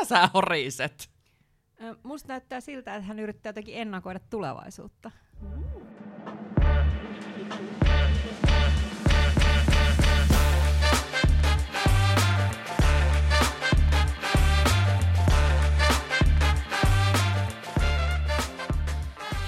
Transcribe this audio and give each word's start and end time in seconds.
Mitä 0.00 0.08
sä 0.08 0.30
horiset? 0.34 1.10
Musta 2.02 2.28
näyttää 2.28 2.60
siltä, 2.60 2.96
että 2.96 3.06
hän 3.06 3.18
yrittää 3.18 3.50
jotenkin 3.50 3.74
ennakoida 3.74 4.20
tulevaisuutta. 4.30 5.10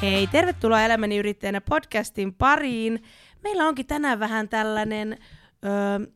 Hei, 0.03 0.27
tervetuloa 0.27 0.83
Elämäni 0.83 1.17
yrittäjänä 1.17 1.61
podcastin 1.61 2.35
pariin. 2.35 3.03
Meillä 3.43 3.69
onkin 3.69 3.87
tänään 3.87 4.21
vähän 4.21 4.49
tällainen 4.49 5.19
ö, 5.65 6.13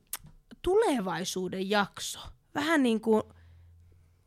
tulevaisuuden 0.62 1.70
jakso. 1.70 2.20
Vähän 2.54 2.82
niin 2.82 3.00
kuin, 3.00 3.22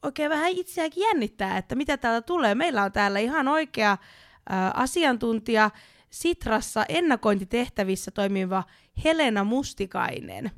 oikein 0.03 0.29
vähän 0.29 0.51
itseäkin 0.51 1.03
jännittää, 1.03 1.57
että 1.57 1.75
mitä 1.75 1.97
täältä 1.97 2.25
tulee. 2.25 2.55
Meillä 2.55 2.83
on 2.83 2.91
täällä 2.91 3.19
ihan 3.19 3.47
oikea 3.47 3.91
ö, 3.91 4.53
asiantuntija 4.73 5.71
Sitrassa 6.09 6.85
ennakointitehtävissä 6.89 8.11
toimiva 8.11 8.63
Helena 9.03 9.43
Mustikainen. 9.43 10.51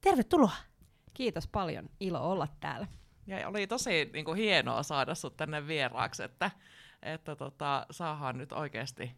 Tervetuloa. 0.00 0.56
Kiitos 1.14 1.48
paljon, 1.48 1.88
ilo 2.00 2.30
olla 2.30 2.48
täällä. 2.60 2.86
Ja 3.26 3.48
oli 3.48 3.66
tosi 3.66 4.10
niin 4.12 4.24
kuin, 4.24 4.38
hienoa 4.38 4.82
saada 4.82 5.14
sut 5.14 5.36
tänne 5.36 5.66
vieraaksi, 5.66 6.22
että 6.22 6.50
että 7.02 7.36
tota, 7.36 7.86
saahan 7.90 8.38
nyt 8.38 8.52
oikeasti 8.52 9.16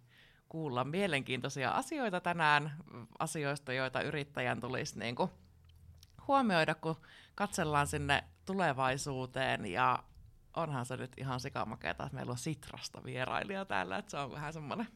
kuulla 0.49 0.85
mielenkiintoisia 0.85 1.71
asioita 1.71 2.21
tänään, 2.21 2.77
asioista, 3.19 3.73
joita 3.73 4.03
yrittäjän 4.03 4.61
tulisi 4.61 4.99
niin 4.99 5.15
kuin 5.15 5.31
huomioida, 6.29 6.75
kun 6.75 6.97
katsellaan 7.35 7.87
sinne 7.87 8.25
tulevaisuuteen 8.49 9.67
ja 9.67 9.99
onhan 10.57 10.87
se 10.87 10.97
nyt 10.97 11.13
ihan 11.17 11.41
sikamakeeta, 11.41 12.05
että 12.05 12.17
meillä 12.17 12.31
on 12.31 12.39
Sitrasta 12.39 13.05
vierailija 13.05 13.65
täällä, 13.65 13.99
että 13.99 14.11
se 14.11 14.17
on 14.17 14.33
vähän 14.33 14.53
semmoinen 14.53 14.89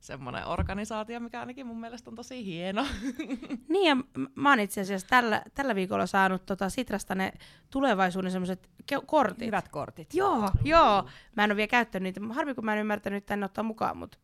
semmoinen 0.00 0.46
organisaatio, 0.46 1.20
mikä 1.20 1.40
ainakin 1.40 1.66
mun 1.66 1.80
mielestä 1.80 2.10
on 2.10 2.16
tosi 2.16 2.44
hieno. 2.44 2.86
Niin, 3.68 3.88
ja 3.88 3.96
mä 4.34 4.48
oon 4.48 4.60
itse 4.60 4.80
asiassa 4.80 5.06
tällä, 5.06 5.42
tällä 5.54 5.74
viikolla 5.74 6.06
saanut 6.06 6.46
tota 6.46 6.70
Sitrasta 6.70 7.14
ne 7.14 7.32
tulevaisuuden 7.70 8.30
semmoiset 8.30 8.70
kortit. 9.06 9.46
Hyvät 9.46 9.68
kortit. 9.68 10.14
Joo, 10.14 10.50
joo. 10.64 11.08
Mä 11.36 11.44
en 11.44 11.50
ole 11.50 11.56
vielä 11.56 11.68
käyttänyt 11.68 12.16
niitä. 12.16 12.34
Harmi, 12.34 12.54
kun 12.54 12.64
mä 12.64 12.72
en 12.72 12.80
ymmärtänyt 12.80 13.26
tänne 13.26 13.46
ottaa 13.46 13.64
mukaan, 13.64 13.96
mutta 13.96 14.18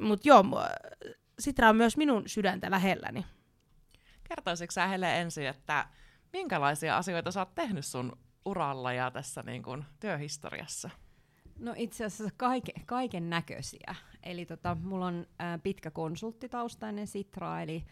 mut 0.00 0.26
joo, 0.26 0.44
Sitra 1.38 1.68
on 1.68 1.76
myös 1.76 1.96
minun 1.96 2.22
sydäntä 2.28 2.70
lähelläni. 2.70 3.26
Kertoisitko 4.28 4.72
sä 4.72 4.86
Hele 4.86 5.20
ensin, 5.20 5.46
että 5.46 5.86
minkälaisia 6.32 6.96
asioita 6.96 7.30
sä 7.30 7.40
oot 7.40 7.54
tehnyt 7.54 7.86
sun 7.86 8.12
uralla 8.44 8.92
ja 8.92 9.10
tässä 9.10 9.42
niin 9.42 9.62
kun, 9.62 9.84
työhistoriassa? 10.00 10.90
No 11.58 11.74
itse 11.76 12.04
asiassa 12.04 12.34
kaike, 12.36 12.72
kaiken 12.86 13.30
näköisiä. 13.30 13.94
Eli 14.22 14.46
tota, 14.46 14.76
mulla 14.82 15.06
on 15.06 15.26
ää, 15.38 15.58
pitkä 15.58 15.90
konsulttitaustainen 15.90 17.06
Sitra, 17.06 17.60
eli 17.60 17.84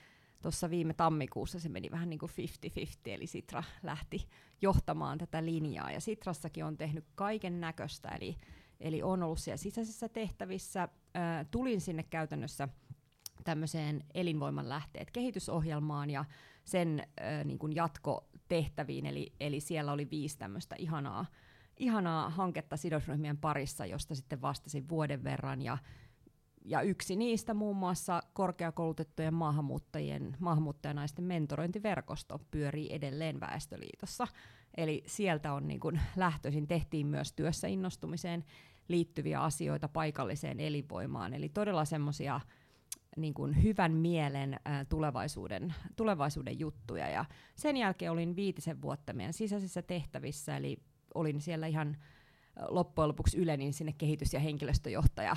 tuossa 0.42 0.70
viime 0.70 0.94
tammikuussa 0.94 1.60
se 1.60 1.68
meni 1.68 1.90
vähän 1.90 2.10
niin 2.10 2.18
kuin 2.18 2.32
50-50, 2.32 2.82
eli 3.06 3.26
Sitra 3.26 3.62
lähti 3.82 4.28
johtamaan 4.62 5.18
tätä 5.18 5.44
linjaa. 5.44 5.92
Ja 5.92 6.00
Sitrassakin 6.00 6.64
on 6.64 6.76
tehnyt 6.76 7.04
kaiken 7.14 7.60
näköistä, 7.60 8.08
eli, 8.08 8.36
eli 8.80 9.02
on 9.02 9.22
ollut 9.22 9.38
siellä 9.38 9.56
sisäisissä 9.56 10.08
tehtävissä. 10.08 10.88
Ää, 11.14 11.44
tulin 11.44 11.80
sinne 11.80 12.02
käytännössä 12.02 12.68
tämmöiseen 13.44 14.04
elinvoiman 14.14 14.68
lähteet 14.68 15.10
kehitysohjelmaan 15.10 16.10
ja 16.10 16.24
sen 16.66 17.06
ää, 17.20 17.44
niin 17.44 17.58
kuin 17.58 17.74
jatkotehtäviin, 17.74 19.06
eli, 19.06 19.32
eli 19.40 19.60
siellä 19.60 19.92
oli 19.92 20.10
viisi 20.10 20.38
tämmöistä 20.38 20.76
ihanaa 20.78 21.26
ihanaa 21.76 22.30
hanketta 22.30 22.76
sidosryhmien 22.76 23.36
parissa, 23.36 23.86
josta 23.86 24.14
sitten 24.14 24.42
vastasin 24.42 24.88
vuoden 24.88 25.24
verran. 25.24 25.62
Ja, 25.62 25.78
ja 26.64 26.80
yksi 26.80 27.16
niistä 27.16 27.54
muun 27.54 27.76
muassa 27.76 28.22
korkeakoulutettujen 28.32 29.34
maahanmuuttajien, 29.34 30.36
maahanmuuttajanaisten 30.40 31.24
mentorointiverkosto 31.24 32.40
pyörii 32.50 32.94
edelleen 32.94 33.40
Väestöliitossa. 33.40 34.26
Eli 34.76 35.02
sieltä 35.06 35.52
on 35.52 35.68
niin 35.68 35.80
kun 35.80 35.98
lähtöisin, 36.16 36.66
tehtiin 36.66 37.06
myös 37.06 37.32
työssä 37.32 37.68
innostumiseen 37.68 38.44
liittyviä 38.88 39.40
asioita 39.40 39.88
paikalliseen 39.88 40.60
elinvoimaan. 40.60 41.34
Eli 41.34 41.48
todella 41.48 41.84
semmoisia 41.84 42.40
niin 43.16 43.34
kuin 43.34 43.62
hyvän 43.62 43.92
mielen 43.92 44.56
ää, 44.64 44.84
tulevaisuuden, 44.84 45.74
tulevaisuuden 45.96 46.58
juttuja. 46.58 47.08
Ja 47.08 47.24
sen 47.54 47.76
jälkeen 47.76 48.12
olin 48.12 48.36
viitisen 48.36 48.82
vuotta 48.82 49.12
meidän 49.12 49.32
sisäisissä 49.32 49.82
tehtävissä, 49.82 50.56
eli 50.56 50.78
olin 51.14 51.40
siellä 51.40 51.66
ihan 51.66 51.96
loppujen 52.68 53.08
lopuksi 53.08 53.38
ylenin 53.38 53.72
sinne 53.72 53.92
kehitys- 53.92 54.34
ja 54.34 54.40
henkilöstöjohtaja 54.40 55.36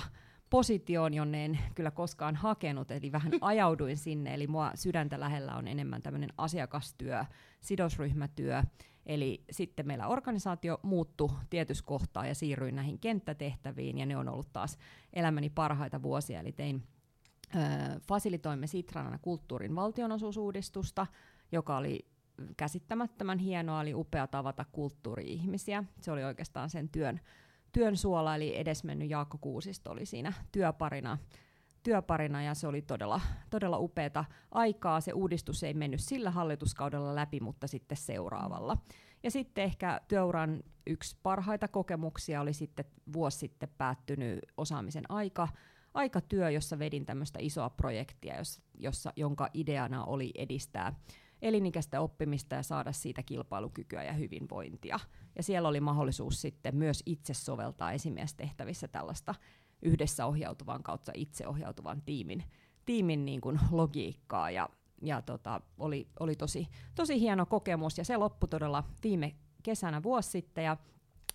positioon, 0.50 1.14
jonne 1.14 1.44
en 1.44 1.58
kyllä 1.74 1.90
koskaan 1.90 2.36
hakenut, 2.36 2.90
eli 2.90 3.12
vähän 3.12 3.32
ajauduin 3.40 3.96
sinne, 3.96 4.34
eli 4.34 4.46
mua 4.46 4.72
sydäntä 4.74 5.20
lähellä 5.20 5.54
on 5.54 5.68
enemmän 5.68 6.02
tämmöinen 6.02 6.30
asiakastyö, 6.36 7.24
sidosryhmätyö, 7.60 8.62
eli 9.06 9.44
sitten 9.50 9.86
meillä 9.86 10.06
organisaatio 10.06 10.80
muuttui 10.82 11.30
tietyskohtaa 11.50 12.26
ja 12.26 12.34
siirryin 12.34 12.76
näihin 12.76 12.98
kenttätehtäviin, 12.98 13.98
ja 13.98 14.06
ne 14.06 14.16
on 14.16 14.28
ollut 14.28 14.52
taas 14.52 14.78
elämäni 15.12 15.50
parhaita 15.50 16.02
vuosia, 16.02 16.40
eli 16.40 16.52
tein 16.52 16.82
fasilitoimme 18.08 18.66
Sitranana 18.66 19.18
kulttuurin 19.18 19.76
valtionosuusuudistusta, 19.76 21.06
joka 21.52 21.76
oli 21.76 22.06
käsittämättömän 22.56 23.38
hienoa, 23.38 23.80
oli 23.80 23.94
upea 23.94 24.26
tavata 24.26 24.64
kulttuuri-ihmisiä. 24.72 25.84
Se 26.00 26.12
oli 26.12 26.24
oikeastaan 26.24 26.70
sen 26.70 26.88
työn, 26.88 27.20
työn 27.72 27.96
suola, 27.96 28.34
eli 28.34 28.58
edesmennyt 28.58 29.10
Jaakko 29.10 29.38
Kuusisto 29.40 29.90
oli 29.90 30.06
siinä 30.06 30.32
työparina, 30.52 31.18
työparina 31.82 32.42
ja 32.42 32.54
se 32.54 32.66
oli 32.66 32.82
todella, 32.82 33.20
todella 33.50 33.78
upeata 33.78 34.24
aikaa. 34.50 35.00
Se 35.00 35.12
uudistus 35.12 35.62
ei 35.62 35.74
mennyt 35.74 36.00
sillä 36.00 36.30
hallituskaudella 36.30 37.14
läpi, 37.14 37.40
mutta 37.40 37.66
sitten 37.66 37.96
seuraavalla. 37.96 38.76
Ja 39.22 39.30
sitten 39.30 39.64
ehkä 39.64 40.00
työuran 40.08 40.62
yksi 40.86 41.16
parhaita 41.22 41.68
kokemuksia 41.68 42.40
oli 42.40 42.52
sitten 42.52 42.84
vuosi 43.12 43.38
sitten 43.38 43.68
päättynyt 43.78 44.38
osaamisen 44.56 45.04
aika, 45.08 45.48
aikatyö, 45.94 46.50
jossa 46.50 46.78
vedin 46.78 47.06
tämmöistä 47.06 47.38
isoa 47.42 47.70
projektia, 47.70 48.38
jossa, 48.38 48.62
jossa, 48.78 49.12
jonka 49.16 49.48
ideana 49.54 50.04
oli 50.04 50.30
edistää 50.34 50.94
elinikäistä 51.42 52.00
oppimista 52.00 52.54
ja 52.54 52.62
saada 52.62 52.92
siitä 52.92 53.22
kilpailukykyä 53.22 54.04
ja 54.04 54.12
hyvinvointia. 54.12 55.00
Ja 55.36 55.42
siellä 55.42 55.68
oli 55.68 55.80
mahdollisuus 55.80 56.40
sitten 56.40 56.76
myös 56.76 57.02
itse 57.06 57.34
soveltaa 57.34 57.92
esimiestehtävissä 57.92 58.88
tällaista 58.88 59.34
yhdessä 59.82 60.26
ohjautuvan 60.26 60.82
kautta 60.82 61.12
itse 61.14 61.46
ohjautuvan 61.46 62.02
tiimin, 62.02 62.44
tiimin 62.86 63.24
niin 63.24 63.40
kuin 63.40 63.60
logiikkaa 63.70 64.50
ja, 64.50 64.68
ja 65.02 65.22
tota, 65.22 65.60
oli, 65.78 66.08
oli 66.20 66.36
tosi, 66.36 66.68
tosi 66.94 67.20
hieno 67.20 67.46
kokemus 67.46 67.98
ja 67.98 68.04
se 68.04 68.16
loppui 68.16 68.48
todella 68.48 68.84
viime 69.02 69.34
kesänä 69.62 70.02
vuosi 70.02 70.30
sitten 70.30 70.64
ja 70.64 70.76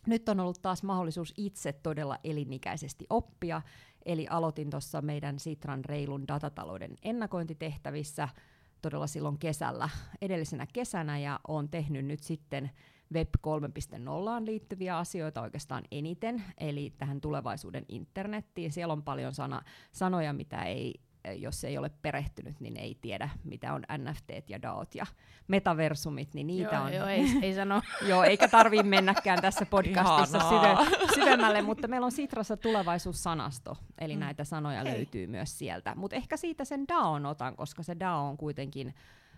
nyt 0.08 0.30
on 0.30 0.40
ollut 0.40 0.62
taas 0.62 0.84
mahdollisuus 0.84 1.34
itse 1.38 1.74
todella 1.74 2.18
elinikäisesti 2.24 3.06
oppia, 3.10 3.62
eli 4.06 4.28
aloitin 4.30 4.70
tuossa 4.70 5.02
meidän 5.02 5.40
Sitran 5.40 5.86
reilun 5.86 6.28
datatalouden 6.28 6.98
ennakointitehtävissä– 7.04 8.30
todella 8.86 9.08
silloin 9.08 9.38
kesällä, 9.38 9.90
edellisenä 10.22 10.68
kesänä, 10.74 11.20
ja 11.20 11.40
olen 11.48 11.70
tehnyt 11.70 12.06
nyt 12.06 12.24
sitten 12.24 12.72
Web 13.14 13.30
3.0 13.48 14.46
liittyviä 14.46 14.98
asioita 14.98 15.42
oikeastaan 15.42 15.84
eniten, 15.92 16.44
eli 16.58 16.94
tähän 16.98 17.22
tulevaisuuden 17.22 17.86
internettiin. 17.90 18.72
Siellä 18.72 18.92
on 18.92 19.04
paljon 19.04 19.34
sana, 19.34 19.62
sanoja, 19.92 20.34
mitä 20.34 20.64
ei 20.64 20.94
jos 21.34 21.64
ei 21.64 21.78
ole 21.78 21.92
perehtynyt, 22.02 22.60
niin 22.60 22.78
ei 22.78 22.98
tiedä, 23.02 23.30
mitä 23.44 23.74
on 23.74 23.84
NFT 23.98 24.50
ja 24.50 24.62
DAOt 24.62 24.96
ja 24.96 25.06
metaversumit, 25.48 26.34
niin 26.34 26.48
niitä 26.48 26.76
joo, 26.76 26.84
on. 26.84 26.94
Joo, 26.94 27.08
ei, 27.08 27.26
ei 27.42 27.56
sano. 27.56 27.82
joo, 28.10 28.24
eikä 28.24 28.48
tarvii 28.48 28.84
mennäkään 28.84 29.42
tässä 29.42 29.66
podcastissa 29.76 30.40
syve, 30.40 30.98
syvemmälle, 31.16 31.62
mutta 31.62 31.88
meillä 31.88 32.06
on 32.06 32.12
Sitrassa 32.12 32.58
tulevaisuussanasto, 32.58 33.78
eli 34.00 34.14
mm. 34.14 34.20
näitä 34.20 34.44
sanoja 34.44 34.84
Hei. 34.84 34.94
löytyy 34.94 35.28
myös 35.28 35.60
sieltä. 35.60 35.96
Mutta 35.96 36.16
ehkä 36.16 36.38
siitä 36.38 36.66
sen 36.66 36.88
DAOn 36.88 37.26
otan, 37.26 37.56
koska 37.56 37.84
se 37.84 37.96
DAO 38.00 38.28
on 38.28 38.38
kuitenkin 38.38 38.96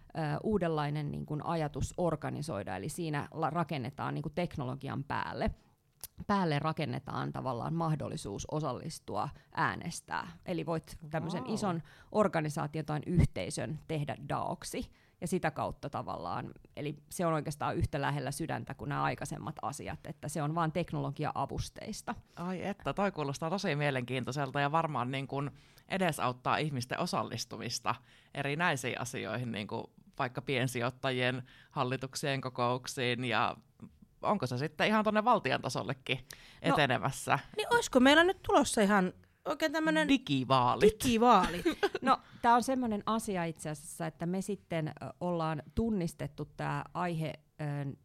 Uh, 0.08 0.52
uudenlainen 0.52 1.12
niin 1.12 1.26
kun 1.26 1.46
ajatus 1.46 1.94
organisoida, 1.98 2.76
eli 2.76 2.90
siinä 2.90 3.28
rakennetaan 3.52 4.14
niin 4.14 4.24
kun 4.24 4.32
teknologian 4.36 5.04
päälle 5.04 5.52
päälle 6.28 6.60
rakennetaan 6.60 7.32
tavallaan 7.32 7.74
mahdollisuus 7.74 8.48
osallistua, 8.52 9.30
äänestää. 9.56 10.28
Eli 10.46 10.66
voit 10.66 10.98
tämmöisen 11.10 11.44
wow. 11.44 11.54
ison 11.54 11.84
organisaation 12.12 12.86
tai 12.86 13.00
yhteisön 13.06 13.80
tehdä 13.88 14.18
DAOksi, 14.30 14.92
ja 15.22 15.28
sitä 15.28 15.52
kautta 15.52 15.90
tavallaan, 15.90 16.52
eli 16.76 16.96
se 17.10 17.26
on 17.26 17.34
oikeastaan 17.34 17.76
yhtä 17.76 18.02
lähellä 18.02 18.32
sydäntä 18.32 18.74
kuin 18.74 18.90
nämä 18.90 19.04
aikaisemmat 19.04 19.56
asiat, 19.62 20.00
että 20.08 20.28
se 20.28 20.42
on 20.42 20.56
vain 20.56 20.72
teknologia-avusteista. 20.72 22.16
Ai 22.36 22.66
että, 22.66 22.94
toi 22.94 23.12
kuulostaa 23.12 23.50
tosi 23.50 23.76
mielenkiintoiselta 23.76 24.60
ja 24.62 24.72
varmaan 24.72 25.12
niin 25.12 25.28
kuin 25.28 25.52
edesauttaa 25.90 26.58
ihmisten 26.58 27.00
osallistumista 27.00 27.96
erinäisiin 28.34 29.02
asioihin, 29.02 29.52
niin 29.52 29.68
kuin 29.68 29.84
vaikka 30.20 30.42
piensijoittajien 30.42 31.44
hallituksien 31.72 32.42
kokouksiin 32.42 33.26
ja 33.26 33.58
onko 34.22 34.48
se 34.48 34.58
sitten 34.58 34.88
ihan 34.88 35.04
tuonne 35.04 35.24
valtion 35.24 35.62
tasollekin 35.62 36.20
etenemässä? 36.62 37.40
Niin 37.58 37.68
olisiko 37.74 38.00
meillä 38.00 38.24
nyt 38.24 38.42
tulossa 38.42 38.82
ihan 38.82 39.14
oikein 39.46 39.72
tämmöinen 39.72 40.08
Digivaalit. 40.08 41.04
digivaalit? 41.04 41.66
No, 42.02 42.18
tämä 42.42 42.56
on 42.56 42.64
semmoinen 42.64 43.04
asia 43.06 43.46
itse 43.46 43.70
asiassa, 43.70 44.08
että 44.08 44.26
me 44.26 44.42
sitten 44.42 44.92
ollaan 45.22 45.64
tunnistettu 45.76 46.46
tämä 46.58 46.84
aihe, 46.94 47.34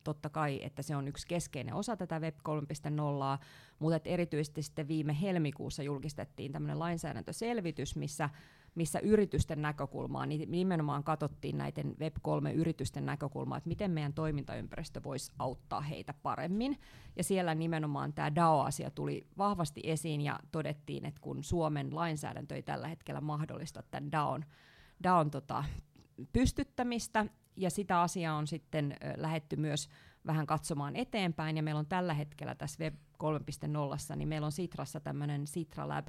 totta 0.05 0.29
kai, 0.29 0.61
että 0.63 0.83
se 0.83 0.97
on 0.97 1.09
yksi 1.09 1.27
keskeinen 1.27 1.75
osa 1.75 1.97
tätä 1.97 2.21
Web 2.21 2.37
3.0, 2.37 3.45
mutta 3.79 4.09
erityisesti 4.09 4.63
sitten 4.63 4.89
viime 4.89 5.21
helmikuussa 5.21 5.83
julkistettiin 5.83 6.53
tämmöinen 6.53 6.79
lainsäädäntöselvitys, 6.79 7.97
missä 7.97 8.31
missä 8.75 8.99
yritysten 8.99 9.63
näkökulmaa, 9.63 10.27
niin 10.27 10.51
nimenomaan 10.51 11.05
katsottiin 11.05 11.59
näiden 11.59 11.97
Web3-yritysten 12.01 13.07
näkökulmaa, 13.07 13.59
että 13.59 13.69
miten 13.69 13.91
meidän 13.91 14.13
toimintaympäristö 14.13 15.03
voisi 15.03 15.33
auttaa 15.39 15.81
heitä 15.81 16.15
paremmin. 16.23 16.79
Ja 17.17 17.25
siellä 17.25 17.55
nimenomaan 17.55 18.13
tämä 18.13 18.35
DAO-asia 18.35 18.91
tuli 18.91 19.27
vahvasti 19.39 19.81
esiin 19.85 20.21
ja 20.21 20.41
todettiin, 20.53 21.05
että 21.05 21.21
kun 21.21 21.45
Suomen 21.45 21.95
lainsäädäntö 21.95 22.55
ei 22.55 22.63
tällä 22.63 22.89
hetkellä 22.89 23.21
mahdollista 23.21 23.83
tämän 23.91 24.13
DAOn, 24.13 24.45
DAOn 25.03 25.31
tota, 25.31 25.65
pystyttämistä, 26.33 27.27
ja 27.57 27.71
sitä 27.71 28.01
asiaa 28.01 28.37
on 28.37 28.47
sitten 28.47 28.97
lähetty 29.17 29.57
myös 29.57 29.89
vähän 30.27 30.47
katsomaan 30.47 30.97
eteenpäin, 30.97 31.57
ja 31.57 31.63
meillä 31.63 31.79
on 31.79 31.87
tällä 31.87 32.15
hetkellä 32.15 32.55
tässä 32.55 32.85
Web 32.85 32.95
3.0, 32.95 34.17
niin 34.17 34.29
meillä 34.29 34.45
on 34.45 34.53
Sitrassa 34.53 35.01
tämmöinen 35.01 35.47
Sitra 35.47 35.89
Lab, 35.89 36.09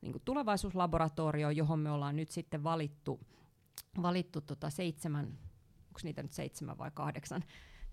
niin 0.00 0.12
kuin 0.12 0.22
tulevaisuuslaboratorio, 0.24 1.50
johon 1.50 1.78
me 1.78 1.90
ollaan 1.90 2.16
nyt 2.16 2.30
sitten 2.30 2.64
valittu, 2.64 3.20
valittu 4.02 4.40
tota 4.40 4.70
seitsemän, 4.70 5.24
onko 5.86 6.00
niitä 6.02 6.22
nyt 6.22 6.32
seitsemän 6.32 6.78
vai 6.78 6.90
kahdeksan, 6.94 7.44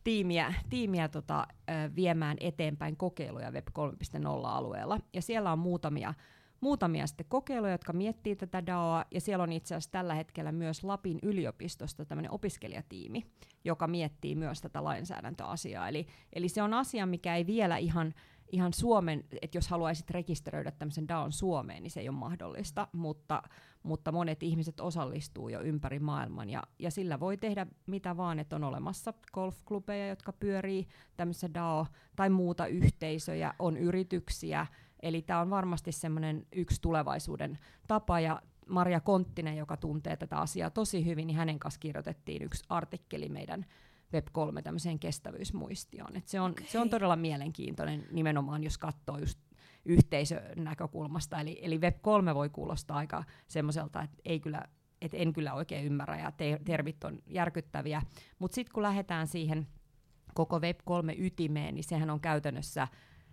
tiimiä, 0.03 0.53
tiimiä 0.69 1.07
tota, 1.07 1.47
viemään 1.95 2.37
eteenpäin 2.39 2.97
kokeiluja 2.97 3.51
Web 3.51 3.67
3.0-alueella. 3.67 4.99
Ja 5.13 5.21
siellä 5.21 5.51
on 5.51 5.59
muutamia, 5.59 6.13
muutamia 6.61 7.07
sitten 7.07 7.25
kokeiluja, 7.29 7.71
jotka 7.71 7.93
miettii 7.93 8.35
tätä 8.35 8.65
DAOa, 8.65 9.05
ja 9.11 9.21
siellä 9.21 9.43
on 9.43 9.51
itse 9.51 9.75
asiassa 9.75 9.91
tällä 9.91 10.13
hetkellä 10.13 10.51
myös 10.51 10.83
Lapin 10.83 11.19
yliopistosta 11.23 12.05
tämmöinen 12.05 12.31
opiskelijatiimi, 12.31 13.25
joka 13.63 13.87
miettii 13.87 14.35
myös 14.35 14.61
tätä 14.61 14.83
lainsäädäntöasiaa. 14.83 15.89
Eli, 15.89 16.07
eli 16.33 16.49
se 16.49 16.61
on 16.61 16.73
asia, 16.73 17.05
mikä 17.05 17.35
ei 17.35 17.45
vielä 17.45 17.77
ihan 17.77 18.13
ihan 18.51 18.73
Suomen, 18.73 19.23
että 19.41 19.57
jos 19.57 19.67
haluaisit 19.67 20.09
rekisteröidä 20.09 20.71
tämmöisen 20.71 21.07
DAOn 21.07 21.31
Suomeen, 21.31 21.83
niin 21.83 21.91
se 21.91 21.99
ei 21.99 22.09
ole 22.09 22.17
mahdollista, 22.17 22.87
mutta, 22.91 23.43
mutta 23.83 24.11
monet 24.11 24.43
ihmiset 24.43 24.79
osallistuu 24.79 25.49
jo 25.49 25.61
ympäri 25.61 25.99
maailman 25.99 26.49
ja, 26.49 26.63
ja 26.79 26.91
sillä 26.91 27.19
voi 27.19 27.37
tehdä 27.37 27.67
mitä 27.85 28.17
vaan, 28.17 28.39
että 28.39 28.55
on 28.55 28.63
olemassa 28.63 29.13
golfklubeja, 29.33 30.07
jotka 30.07 30.33
pyörii 30.33 30.87
tämmöisessä 31.17 31.53
DAO 31.53 31.87
tai 32.15 32.29
muuta 32.29 32.67
yhteisöjä, 32.67 33.53
on 33.59 33.77
yrityksiä, 33.77 34.67
eli 35.01 35.21
tämä 35.21 35.41
on 35.41 35.49
varmasti 35.49 35.91
semmoinen 35.91 36.45
yksi 36.55 36.81
tulevaisuuden 36.81 37.59
tapa 37.87 38.19
ja 38.19 38.41
Maria 38.67 38.99
Konttinen, 38.99 39.57
joka 39.57 39.77
tuntee 39.77 40.17
tätä 40.17 40.37
asiaa 40.37 40.69
tosi 40.69 41.05
hyvin, 41.05 41.27
niin 41.27 41.37
hänen 41.37 41.59
kanssa 41.59 41.79
kirjoitettiin 41.79 42.41
yksi 42.41 42.63
artikkeli 42.69 43.29
meidän 43.29 43.65
Web3 44.13 44.61
tämmöiseen 44.63 44.99
kestävyysmuistioon. 44.99 46.15
Et 46.15 46.27
se, 46.27 46.41
on, 46.41 46.51
okay. 46.51 46.65
se 46.67 46.79
on 46.79 46.89
todella 46.89 47.15
mielenkiintoinen 47.15 48.07
nimenomaan, 48.11 48.63
jos 48.63 48.77
katsoo 48.77 49.17
just 49.17 49.39
yhteisönäkökulmasta. 49.85 51.39
Eli, 51.39 51.59
eli 51.61 51.77
Web3 51.77 52.33
voi 52.33 52.49
kuulostaa 52.49 52.97
aika 52.97 53.23
semmoiselta, 53.47 54.01
että 54.01 54.17
ei 54.25 54.39
kyllä 54.39 54.65
et 55.01 55.13
en 55.13 55.33
kyllä 55.33 55.53
oikein 55.53 55.85
ymmärrä 55.85 56.19
ja 56.19 56.31
te- 56.31 56.59
termit 56.65 57.03
on 57.03 57.19
järkyttäviä. 57.27 58.01
Mutta 58.39 58.55
sitten 58.55 58.73
kun 58.73 58.83
lähdetään 58.83 59.27
siihen 59.27 59.67
koko 60.33 60.59
Web3 60.59 61.15
ytimeen, 61.17 61.75
niin 61.75 61.83
sehän 61.83 62.09
on 62.09 62.19
käytännössä 62.19 62.87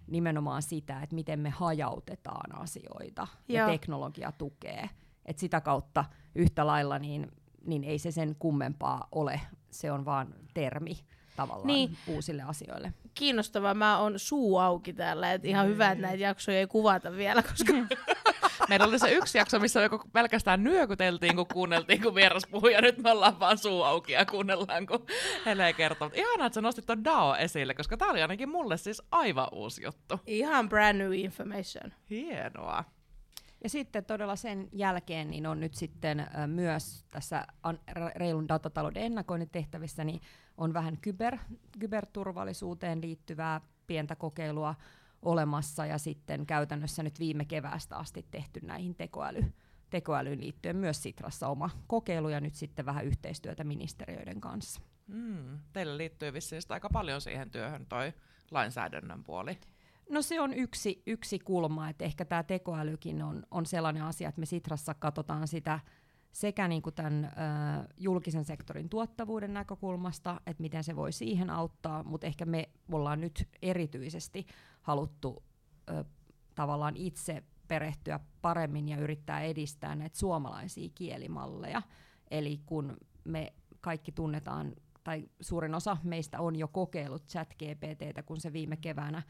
nimenomaan 0.06 0.62
sitä, 0.62 1.02
että 1.02 1.14
miten 1.14 1.40
me 1.40 1.50
hajautetaan 1.50 2.58
asioita 2.58 3.26
Joo. 3.48 3.58
ja 3.58 3.66
teknologia 3.66 4.32
tukee. 4.32 4.90
Et 5.26 5.38
sitä 5.38 5.60
kautta 5.60 6.04
yhtä 6.34 6.66
lailla 6.66 6.98
niin 6.98 7.32
niin 7.66 7.84
ei 7.84 7.98
se 7.98 8.10
sen 8.10 8.36
kummempaa 8.38 9.08
ole. 9.12 9.40
Se 9.70 9.92
on 9.92 10.04
vaan 10.04 10.34
termi 10.54 10.98
tavallaan 11.36 11.66
niin. 11.66 11.96
uusille 12.06 12.42
asioille. 12.42 12.92
Kiinnostavaa, 13.14 13.74
mä 13.74 13.98
oon 13.98 14.18
suu 14.18 14.58
auki 14.58 14.92
täällä, 14.92 15.32
että 15.32 15.48
ihan 15.48 15.66
hyvä, 15.66 15.90
että 15.90 16.02
näitä 16.02 16.22
jaksoja 16.22 16.58
ei 16.58 16.66
kuvata 16.66 17.12
vielä, 17.12 17.42
koska... 17.42 17.72
Meillä 18.68 18.86
oli 18.86 18.98
se 18.98 19.12
yksi 19.12 19.38
jakso, 19.38 19.58
missä 19.58 19.80
joko 19.80 20.04
pelkästään 20.12 20.64
nyökyteltiin, 20.64 21.36
kun 21.36 21.46
kuunneltiin, 21.52 22.02
kun 22.02 22.14
vieras 22.14 22.46
puhui, 22.50 22.72
ja 22.72 22.80
nyt 22.80 22.98
me 22.98 23.10
ollaan 23.10 23.40
vaan 23.40 23.58
suu 23.58 23.82
auki 23.82 24.12
ja 24.12 24.26
kuunnellaan, 24.26 24.86
kun 24.86 25.06
Hele 25.46 25.72
kertoo. 25.72 26.10
Ihanaa, 26.14 26.46
että 26.46 26.54
sä 26.54 26.60
nostit 26.60 26.86
ton 26.86 27.04
DAO 27.04 27.36
esille, 27.36 27.74
koska 27.74 27.96
tää 27.96 28.08
oli 28.08 28.22
ainakin 28.22 28.48
mulle 28.48 28.76
siis 28.76 29.02
aivan 29.10 29.48
uusi 29.52 29.84
juttu. 29.84 30.20
Ihan 30.26 30.68
brand 30.68 30.98
new 30.98 31.14
information. 31.14 31.92
Hienoa. 32.10 32.84
Ja 33.62 33.68
sitten 33.68 34.04
todella 34.04 34.36
sen 34.36 34.68
jälkeen 34.72 35.30
niin 35.30 35.46
on 35.46 35.60
nyt 35.60 35.74
sitten 35.74 36.26
myös 36.46 37.04
tässä 37.10 37.46
reilun 38.14 38.48
datatalouden 38.48 39.02
ennakoinnin 39.02 39.50
tehtävissä 39.50 40.04
niin 40.04 40.20
on 40.56 40.74
vähän 40.74 40.98
kyber, 40.98 41.38
kyberturvallisuuteen 41.78 43.00
liittyvää 43.00 43.60
pientä 43.86 44.16
kokeilua 44.16 44.74
olemassa 45.22 45.86
ja 45.86 45.98
sitten 45.98 46.46
käytännössä 46.46 47.02
nyt 47.02 47.18
viime 47.18 47.44
keväästä 47.44 47.96
asti 47.96 48.26
tehty 48.30 48.60
näihin 48.62 48.94
tekoäly, 48.94 49.52
tekoälyyn 49.90 50.40
liittyen 50.40 50.76
myös 50.76 51.02
Sitrassa 51.02 51.48
oma 51.48 51.70
kokeilu 51.86 52.28
ja 52.28 52.40
nyt 52.40 52.54
sitten 52.54 52.86
vähän 52.86 53.04
yhteistyötä 53.04 53.64
ministeriöiden 53.64 54.40
kanssa. 54.40 54.80
Mm, 55.06 55.58
teille 55.72 55.96
liittyy 55.96 56.32
vissiin 56.32 56.62
aika 56.68 56.90
paljon 56.90 57.20
siihen 57.20 57.50
työhön 57.50 57.86
toi 57.86 58.12
lainsäädännön 58.50 59.24
puoli. 59.24 59.58
No 60.12 60.22
se 60.22 60.40
on 60.40 60.54
yksi, 60.54 61.02
yksi 61.06 61.38
kulma, 61.38 61.88
että 61.88 62.04
ehkä 62.04 62.24
tämä 62.24 62.42
tekoälykin 62.42 63.22
on, 63.22 63.42
on 63.50 63.66
sellainen 63.66 64.02
asia, 64.02 64.28
että 64.28 64.40
me 64.40 64.46
Sitrassa 64.46 64.94
katsotaan 64.94 65.48
sitä 65.48 65.80
sekä 66.32 66.68
niin 66.68 66.82
kuin 66.82 66.94
tämän 66.94 67.24
ö, 67.24 67.28
julkisen 67.96 68.44
sektorin 68.44 68.88
tuottavuuden 68.88 69.54
näkökulmasta, 69.54 70.40
että 70.46 70.62
miten 70.62 70.84
se 70.84 70.96
voi 70.96 71.12
siihen 71.12 71.50
auttaa, 71.50 72.02
mutta 72.02 72.26
ehkä 72.26 72.44
me 72.44 72.68
ollaan 72.92 73.20
nyt 73.20 73.48
erityisesti 73.62 74.46
haluttu 74.82 75.42
ö, 75.90 76.04
tavallaan 76.54 76.96
itse 76.96 77.42
perehtyä 77.68 78.20
paremmin 78.42 78.88
ja 78.88 78.96
yrittää 78.96 79.40
edistää 79.40 79.94
näitä 79.94 80.18
suomalaisia 80.18 80.90
kielimalleja. 80.94 81.82
Eli 82.30 82.60
kun 82.66 82.96
me 83.24 83.52
kaikki 83.80 84.12
tunnetaan, 84.12 84.72
tai 85.04 85.28
suurin 85.40 85.74
osa 85.74 85.96
meistä 86.02 86.40
on 86.40 86.56
jo 86.56 86.68
kokeillut 86.68 87.26
chat 87.26 87.54
GPTtä, 87.54 88.22
kun 88.22 88.40
se 88.40 88.52
viime 88.52 88.76
keväänä 88.76 89.22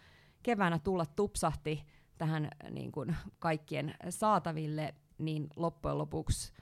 keväänä 0.42 0.78
tulla 0.78 1.06
tupsahti 1.06 1.84
tähän 2.18 2.48
niin 2.70 2.92
kuin 2.92 3.16
kaikkien 3.38 3.94
saataville, 4.10 4.94
niin 5.18 5.46
loppujen 5.56 5.98
lopuksi 5.98 6.52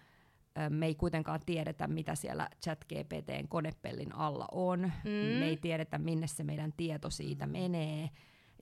me 0.69 0.87
ei 0.87 0.95
kuitenkaan 0.95 1.41
tiedetä, 1.47 1.87
mitä 1.87 2.15
siellä 2.15 2.49
ChatGPTn 2.63 3.49
konepellin 3.49 4.15
alla 4.15 4.49
on. 4.53 4.81
Mm. 4.81 5.39
Me 5.39 5.45
ei 5.45 5.57
tiedetä, 5.57 5.99
minne 5.99 6.27
se 6.27 6.45
meidän 6.45 6.73
tieto 6.77 7.11
siitä 7.11 7.47
menee. 7.47 8.11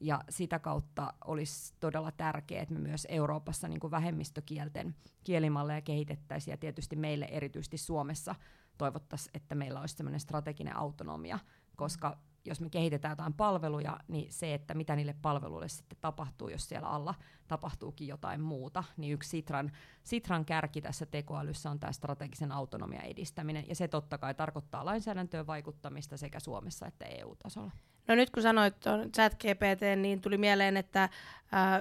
Ja 0.01 0.25
sitä 0.29 0.59
kautta 0.59 1.15
olisi 1.25 1.75
todella 1.81 2.13
tärkeää, 2.13 2.63
että 2.63 2.75
me 2.75 2.81
myös 2.81 3.07
Euroopassa 3.11 3.69
niin 3.69 3.81
kuin 3.81 3.91
vähemmistökielten 3.91 4.95
kielimalleja 5.25 5.81
kehitettäisiin. 5.81 6.53
Ja 6.53 6.57
tietysti 6.57 6.97
meille 6.97 7.25
erityisesti 7.25 7.79
Suomessa 7.79 8.35
toivottaisiin, 8.79 9.31
että 9.35 9.55
meillä 9.55 9.81
olisi 9.81 9.95
sellainen 9.95 10.21
strateginen 10.21 10.77
autonomia, 10.77 11.39
koska 11.77 12.19
jos 12.49 12.61
me 12.61 12.71
kehitetään 12.71 13.13
jotain 13.13 13.35
palveluja, 13.35 14.01
niin 14.09 14.33
se, 14.33 14.55
että 14.55 14.75
mitä 14.75 14.97
niille 14.97 15.15
palveluille 15.23 15.69
sitten 15.69 15.99
tapahtuu, 16.01 16.49
jos 16.49 16.69
siellä 16.69 16.89
alla 16.89 17.15
tapahtuukin 17.49 18.09
jotain 18.09 18.41
muuta, 18.41 18.85
niin 18.97 19.13
yksi 19.13 19.31
Sitran, 19.31 19.73
Sitran 20.05 20.45
kärki 20.45 20.81
tässä 20.81 21.07
tekoälyssä 21.07 21.71
on 21.71 21.81
tämä 21.81 21.93
strategisen 21.93 22.53
autonomian 22.53 23.05
edistäminen, 23.05 23.69
ja 23.69 23.75
se 23.75 23.89
totta 23.89 24.19
kai 24.19 24.35
tarkoittaa 24.35 24.85
lainsäädäntöön 24.85 25.47
vaikuttamista 25.47 26.17
sekä 26.17 26.41
Suomessa 26.41 26.87
että 26.87 27.05
EU-tasolla. 27.05 27.73
No 28.09 28.15
nyt 28.15 28.31
kun 28.31 28.43
sanoit 28.43 28.81
tuon 28.81 29.13
chat 29.13 29.35
GPT, 29.35 29.97
niin 29.97 30.21
tuli 30.21 30.39
mieleen, 30.39 30.77
että 30.77 31.03
äh, 31.03 31.11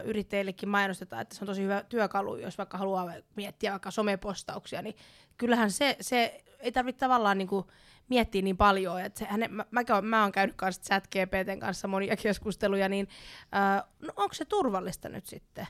yrittäjillekin 0.06 0.70
mainostetaan, 0.70 1.22
että 1.22 1.36
se 1.36 1.44
on 1.44 1.48
tosi 1.48 1.64
hyvä 1.64 1.84
työkalu, 1.90 2.38
jos 2.38 2.58
vaikka 2.58 2.78
haluaa 2.78 3.14
miettiä 3.36 3.72
vaikka 3.72 3.92
somepostauksia, 3.92 4.82
niin 4.82 4.96
kyllähän 5.38 5.72
se, 5.72 5.98
se 6.02 6.44
ei 6.60 6.72
tarvitse 6.72 7.00
tavallaan 7.00 7.38
niin 7.38 7.48
kuin 7.48 7.66
miettiä 8.10 8.42
niin 8.42 8.58
paljon. 8.58 9.02
Että 9.02 9.20
se, 9.20 9.26
häne, 9.26 9.48
mä, 9.48 9.66
mä, 9.72 9.84
mä 10.02 10.22
oon 10.22 10.32
käynyt 10.32 10.56
kanssa 10.56 10.82
chat 10.84 11.08
GPTn 11.08 11.60
kanssa 11.60 11.88
monia 11.88 12.18
keskusteluja, 12.18 12.90
niin 12.90 13.08
äh, 13.56 13.84
no 14.00 14.14
onko 14.16 14.34
se 14.34 14.46
turvallista 14.46 15.10
nyt 15.10 15.26
sitten? 15.26 15.68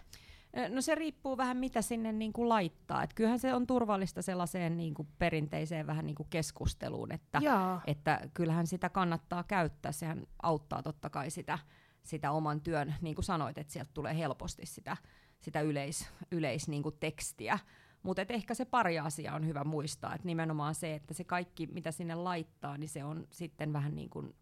No 0.70 0.82
se 0.82 0.96
riippuu 0.96 1.38
vähän 1.38 1.58
mitä 1.58 1.82
sinne 1.82 2.12
niin 2.12 2.34
kuin 2.34 2.50
laittaa. 2.50 3.04
Et 3.04 3.14
kyllähän 3.14 3.40
se 3.40 3.54
on 3.54 3.68
turvallista 3.68 4.22
sellaiseen 4.22 4.78
niin 4.78 4.94
kuin 4.94 5.08
perinteiseen 5.20 5.88
vähän 5.88 6.06
niin 6.06 6.16
kuin 6.16 6.28
keskusteluun, 6.30 7.12
että, 7.12 7.42
että 7.88 8.30
kyllähän 8.34 8.68
sitä 8.68 8.90
kannattaa 8.90 9.44
käyttää. 9.44 9.92
Sehän 9.92 10.28
auttaa 10.44 10.84
totta 10.84 11.10
kai 11.10 11.30
sitä, 11.30 11.60
sitä 12.04 12.32
oman 12.32 12.62
työn, 12.62 12.96
niin 13.02 13.16
kuin 13.16 13.26
sanoit, 13.26 13.58
että 13.58 13.74
sieltä 13.74 13.92
tulee 13.94 14.18
helposti 14.18 14.66
sitä, 14.66 14.98
sitä 15.40 15.62
yleis, 15.62 16.10
yleis 16.32 16.68
niin 16.68 16.84
kuin 16.84 16.96
tekstiä. 17.00 17.60
Mutta 18.04 18.26
ehkä 18.30 18.54
se 18.54 18.66
pari 18.66 19.00
asiaa 19.00 19.36
on 19.36 19.48
hyvä 19.48 19.64
muistaa, 19.64 20.16
että 20.16 20.28
nimenomaan 20.28 20.76
se, 20.76 20.96
että 20.96 21.14
se 21.14 21.24
kaikki, 21.24 21.68
mitä 21.68 21.92
sinne 21.92 22.16
laittaa, 22.16 22.78
niin 22.78 22.90
se 22.90 23.04
on 23.04 23.28
sitten 23.32 23.74
vähän 23.74 23.96
niin 23.96 24.10
kuin 24.10 24.36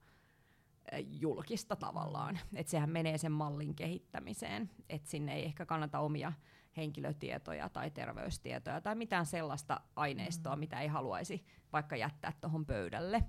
julkista 1.01 1.75
tavallaan. 1.75 2.39
Että 2.54 2.72
sehän 2.72 2.89
menee 2.89 3.18
sen 3.18 3.32
mallin 3.32 3.75
kehittämiseen, 3.75 4.70
että 4.89 5.10
sinne 5.10 5.36
ei 5.36 5.46
ehkä 5.46 5.65
kannata 5.65 6.00
omia 6.00 6.34
henkilötietoja 6.77 7.70
tai 7.70 7.92
terveystietoja 7.92 8.82
tai 8.82 8.96
mitään 8.96 9.25
sellaista 9.25 9.82
aineistoa, 9.96 10.56
mm. 10.56 10.60
mitä 10.60 10.82
ei 10.82 10.88
haluaisi 10.88 11.46
vaikka 11.74 11.96
jättää 11.96 12.34
tuohon 12.42 12.65
pöydälle. 12.65 13.24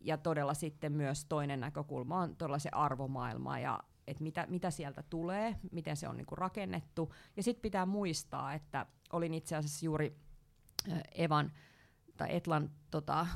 Ja 0.00 0.18
todella 0.18 0.54
sitten 0.54 0.92
myös 0.92 1.24
toinen 1.24 1.60
näkökulma 1.60 2.20
on 2.20 2.36
todella 2.36 2.58
se 2.58 2.68
arvomaailma 2.72 3.58
ja 3.58 3.80
että 4.06 4.22
mitä, 4.22 4.46
mitä 4.48 4.70
sieltä 4.70 5.02
tulee, 5.02 5.56
miten 5.72 5.96
se 5.96 6.08
on 6.08 6.16
niinku 6.16 6.36
rakennettu. 6.36 7.14
Ja 7.36 7.42
sitten 7.42 7.62
pitää 7.62 7.86
muistaa, 7.86 8.54
että 8.54 8.86
olin 9.12 9.34
itse 9.34 9.56
asiassa 9.56 9.86
juuri 9.86 10.16
Evan 11.14 11.52
tai 12.16 12.36
Etlan 12.36 12.70
tota, 12.90 13.26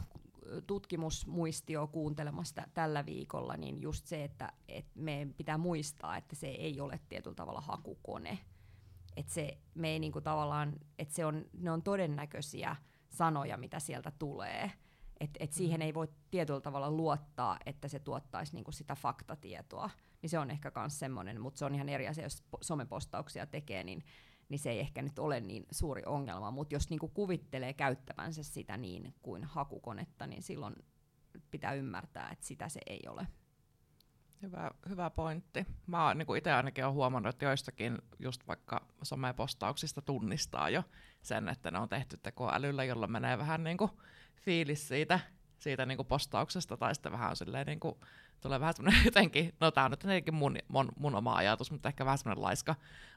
tutkimusmuistio 0.66 1.86
kuuntelemassa 1.86 2.62
tällä 2.74 3.06
viikolla, 3.06 3.56
niin 3.56 3.82
just 3.82 4.06
se, 4.06 4.24
että 4.24 4.52
et 4.68 4.86
meidän 4.94 5.34
pitää 5.34 5.58
muistaa, 5.58 6.16
että 6.16 6.36
se 6.36 6.46
ei 6.46 6.80
ole 6.80 7.00
tietyllä 7.08 7.34
tavalla 7.34 7.60
hakukone. 7.60 8.38
Että 9.16 9.32
se, 9.32 9.58
me 9.74 9.88
ei 9.88 9.98
niinku 9.98 10.20
tavallaan, 10.20 10.72
että 10.98 11.14
se 11.14 11.24
on, 11.26 11.44
ne 11.52 11.70
on 11.70 11.82
todennäköisiä 11.82 12.76
sanoja, 13.08 13.56
mitä 13.56 13.80
sieltä 13.80 14.12
tulee. 14.18 14.72
Että 15.20 15.36
et 15.40 15.52
siihen 15.52 15.80
mm. 15.80 15.82
ei 15.82 15.94
voi 15.94 16.08
tietyllä 16.30 16.60
tavalla 16.60 16.90
luottaa, 16.90 17.58
että 17.66 17.88
se 17.88 17.98
tuottaisi 17.98 18.54
niinku 18.54 18.72
sitä 18.72 18.94
faktatietoa. 18.94 19.90
Niin 20.22 20.30
se 20.30 20.38
on 20.38 20.50
ehkä 20.50 20.72
myös 20.76 20.98
semmoinen, 20.98 21.40
mutta 21.40 21.58
se 21.58 21.64
on 21.64 21.74
ihan 21.74 21.88
eri 21.88 22.08
asia, 22.08 22.24
jos 22.24 22.44
somepostauksia 22.60 23.46
tekee, 23.46 23.84
niin 23.84 24.04
niin 24.52 24.58
se 24.58 24.70
ei 24.70 24.80
ehkä 24.80 25.02
nyt 25.02 25.18
ole 25.18 25.40
niin 25.40 25.66
suuri 25.70 26.02
ongelma. 26.06 26.50
Mutta 26.50 26.74
jos 26.74 26.90
niinku 26.90 27.08
kuvittelee 27.08 27.72
käyttävänsä 27.72 28.42
sitä 28.42 28.76
niin 28.76 29.14
kuin 29.22 29.44
hakukonetta, 29.44 30.26
niin 30.26 30.42
silloin 30.42 30.74
pitää 31.50 31.72
ymmärtää, 31.72 32.30
että 32.32 32.46
sitä 32.46 32.68
se 32.68 32.80
ei 32.86 33.00
ole. 33.08 33.26
Hyvä, 34.42 34.70
hyvä 34.88 35.10
pointti. 35.10 35.66
Mä 35.86 36.14
niin 36.14 36.36
itse 36.36 36.52
ainakin 36.52 36.84
olen 36.84 36.94
huomannut, 36.94 37.34
että 37.34 37.44
joistakin 37.44 37.98
just 38.18 38.46
vaikka 38.46 38.86
somepostauksista 39.02 40.02
tunnistaa 40.02 40.70
jo 40.70 40.82
sen, 41.22 41.48
että 41.48 41.70
ne 41.70 41.78
on 41.78 41.88
tehty 41.88 42.16
tekoälyllä, 42.22 42.84
jolla 42.84 43.06
menee 43.06 43.38
vähän 43.38 43.64
niin 43.64 43.76
kuin 43.76 43.90
fiilis 44.34 44.88
siitä, 44.88 45.20
siitä 45.58 45.86
niin 45.86 45.96
kuin 45.96 46.06
postauksesta, 46.06 46.76
tai 46.76 46.94
sitten 46.94 47.12
vähän 47.12 47.36
silleen 47.36 47.66
niin 47.66 47.80
kuin 47.80 47.94
tulee 48.42 48.60
vähän 48.60 48.74
semmoinen 48.74 49.04
jotenkin, 49.10 49.54
no 49.60 49.70
tämä 49.70 49.84
on 49.84 49.90
nyt 49.90 50.02
jotenkin 50.02 50.34
mun, 50.34 50.56
mun, 50.68 50.88
mun 50.98 51.14
oma 51.14 51.34
ajatus, 51.34 51.70
mutta 51.70 51.88
ehkä 51.88 52.04
vähän 52.04 52.18
semmoinen 52.18 52.42
laiska, 52.42 52.74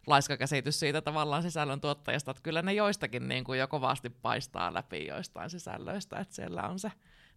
laiska 0.08 0.38
käsitys 0.38 0.80
siitä 0.80 1.02
tavallaan 1.02 1.44
sisällön 1.44 1.82
tuottajasta, 1.82 2.32
että 2.32 2.44
kyllä 2.44 2.62
ne 2.62 2.74
joistakin 2.74 3.28
niin 3.28 3.44
kuin 3.44 3.60
jo 3.60 3.68
kovasti 3.68 4.10
paistaa 4.10 4.74
läpi 4.74 5.08
joistain 5.08 5.50
sisällöistä, 5.50 6.20
että 6.20 6.36
siellä 6.36 6.62
on 6.64 6.80
se 6.80 6.92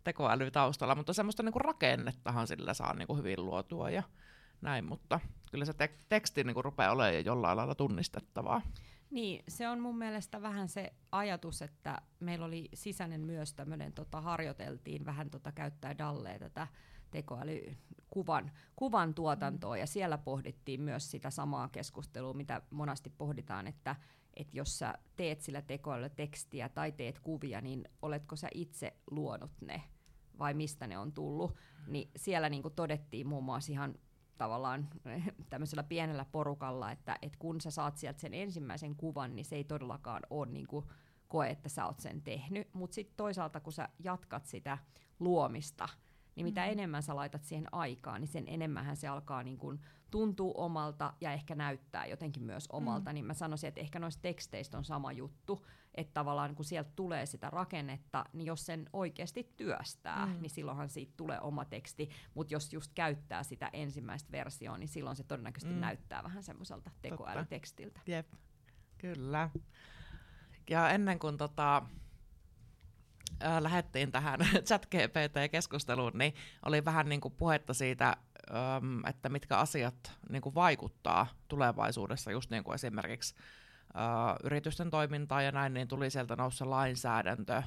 tekoäly 0.05 0.51
taustalla, 0.51 0.95
mutta 0.95 1.13
semmoista 1.13 1.43
niin 1.43 1.53
kuin 1.53 1.65
rakennettahan 1.65 2.47
sillä 2.47 2.75
saa 2.75 2.95
niin 2.95 3.07
kuin 3.07 3.19
hyvin 3.19 3.45
luotua 3.45 3.91
ja 3.91 4.03
näin, 4.61 4.85
mutta 4.85 5.21
kyllä 5.51 5.65
se 5.65 5.73
tek- 5.73 6.05
teksti 6.09 6.45
niin 6.45 6.55
kuin 6.55 6.65
rupeaa 6.65 6.93
olemaan 6.93 7.25
jollain 7.25 7.57
lailla 7.57 7.75
tunnistettavaa. 7.75 8.63
Niin, 9.11 9.45
se 9.49 9.69
on 9.69 9.81
mun 9.81 9.99
mielestä 9.99 10.43
vähän 10.43 10.69
se 10.69 10.93
ajatus, 11.13 11.63
että 11.63 12.03
meillä 12.21 12.47
oli 12.47 12.69
sisäinen 12.75 13.21
myös 13.21 13.55
tämmöinen, 13.55 13.93
tota, 13.93 14.21
harjoiteltiin 14.21 15.05
vähän 15.05 15.31
tota, 15.31 15.53
käyttää 15.53 15.99
dalleen 15.99 16.41
tätä 16.41 16.67
tekoälykuvan 17.11 18.51
kuvan 18.77 19.15
tuotantoa, 19.15 19.77
ja 19.77 19.87
siellä 19.87 20.19
pohdittiin 20.19 20.81
myös 20.81 21.11
sitä 21.11 21.31
samaa 21.31 21.69
keskustelua, 21.69 22.35
mitä 22.35 22.63
monasti 22.71 23.11
pohditaan, 23.11 23.67
että 23.67 23.97
että 24.39 24.57
jos 24.57 24.79
sä 24.79 24.95
teet 25.17 25.41
sillä 25.41 25.63
tekoälyllä 25.63 26.09
tekstiä 26.09 26.69
tai 26.69 26.93
teet 26.93 27.19
kuvia, 27.19 27.61
niin 27.61 27.89
oletko 28.03 28.37
sä 28.37 28.49
itse 28.55 28.97
luonut 29.11 29.51
ne 29.61 29.83
vai 30.39 30.55
mistä 30.55 30.87
ne 30.87 30.99
on 30.99 31.13
tullut, 31.13 31.57
niin 31.87 32.11
siellä 32.17 32.49
niin 32.49 32.63
todettiin 32.77 33.27
muun 33.27 33.45
muassa 33.45 33.73
ihan 33.73 33.95
tavallaan 34.39 34.89
tämmöisellä 35.51 35.83
pienellä 35.83 36.25
porukalla, 36.25 36.91
että, 36.91 37.19
että 37.23 37.39
kun 37.39 37.61
sä 37.61 37.71
saat 37.71 37.97
sieltä 37.97 38.21
sen 38.21 38.35
ensimmäisen 38.35 38.97
kuvan, 38.97 39.37
niin 39.37 39.45
se 39.45 39.57
ei 39.57 39.65
todellakaan 39.65 40.23
ole 40.31 40.47
niin 40.47 40.67
kuin 40.67 40.87
koe, 41.29 41.51
että 41.51 41.69
sä 41.69 41.87
oot 41.87 42.01
sen 42.01 42.23
tehnyt, 42.23 42.75
mutta 42.75 42.95
sitten 42.95 43.17
toisaalta 43.17 43.61
kun 43.61 43.73
sä 43.73 43.89
jatkat 43.99 44.47
sitä 44.47 44.79
luomista, 45.19 45.89
niin 46.39 46.47
mitä 46.47 46.67
mm. 46.67 46.73
enemmän 46.73 47.03
sä 47.03 47.17
laitat 47.17 47.45
siihen 47.45 47.67
aikaa, 47.73 48.19
niin 48.19 48.29
sen 48.29 48.45
enemmän 48.47 48.97
se 48.97 49.09
alkaa 49.09 49.43
niin 49.43 49.59
kun 49.59 49.81
tuntuu 50.11 50.53
omalta 50.57 51.15
ja 51.21 51.33
ehkä 51.33 51.55
näyttää 51.55 52.07
jotenkin 52.07 52.43
myös 52.43 52.69
omalta. 52.73 53.11
Mm. 53.11 53.15
Niin 53.15 53.25
mä 53.25 53.35
sanoisin, 53.35 53.69
että 53.69 53.81
ehkä 53.81 53.99
noista 53.99 54.23
teksteistä 54.23 54.79
on 54.79 54.85
sama 54.85 55.13
juttu, 55.13 55.67
että 55.95 56.15
tavallaan 56.15 56.55
kun 56.55 56.65
sieltä 56.65 56.91
tulee 56.97 57.27
sitä 57.27 57.51
rakennetta, 57.51 58.25
niin 58.33 58.47
jos 58.47 58.67
sen 58.67 58.91
oikeasti 58.93 59.53
työstää, 59.57 60.27
mm. 60.27 60.43
niin 60.43 60.51
silloinhan 60.51 60.89
siitä 60.89 61.13
tulee 61.17 61.41
oma 61.41 61.65
teksti. 61.65 62.09
Mutta 62.35 62.55
jos 62.55 62.73
just 62.73 62.93
käyttää 62.95 63.43
sitä 63.43 63.71
ensimmäistä 63.73 64.33
versioa, 64.33 64.79
niin 64.79 64.89
silloin 64.89 65.17
se 65.17 65.25
todennäköisesti 65.25 65.75
mm. 65.75 65.81
näyttää 65.81 66.23
vähän 66.23 66.43
semmoiselta 66.43 66.91
tekoälytekstiltä. 67.03 68.01
Jep, 68.07 68.33
kyllä. 68.99 69.51
Ja 70.71 70.91
ennen 70.91 71.19
kuin 71.19 71.37
tota, 71.37 71.83
äh, 73.45 73.63
lähdettiin 73.63 74.13
tähän 74.13 74.41
chat-GPT-keskusteluun, 74.69 76.19
niin 76.19 76.35
oli 76.67 76.85
vähän 76.85 77.09
niin 77.09 77.21
kuin 77.21 77.35
puhetta 77.35 77.75
siitä, 77.75 78.17
että 79.09 79.29
mitkä 79.29 79.59
asiat 79.59 80.13
niin 80.29 80.43
kuin 80.43 80.55
vaikuttaa 80.55 81.27
tulevaisuudessa, 81.49 82.31
just 82.31 82.51
niin 82.51 82.65
kuin 82.65 82.75
esimerkiksi 82.75 83.35
yritysten 84.45 84.91
toimintaan 84.91 85.45
ja 85.45 85.53
näin, 85.53 85.75
niin 85.75 85.89
tuli 85.89 86.11
sieltä 86.11 86.37
noussa 86.37 86.71
lainsäädäntö 86.71 87.63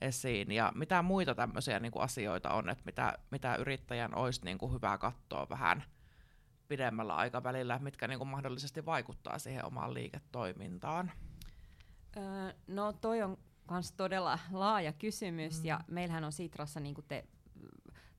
esiin. 0.00 0.52
Ja 0.52 0.72
mitä 0.74 1.02
muita 1.02 1.34
tämmöisiä 1.34 1.80
niin 1.80 1.92
kuin 1.92 2.02
asioita 2.02 2.50
on, 2.50 2.68
että 2.68 2.84
mitä, 2.86 3.18
mitä 3.30 3.56
yrittäjän 3.56 4.14
olisi 4.14 4.44
niin 4.44 4.58
kuin 4.58 4.72
hyvä 4.72 4.98
katsoa 4.98 5.46
vähän 5.50 5.84
pidemmällä 6.68 7.16
aikavälillä, 7.16 7.78
mitkä 7.78 8.08
niin 8.08 8.18
kuin 8.18 8.28
mahdollisesti 8.28 8.86
vaikuttaa 8.86 9.38
siihen 9.38 9.64
omaan 9.64 9.94
liiketoimintaan? 9.94 11.12
No 12.66 12.92
toi 12.92 13.22
on 13.22 13.38
myös 13.70 13.92
todella 13.92 14.38
laaja 14.52 14.92
kysymys, 14.92 15.60
mm. 15.60 15.66
ja 15.66 15.80
meillähän 15.86 16.24
on 16.24 16.32
Sitrassa, 16.32 16.80
niin 16.80 16.94
kuin 16.94 17.04
te 17.08 17.24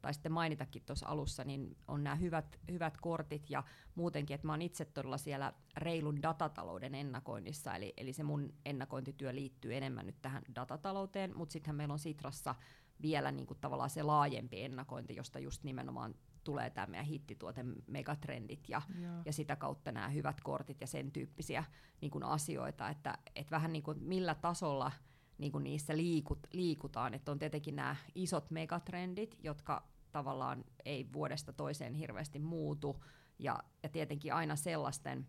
taisitte 0.05 0.29
mainitakin 0.29 0.81
tuossa 0.85 1.07
alussa, 1.07 1.43
niin 1.43 1.77
on 1.87 2.03
nämä 2.03 2.15
hyvät, 2.15 2.59
hyvät 2.71 2.97
kortit 2.97 3.49
ja 3.49 3.63
muutenkin, 3.95 4.35
että 4.35 4.47
mä 4.47 4.53
oon 4.53 4.61
itse 4.61 4.85
todella 4.85 5.17
siellä 5.17 5.53
reilun 5.77 6.21
datatalouden 6.21 6.95
ennakoinnissa, 6.95 7.75
eli, 7.75 7.93
eli 7.97 8.13
se 8.13 8.23
mun 8.23 8.53
ennakointityö 8.65 9.35
liittyy 9.35 9.75
enemmän 9.75 10.05
nyt 10.05 10.21
tähän 10.21 10.43
datatalouteen, 10.55 11.37
mutta 11.37 11.53
sittenhän 11.53 11.75
meillä 11.75 11.91
on 11.91 11.99
Sitrassa 11.99 12.55
vielä 13.01 13.31
niin 13.31 13.47
kuin 13.47 13.59
tavallaan 13.61 13.89
se 13.89 14.03
laajempi 14.03 14.63
ennakointi, 14.63 15.15
josta 15.15 15.39
just 15.39 15.63
nimenomaan 15.63 16.15
tulee 16.43 16.69
tämä 16.69 16.87
meidän 16.87 17.05
hittituote 17.05 17.65
megatrendit 17.87 18.69
ja, 18.69 18.81
ja 19.25 19.33
sitä 19.33 19.55
kautta 19.55 19.91
nämä 19.91 20.09
hyvät 20.09 20.41
kortit 20.41 20.81
ja 20.81 20.87
sen 20.87 21.11
tyyppisiä 21.11 21.63
niin 22.01 22.11
kuin 22.11 22.23
asioita, 22.23 22.89
että 22.89 23.17
et 23.35 23.51
vähän 23.51 23.73
niin 23.73 23.83
kuin 23.83 23.97
millä 24.03 24.35
tasolla– 24.35 24.91
niin 25.37 25.51
kuin 25.51 25.63
niissä 25.63 25.97
liikut, 25.97 26.39
liikutaan. 26.53 27.13
Että 27.13 27.31
on 27.31 27.39
tietenkin 27.39 27.75
nämä 27.75 27.95
isot 28.15 28.51
megatrendit, 28.51 29.37
jotka 29.43 29.87
tavallaan 30.11 30.65
ei 30.85 31.07
vuodesta 31.13 31.53
toiseen 31.53 31.93
hirveästi 31.93 32.39
muutu, 32.39 33.03
ja, 33.39 33.59
ja 33.83 33.89
tietenkin 33.89 34.33
aina 34.33 34.55
sellaisten, 34.55 35.27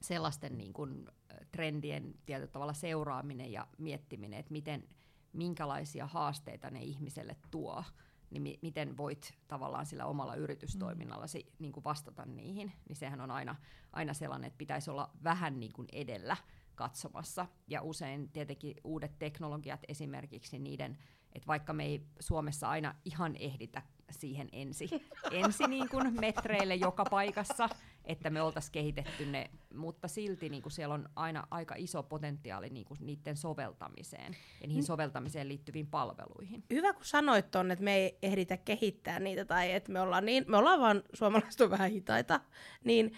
sellaisten 0.00 0.58
niin 0.58 0.72
kuin 0.72 1.06
trendien 1.52 2.14
tietyllä 2.26 2.52
tavalla 2.52 2.72
seuraaminen 2.72 3.52
ja 3.52 3.66
miettiminen, 3.78 4.38
että 4.38 4.52
miten, 4.52 4.88
minkälaisia 5.32 6.06
haasteita 6.06 6.70
ne 6.70 6.82
ihmiselle 6.82 7.36
tuo, 7.50 7.84
niin 8.30 8.42
mi- 8.42 8.58
miten 8.62 8.96
voit 8.96 9.34
tavallaan 9.48 9.86
sillä 9.86 10.06
omalla 10.06 10.34
yritystoiminnallasi 10.34 11.38
mm. 11.38 11.56
niin 11.58 11.72
kuin 11.72 11.84
vastata 11.84 12.24
niihin, 12.24 12.72
niin 12.88 12.96
sehän 12.96 13.20
on 13.20 13.30
aina, 13.30 13.56
aina 13.92 14.14
sellainen, 14.14 14.46
että 14.48 14.58
pitäisi 14.58 14.90
olla 14.90 15.10
vähän 15.24 15.60
niin 15.60 15.72
kuin 15.72 15.88
edellä 15.92 16.36
katsomassa. 16.76 17.46
Ja 17.68 17.82
usein 17.82 18.28
tietenkin 18.28 18.74
uudet 18.84 19.18
teknologiat 19.18 19.80
esimerkiksi 19.88 20.58
niiden, 20.58 20.98
että 21.32 21.46
vaikka 21.46 21.72
me 21.72 21.84
ei 21.84 22.06
Suomessa 22.20 22.68
aina 22.68 22.94
ihan 23.04 23.36
ehditä 23.38 23.82
siihen 24.10 24.48
ensi, 24.52 24.88
ensi 25.44 25.66
niin 25.66 25.88
kuin 25.88 26.20
metreille 26.20 26.74
joka 26.74 27.04
paikassa, 27.04 27.68
että 28.06 28.30
me 28.30 28.42
oltaisiin 28.42 28.72
kehitetty 28.72 29.26
ne, 29.26 29.50
mutta 29.74 30.08
silti 30.08 30.48
niin 30.48 30.62
kuin 30.62 30.72
siellä 30.72 30.94
on 30.94 31.08
aina 31.16 31.46
aika 31.50 31.74
iso 31.78 32.02
potentiaali 32.02 32.70
niin 32.70 32.86
kuin 32.86 32.98
niiden 33.02 33.36
soveltamiseen 33.36 34.36
ja 34.60 34.68
niihin 34.68 34.84
soveltamiseen 34.84 35.48
liittyviin 35.48 35.86
palveluihin. 35.86 36.64
Hyvä 36.70 36.92
kun 36.92 37.04
sanoit 37.04 37.50
tuonne, 37.50 37.72
että 37.72 37.84
me 37.84 37.94
ei 37.94 38.18
ehditä 38.22 38.56
kehittää 38.56 39.20
niitä 39.20 39.44
tai 39.44 39.72
että 39.72 39.92
me 39.92 40.00
ollaan, 40.00 40.24
niin, 40.24 40.44
me 40.48 40.56
ollaan 40.56 40.80
vaan 40.80 41.02
suomalaiset 41.12 41.60
on 41.60 41.70
vähän 41.70 41.90
hitaita, 41.90 42.40
niin 42.84 43.12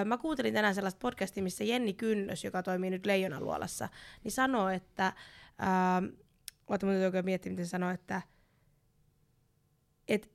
ö, 0.00 0.04
mä 0.04 0.18
kuuntelin 0.18 0.54
tänään 0.54 0.74
sellaista 0.74 0.98
podcastia, 1.02 1.42
missä 1.42 1.64
Jenni 1.64 1.92
Kynnös, 1.92 2.44
joka 2.44 2.62
toimii 2.62 2.90
nyt 2.90 3.06
Leijonaluolassa, 3.06 3.88
niin 4.24 4.32
sanoo, 4.32 4.68
että, 4.68 5.12
ö, 5.60 6.18
oota 6.66 6.86
mä 6.86 6.92
oikein 6.92 7.24
miettiä, 7.24 7.52
miten 7.52 7.66
sanoo, 7.66 7.90
että 7.90 8.22
et 10.08 10.30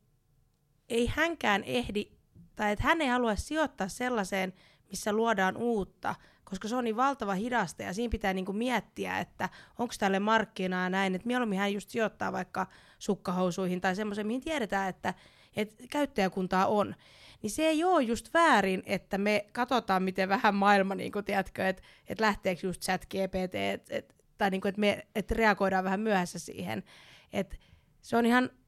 ei 0.90 1.08
hänkään 1.08 1.64
ehdi, 1.64 2.12
tai 2.56 2.72
että 2.72 2.84
hän 2.84 3.02
ei 3.02 3.08
halua 3.08 3.36
sijoittaa 3.36 3.88
sellaiseen, 3.88 4.54
missä 4.90 5.14
luodaan 5.14 5.58
uutta, 5.58 6.16
koska 6.44 6.68
se 6.68 6.76
on 6.76 6.84
niin 6.84 6.96
valtava 6.96 7.34
hidasta 7.34 7.84
ja 7.84 7.94
siinä 7.94 8.12
pitää 8.12 8.34
niinku 8.34 8.54
miettiä, 8.54 9.20
että 9.20 9.50
onko 9.80 9.94
tälle 10.00 10.20
markkinaa 10.20 10.90
näin, 10.90 11.16
että 11.16 11.28
mieluummin 11.28 11.60
hän 11.60 11.74
just 11.74 11.90
sijoittaa 11.90 12.32
vaikka 12.32 12.68
sukkahousuihin 13.00 13.82
tai 13.82 13.96
semmoisen, 13.96 14.28
mihin 14.28 14.42
tiedetään, 14.42 14.90
että, 14.90 15.14
että 15.56 15.84
käyttäjäkuntaa 15.90 16.68
on. 16.68 16.96
Niin 17.42 17.52
se 17.52 17.64
ei 17.64 17.84
ole 17.84 18.04
just 18.04 18.34
väärin, 18.34 18.84
että 18.86 19.18
me 19.18 19.46
katsotaan, 19.52 20.04
miten 20.04 20.30
vähän 20.30 20.56
maailma, 20.56 20.96
niin 20.96 21.12
kuin, 21.12 21.26
tiedätkö, 21.26 21.68
että, 21.68 21.84
että 22.08 22.24
lähteekö 22.24 22.68
just 22.68 22.82
chat 22.82 23.06
GPT, 23.06 23.56
et, 23.56 23.90
et, 23.90 24.16
tai 24.38 24.50
niin 24.50 24.62
kuin, 24.62 24.70
että 24.70 24.80
me 24.80 25.08
että 25.16 25.34
reagoidaan 25.34 25.84
vähän 25.84 26.00
myöhässä 26.00 26.40
siihen. 26.40 26.84
Et 27.34 27.60
se 28.02 28.18
on 28.18 28.26
ihan, 28.26 28.46
että 28.46 28.63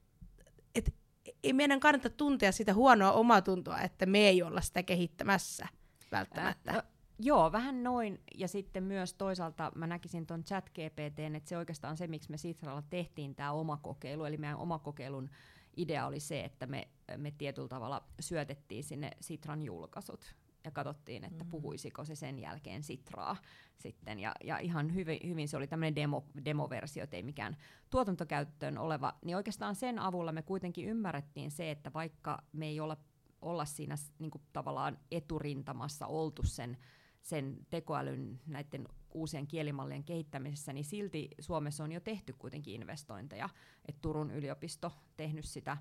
ei 1.46 1.52
meidän 1.52 1.80
kannata 1.80 2.10
tuntea 2.10 2.52
sitä 2.52 2.74
huonoa 2.74 3.12
omatuntoa, 3.12 3.80
että 3.80 4.06
me 4.06 4.18
ei 4.18 4.42
olla 4.42 4.60
sitä 4.60 4.82
kehittämässä 4.82 5.68
välttämättä. 6.12 6.70
Ää, 6.70 6.76
no, 6.76 6.82
joo, 7.18 7.52
vähän 7.52 7.82
noin. 7.82 8.20
Ja 8.34 8.48
sitten 8.48 8.82
myös 8.82 9.14
toisaalta 9.14 9.72
mä 9.74 9.86
näkisin 9.86 10.26
tuon 10.26 10.44
chat 10.44 10.70
GPT, 10.70 11.18
että 11.36 11.48
se 11.48 11.58
oikeastaan 11.58 11.96
se, 11.96 12.06
miksi 12.06 12.30
me 12.30 12.36
Sitralla 12.36 12.82
tehtiin 12.90 13.34
tämä 13.34 13.52
oma 13.52 13.76
kokeilu, 13.76 14.24
eli 14.24 14.36
meidän 14.36 14.58
oma 14.58 14.78
kokeilun 14.78 15.30
idea 15.76 16.06
oli 16.06 16.20
se, 16.20 16.40
että 16.40 16.66
me, 16.66 16.88
me 17.16 17.30
tietyllä 17.38 17.68
tavalla 17.68 18.04
syötettiin 18.20 18.84
sinne 18.84 19.10
Sitran 19.20 19.62
julkaisut 19.62 20.34
ja 20.66 20.70
katsottiin, 20.70 21.24
että 21.24 21.44
mm. 21.44 21.50
puhuisiko 21.50 22.04
se 22.04 22.14
sen 22.14 22.38
jälkeen 22.38 22.82
Sitraa 22.82 23.36
sitten. 23.76 24.18
Ja, 24.18 24.32
ja 24.44 24.58
ihan 24.58 24.94
hyvin, 24.94 25.18
hyvin 25.28 25.48
se 25.48 25.56
oli 25.56 25.66
tämmöinen 25.66 25.94
demo, 25.94 26.24
demoversio, 26.44 27.06
ei 27.12 27.22
mikään 27.22 27.56
tuotantokäyttöön 27.90 28.78
oleva. 28.78 29.14
Niin 29.24 29.36
oikeastaan 29.36 29.74
sen 29.74 29.98
avulla 29.98 30.32
me 30.32 30.42
kuitenkin 30.42 30.88
ymmärrettiin 30.88 31.50
se, 31.50 31.70
että 31.70 31.92
vaikka 31.92 32.42
me 32.52 32.66
ei 32.66 32.80
olla, 32.80 32.96
olla 33.42 33.64
siinä 33.64 33.94
niin 34.18 34.30
kuin 34.30 34.42
tavallaan 34.52 34.98
eturintamassa 35.10 36.06
oltu 36.06 36.42
sen, 36.42 36.78
sen 37.22 37.66
tekoälyn 37.70 38.40
näiden 38.46 38.88
uusien 39.14 39.46
kielimallien 39.46 40.04
kehittämisessä, 40.04 40.72
niin 40.72 40.84
silti 40.84 41.28
Suomessa 41.40 41.84
on 41.84 41.92
jo 41.92 42.00
tehty 42.00 42.32
kuitenkin 42.38 42.74
investointeja. 42.74 43.48
Et 43.88 44.00
Turun 44.00 44.30
yliopisto 44.30 44.92
tehnyt 45.16 45.44
sitä 45.44 45.76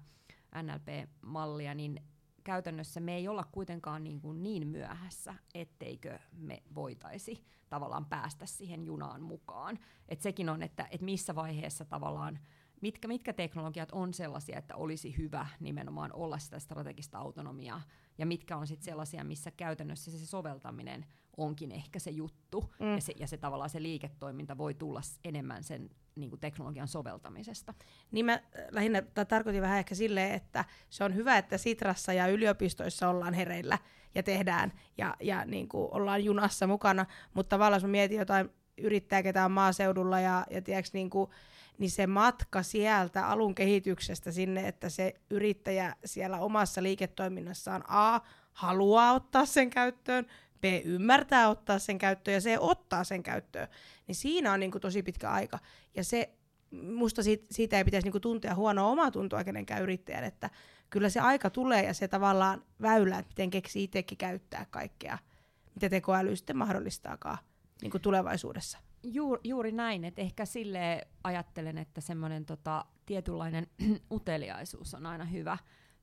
NLP-mallia, 0.62 1.76
niin 1.76 2.02
käytännössä 2.46 3.00
me 3.00 3.16
ei 3.16 3.28
olla 3.28 3.44
kuitenkaan 3.52 4.04
niin, 4.04 4.22
kuin 4.22 4.44
niin 4.44 4.68
myöhässä, 4.68 5.36
etteikö 5.54 6.20
me 6.32 6.64
voitaisi 6.76 7.46
tavallaan 7.70 8.06
päästä 8.06 8.46
siihen 8.46 8.84
junaan 8.84 9.22
mukaan. 9.22 9.80
Et 10.10 10.22
sekin 10.22 10.50
on, 10.50 10.64
että 10.64 10.88
et 10.92 11.02
missä 11.02 11.36
vaiheessa 11.36 11.86
tavallaan, 11.86 12.40
mitkä, 12.82 13.08
mitkä 13.08 13.34
teknologiat 13.34 13.92
on 13.92 14.14
sellaisia, 14.14 14.58
että 14.58 14.76
olisi 14.76 15.18
hyvä 15.18 15.48
nimenomaan 15.60 16.14
olla 16.14 16.40
sitä 16.40 16.60
strategista 16.60 17.18
autonomiaa, 17.18 17.82
ja 18.18 18.26
mitkä 18.26 18.58
on 18.58 18.68
sitten 18.68 18.86
sellaisia, 18.86 19.24
missä 19.24 19.52
käytännössä 19.52 20.12
se 20.12 20.26
soveltaminen 20.26 21.06
onkin 21.38 21.72
ehkä 21.72 22.00
se 22.00 22.10
juttu, 22.10 22.74
mm. 22.80 22.96
ja, 22.96 23.02
se, 23.02 23.14
ja 23.20 23.28
se 23.28 23.38
tavallaan 23.38 23.70
se 23.70 23.82
liiketoiminta 23.82 24.58
voi 24.58 24.74
tulla 24.74 25.02
enemmän 25.24 25.64
sen 25.64 25.90
niin 26.16 26.30
kuin 26.30 26.40
teknologian 26.40 26.88
soveltamisesta. 26.88 27.74
Niin 28.12 28.26
mä 28.26 28.34
äh, 28.34 28.42
lähinnä 28.72 29.02
tarkoitin 29.28 29.62
vähän 29.62 29.80
ehkä 29.80 29.96
silleen, 29.96 30.32
että 30.32 30.66
se 30.90 31.04
on 31.04 31.16
hyvä, 31.16 31.38
että 31.38 31.58
Sitrassa 31.58 32.14
ja 32.14 32.28
yliopistoissa 32.28 33.10
ollaan 33.10 33.34
hereillä 33.34 33.80
ja 34.16 34.24
tehdään 34.24 34.74
ja, 34.98 35.16
ja 35.20 35.46
niin 35.46 35.70
kuin 35.70 35.88
ollaan 35.92 36.24
junassa 36.24 36.68
mukana, 36.68 37.06
mutta 37.34 37.50
tavallaan 37.50 37.78
jos 37.78 37.84
mä 37.84 37.92
mietin 37.92 38.18
jotain 38.18 38.50
yrittää 38.78 39.24
ketään 39.24 39.52
maaseudulla 39.52 40.20
ja, 40.20 40.46
ja 40.50 40.62
tiedätkö, 40.62 40.90
niin, 40.94 41.10
kuin, 41.10 41.30
niin 41.78 41.92
se 41.92 42.08
matka 42.08 42.64
sieltä 42.64 43.28
alun 43.28 43.56
kehityksestä 43.56 44.32
sinne, 44.32 44.68
että 44.68 44.90
se 44.90 45.14
yrittäjä 45.30 45.96
siellä 46.06 46.40
omassa 46.40 46.84
liiketoiminnassaan 46.84 47.84
A 47.88 48.20
haluaa 48.54 49.14
ottaa 49.14 49.46
sen 49.46 49.70
käyttöön, 49.70 50.26
B 50.62 50.64
ymmärtää 50.86 51.50
ottaa 51.50 51.80
sen 51.80 51.98
käyttöön 51.98 52.36
ja 52.36 52.42
C 52.42 52.56
ottaa 52.60 53.04
sen 53.04 53.24
käyttöön, 53.24 53.68
niin 54.08 54.16
siinä 54.16 54.54
on 54.54 54.60
niin 54.60 54.72
kuin 54.72 54.82
tosi 54.82 55.04
pitkä 55.04 55.32
aika. 55.32 55.60
Ja 55.96 56.04
se, 56.04 56.30
musta 56.72 57.24
siitä, 57.24 57.46
siitä 57.52 57.78
ei 57.78 57.84
pitäisi 57.84 58.06
niin 58.06 58.12
kuin 58.12 58.22
tuntea 58.22 58.56
huonoa 58.56 58.88
omaa 58.88 59.12
tuntoa 59.12 59.44
kenenkään 59.44 59.82
yrittäjän, 59.84 60.24
että 60.24 60.50
kyllä 60.90 61.10
se 61.10 61.20
aika 61.20 61.50
tulee 61.50 61.84
ja 61.84 61.94
se 61.94 62.08
tavallaan 62.08 62.64
väylä, 62.82 63.18
että 63.18 63.30
miten 63.30 63.50
keksii 63.50 63.84
itsekin 63.84 64.18
käyttää 64.18 64.66
kaikkea, 64.70 65.18
mitä 65.76 65.90
tekoäly 65.90 66.36
sitten 66.36 66.58
mahdollistaakaan 66.58 67.38
niin 67.82 67.92
kuin 67.92 68.02
tulevaisuudessa. 68.02 68.78
Juur, 69.08 69.40
juuri 69.44 69.72
näin, 69.72 70.06
että 70.06 70.22
ehkä 70.22 70.46
sille 70.46 71.08
ajattelen, 71.24 71.78
että 71.78 72.02
semmoinen 72.02 72.46
tota, 72.46 72.86
tietynlainen 73.06 73.68
uteliaisuus 74.12 74.94
on 74.94 75.06
aina 75.06 75.26
hyvä, 75.26 75.58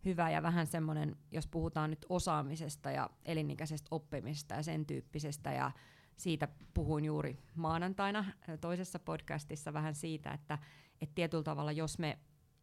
hyvä 0.04 0.30
ja 0.30 0.42
vähän 0.42 0.66
semmoinen, 0.66 1.16
jos 1.32 1.46
puhutaan 1.46 1.90
nyt 1.90 2.06
osaamisesta 2.08 2.90
ja 2.90 3.10
elinikäisestä 3.24 3.88
oppimisesta 3.90 4.54
ja 4.54 4.62
sen 4.62 4.86
tyyppisestä 4.86 5.52
ja 5.52 5.70
siitä 6.16 6.48
puhuin 6.74 7.04
juuri 7.04 7.38
maanantaina 7.54 8.24
toisessa 8.60 8.98
podcastissa 8.98 9.72
vähän 9.72 9.94
siitä, 9.94 10.30
että, 10.30 10.58
että 11.00 11.14
tietyllä 11.14 11.42
tavalla 11.42 11.72
jos 11.72 11.98
me, 11.98 12.18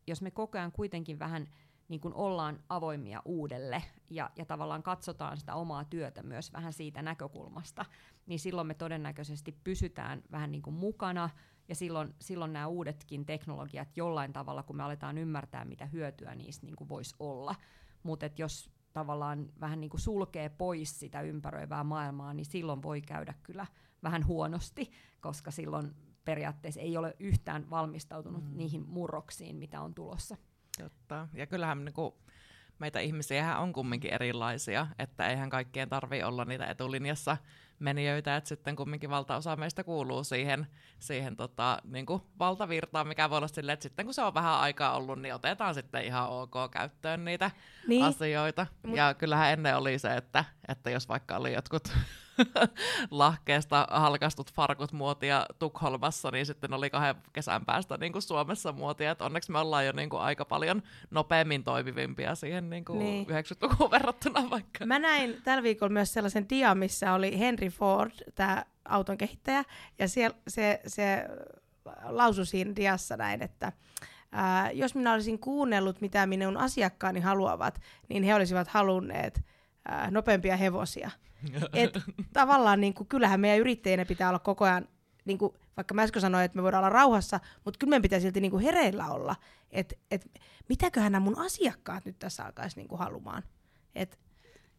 jos 0.07 0.21
me 0.21 0.31
koko 0.31 0.57
ajan 0.57 0.71
kuitenkin 0.71 1.19
vähän 1.19 1.47
niin 1.89 2.01
kuin 2.01 2.13
ollaan 2.13 2.59
avoimia 2.69 3.21
uudelle 3.25 3.83
ja, 4.09 4.29
ja 4.35 4.45
tavallaan 4.45 4.83
katsotaan 4.83 5.37
sitä 5.37 5.55
omaa 5.55 5.85
työtä 5.85 6.23
myös 6.23 6.53
vähän 6.53 6.73
siitä 6.73 7.01
näkökulmasta, 7.01 7.85
niin 8.25 8.39
silloin 8.39 8.67
me 8.67 8.73
todennäköisesti 8.73 9.51
pysytään 9.63 10.23
vähän 10.31 10.51
niin 10.51 10.61
kuin 10.61 10.73
mukana 10.73 11.29
ja 11.67 11.75
silloin, 11.75 12.15
silloin 12.21 12.53
nämä 12.53 12.67
uudetkin 12.67 13.25
teknologiat 13.25 13.97
jollain 13.97 14.33
tavalla, 14.33 14.63
kun 14.63 14.75
me 14.75 14.83
aletaan 14.83 15.17
ymmärtää, 15.17 15.65
mitä 15.65 15.85
hyötyä 15.85 16.35
niistä 16.35 16.65
niin 16.65 16.75
kuin 16.75 16.89
voisi 16.89 17.15
olla. 17.19 17.55
Mutta 18.03 18.29
jos 18.37 18.71
tavallaan 18.93 19.49
vähän 19.59 19.81
niin 19.81 19.89
kuin 19.89 20.01
sulkee 20.01 20.49
pois 20.49 20.99
sitä 20.99 21.21
ympäröivää 21.21 21.83
maailmaa, 21.83 22.33
niin 22.33 22.45
silloin 22.45 22.83
voi 22.83 23.01
käydä 23.01 23.33
kyllä 23.43 23.65
vähän 24.03 24.27
huonosti, 24.27 24.91
koska 25.19 25.51
silloin 25.51 25.95
periaatteessa 26.25 26.81
ei 26.81 26.97
ole 26.97 27.15
yhtään 27.19 27.69
valmistautunut 27.69 28.43
mm. 28.43 28.57
niihin 28.57 28.83
murroksiin, 28.87 29.55
mitä 29.55 29.81
on 29.81 29.93
tulossa. 29.93 30.37
Totta. 30.83 31.27
Ja 31.33 31.47
kyllähän 31.47 31.85
niin 31.85 31.93
kuin, 31.93 32.13
meitä 32.79 32.99
ihmisiä 32.99 33.57
on 33.57 33.73
kumminkin 33.73 34.13
erilaisia, 34.13 34.87
että 34.99 35.27
eihän 35.27 35.49
kaikkien 35.49 35.89
tarvi 35.89 36.23
olla 36.23 36.45
niitä 36.45 36.65
etulinjassa 36.65 37.37
menijöitä, 37.79 38.35
että 38.35 38.47
sitten 38.47 38.75
kumminkin 38.75 39.09
valtaosa 39.09 39.55
meistä 39.55 39.83
kuuluu 39.83 40.23
siihen, 40.23 40.67
siihen 40.99 41.35
tota, 41.35 41.81
niin 41.83 42.05
kuin 42.05 42.21
valtavirtaan, 42.39 43.07
mikä 43.07 43.29
voi 43.29 43.37
olla 43.37 43.47
silleen, 43.47 43.73
että 43.73 43.83
sitten 43.83 44.05
kun 44.05 44.13
se 44.13 44.21
on 44.21 44.33
vähän 44.33 44.59
aikaa 44.59 44.95
ollut, 44.95 45.21
niin 45.21 45.33
otetaan 45.33 45.73
sitten 45.73 46.05
ihan 46.05 46.29
ok 46.29 46.53
käyttöön 46.71 47.25
niitä 47.25 47.51
niin. 47.87 48.05
asioita. 48.05 48.67
Mut... 48.85 48.97
Ja 48.97 49.13
kyllähän 49.13 49.53
ennen 49.53 49.77
oli 49.77 49.99
se, 49.99 50.15
että, 50.15 50.45
että 50.67 50.89
jos 50.89 51.09
vaikka 51.09 51.37
oli 51.37 51.53
jotkut 51.53 51.93
lahkeesta 53.11 53.87
halkastut 53.91 54.53
farkut 54.53 54.91
muotia 54.91 55.45
Tukholmassa, 55.59 56.31
niin 56.31 56.45
sitten 56.45 56.73
oli 56.73 56.89
kahden 56.89 57.15
kesän 57.33 57.65
päästä 57.65 57.97
niin 57.97 58.11
kuin 58.11 58.21
Suomessa 58.21 58.71
muotia. 58.71 59.11
Et 59.11 59.21
onneksi 59.21 59.51
me 59.51 59.59
ollaan 59.59 59.85
jo 59.85 59.91
niin 59.91 60.09
kuin 60.09 60.21
aika 60.21 60.45
paljon 60.45 60.83
nopeammin 61.11 61.63
toimivimpia 61.63 62.35
siihen 62.35 62.69
niin 62.69 62.85
kuin 62.85 62.99
niin. 62.99 63.27
90-lukuun 63.27 63.91
verrattuna 63.91 64.49
vaikka. 64.49 64.85
Mä 64.85 64.99
näin 64.99 65.41
tällä 65.43 65.63
viikolla 65.63 65.93
myös 65.93 66.13
sellaisen 66.13 66.49
dian, 66.49 66.77
missä 66.77 67.13
oli 67.13 67.39
Henry 67.39 67.69
Ford, 67.69 68.11
tämä 68.35 68.65
auton 68.85 69.17
kehittäjä, 69.17 69.63
ja 69.99 70.07
siellä, 70.07 70.37
se, 70.47 70.81
se 70.87 71.25
lausui 72.03 72.45
siinä 72.45 72.75
diassa 72.75 73.17
näin, 73.17 73.41
että 73.41 73.71
ää, 74.31 74.71
jos 74.71 74.95
minä 74.95 75.13
olisin 75.13 75.39
kuunnellut, 75.39 76.01
mitä 76.01 76.25
minun 76.25 76.57
asiakkaani 76.57 77.19
haluavat, 77.19 77.81
niin 78.09 78.23
he 78.23 78.35
olisivat 78.35 78.67
halunneet 78.67 79.41
ää, 79.85 80.11
nopeampia 80.11 80.57
hevosia. 80.57 81.11
Et 81.73 81.99
tavallaan 82.33 82.81
niin 82.81 82.93
kuin, 82.93 83.07
kyllähän 83.07 83.39
meidän 83.39 83.59
yrittäjänä 83.59 84.05
pitää 84.05 84.29
olla 84.29 84.39
koko 84.39 84.65
ajan, 84.65 84.87
niin 85.25 85.37
kuin, 85.37 85.53
vaikka 85.77 85.93
mä 85.93 86.01
äsken 86.01 86.21
sanoin, 86.21 86.45
että 86.45 86.55
me 86.55 86.63
voidaan 86.63 86.81
olla 86.81 86.89
rauhassa, 86.89 87.39
mutta 87.65 87.77
kyllä 87.77 87.89
meidän 87.89 88.01
pitää 88.01 88.19
silti 88.19 88.41
niin 88.41 88.51
kuin 88.51 88.63
hereillä 88.63 89.07
olla, 89.07 89.35
että 89.71 89.95
et, 90.11 90.41
mitäköhän 90.69 91.11
nämä 91.11 91.23
mun 91.23 91.39
asiakkaat 91.39 92.05
nyt 92.05 92.19
tässä 92.19 92.45
alkaisi 92.45 92.77
niin 92.77 92.87
kuin 92.87 92.99
halumaan. 92.99 93.43
Et, 93.95 94.19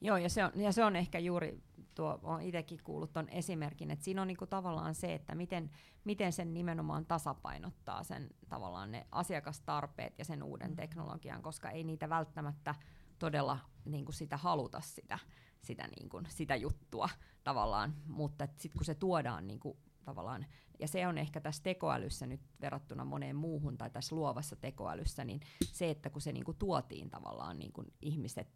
Joo, 0.00 0.16
ja 0.16 0.28
se, 0.28 0.44
on, 0.44 0.50
ja 0.54 0.72
se 0.72 0.84
on 0.84 0.96
ehkä 0.96 1.18
juuri, 1.18 1.62
tuo 1.94 2.20
olen 2.22 2.46
itsekin 2.46 2.80
kuullut 2.84 3.12
tuon 3.12 3.28
esimerkin, 3.28 3.90
että 3.90 4.04
siinä 4.04 4.22
on 4.22 4.28
niinku 4.28 4.46
tavallaan 4.46 4.94
se, 4.94 5.14
että 5.14 5.34
miten, 5.34 5.70
miten 6.04 6.32
sen 6.32 6.54
nimenomaan 6.54 7.06
tasapainottaa 7.06 8.02
sen 8.02 8.30
tavallaan 8.48 8.92
ne 8.92 9.06
asiakastarpeet 9.12 10.18
ja 10.18 10.24
sen 10.24 10.42
uuden 10.42 10.70
mm. 10.70 10.76
teknologian, 10.76 11.42
koska 11.42 11.70
ei 11.70 11.84
niitä 11.84 12.08
välttämättä 12.08 12.74
todella 13.20 13.58
niinku 13.84 14.12
sitä 14.12 14.36
haluta 14.36 14.80
sitä 14.80 15.18
sitä, 15.62 15.88
niin 15.96 16.08
kuin, 16.08 16.26
sitä 16.28 16.56
juttua 16.56 17.08
tavallaan, 17.44 17.94
mutta 18.06 18.48
sitten 18.56 18.78
kun 18.78 18.84
se 18.84 18.94
tuodaan 18.94 19.46
niin 19.46 19.60
kuin, 19.60 19.78
tavallaan, 20.04 20.46
ja 20.78 20.88
se 20.88 21.06
on 21.06 21.18
ehkä 21.18 21.40
tässä 21.40 21.62
tekoälyssä 21.62 22.26
nyt 22.26 22.40
verrattuna 22.60 23.04
moneen 23.04 23.36
muuhun 23.36 23.78
tai 23.78 23.90
tässä 23.90 24.16
luovassa 24.16 24.56
tekoälyssä, 24.56 25.24
niin 25.24 25.40
se, 25.72 25.90
että 25.90 26.10
kun 26.10 26.22
se 26.22 26.32
niin 26.32 26.44
kuin, 26.44 26.56
tuotiin 26.56 27.10
tavallaan 27.10 27.58
niin 27.58 27.72
kuin, 27.72 27.92
ihmiset 28.02 28.48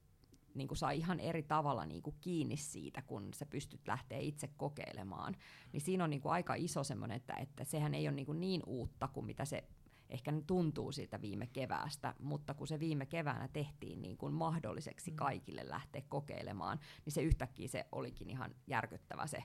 niin 0.54 0.68
kuin 0.68 0.78
saa 0.78 0.90
ihan 0.90 1.20
eri 1.20 1.42
tavalla 1.42 1.86
niin 1.86 2.02
kuin 2.02 2.16
kiinni 2.20 2.56
siitä, 2.56 3.02
kun 3.02 3.34
sä 3.34 3.46
pystyt 3.46 3.88
lähteä 3.88 4.18
itse 4.18 4.48
kokeilemaan. 4.56 5.36
Niin 5.72 5.80
siinä 5.80 6.04
on 6.04 6.10
niin 6.10 6.20
kuin 6.20 6.32
aika 6.32 6.54
iso 6.54 6.84
semmoinen, 6.84 7.16
että, 7.16 7.34
että 7.34 7.64
sehän 7.64 7.94
ei 7.94 8.08
ole 8.08 8.14
niin, 8.14 8.26
kuin 8.26 8.40
niin 8.40 8.62
uutta 8.66 9.08
kuin 9.08 9.26
mitä 9.26 9.44
se 9.44 9.64
ehkä 10.10 10.32
ne 10.32 10.42
tuntuu 10.46 10.92
siitä 10.92 11.20
viime 11.20 11.46
keväästä, 11.46 12.14
mutta 12.18 12.54
kun 12.54 12.66
se 12.66 12.80
viime 12.80 13.06
keväänä 13.06 13.48
tehtiin 13.48 14.02
niin 14.02 14.16
kuin 14.16 14.34
mahdolliseksi 14.34 15.10
mm. 15.10 15.16
kaikille 15.16 15.68
lähteä 15.68 16.02
kokeilemaan, 16.08 16.80
niin 17.04 17.12
se 17.12 17.22
yhtäkkiä 17.22 17.68
se 17.68 17.86
olikin 17.92 18.30
ihan 18.30 18.54
järkyttävä 18.66 19.26
se, 19.26 19.42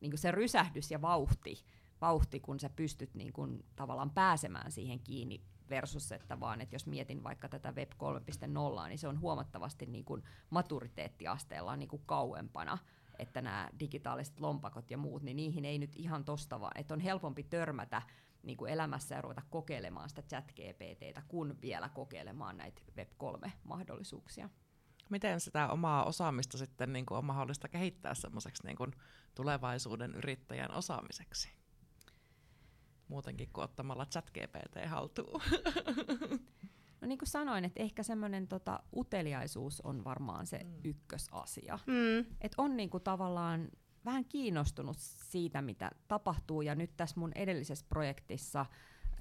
niin 0.00 0.10
kuin 0.10 0.18
se 0.18 0.30
rysähdys 0.30 0.90
ja 0.90 1.02
vauhti, 1.02 1.64
vauhti, 2.00 2.40
kun 2.40 2.60
sä 2.60 2.70
pystyt 2.70 3.14
niin 3.14 3.32
kuin, 3.32 3.64
tavallaan 3.76 4.10
pääsemään 4.10 4.72
siihen 4.72 5.00
kiinni 5.00 5.42
versus, 5.70 6.12
että 6.12 6.40
vaan, 6.40 6.60
että 6.60 6.74
jos 6.74 6.86
mietin 6.86 7.24
vaikka 7.24 7.48
tätä 7.48 7.72
Web 7.72 7.92
3.0, 7.92 8.88
niin 8.88 8.98
se 8.98 9.08
on 9.08 9.20
huomattavasti 9.20 9.86
niin 9.86 10.04
kuin 10.04 10.22
maturiteettiasteella 10.50 11.76
niin 11.76 11.88
kuin 11.88 12.02
kauempana, 12.06 12.78
että 13.18 13.42
nämä 13.42 13.70
digitaaliset 13.80 14.40
lompakot 14.40 14.90
ja 14.90 14.98
muut, 14.98 15.22
niin 15.22 15.36
niihin 15.36 15.64
ei 15.64 15.78
nyt 15.78 15.96
ihan 15.96 16.24
tosta 16.24 16.60
vaan, 16.60 16.80
että 16.80 16.94
on 16.94 17.00
helpompi 17.00 17.42
törmätä 17.42 18.02
niin 18.42 18.56
kuin 18.56 18.72
elämässä 18.72 19.14
ja 19.14 19.20
ruveta 19.20 19.42
kokeilemaan 19.50 20.08
sitä 20.08 20.22
chat 20.22 20.52
GPTtä, 20.52 21.22
kun 21.28 21.58
vielä 21.62 21.88
kokeilemaan 21.88 22.56
näitä 22.56 22.82
Web 22.96 23.08
3-mahdollisuuksia. 23.08 24.48
Miten 25.10 25.40
sitä 25.40 25.68
omaa 25.68 26.04
osaamista 26.04 26.58
sitten 26.58 26.92
niin 26.92 27.06
kuin 27.06 27.18
on 27.18 27.24
mahdollista 27.24 27.68
kehittää 27.68 28.14
semmoiseksi 28.14 28.66
niin 28.66 28.76
kuin 28.76 28.92
tulevaisuuden 29.34 30.14
yrittäjän 30.14 30.74
osaamiseksi? 30.74 31.48
Muutenkin 33.08 33.48
kuin 33.52 33.64
ottamalla 33.64 34.06
chat 34.06 34.30
GPT 34.30 34.86
haltuun. 34.86 35.42
No 37.00 37.08
niin 37.08 37.18
kuin 37.18 37.28
sanoin, 37.28 37.64
että 37.64 37.82
ehkä 37.82 38.02
semmoinen 38.02 38.48
tota, 38.48 38.80
uteliaisuus 38.96 39.80
on 39.80 40.04
varmaan 40.04 40.46
se 40.46 40.58
mm. 40.58 40.80
ykkösasia. 40.84 41.78
Mm. 41.86 42.34
Et 42.40 42.54
on 42.58 42.76
niinku 42.76 43.00
tavallaan 43.00 43.68
vähän 44.08 44.24
kiinnostunut 44.24 44.96
siitä, 44.98 45.62
mitä 45.62 45.90
tapahtuu. 46.08 46.62
Ja 46.62 46.74
nyt 46.74 46.96
tässä 46.96 47.20
mun 47.20 47.32
edellisessä 47.34 47.86
projektissa, 47.88 48.66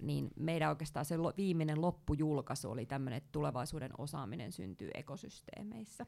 niin 0.02 0.30
meidän 0.36 0.69
oikeastaan 0.69 1.06
se 1.06 1.15
viimeinen 1.38 1.82
loppujulkaisu 1.82 2.71
oli 2.71 2.86
tämmöinen, 2.86 3.17
että 3.17 3.30
tulevaisuuden 3.32 3.91
osaaminen 3.97 4.52
syntyy 4.52 4.89
ekosysteemeissä. 4.93 6.06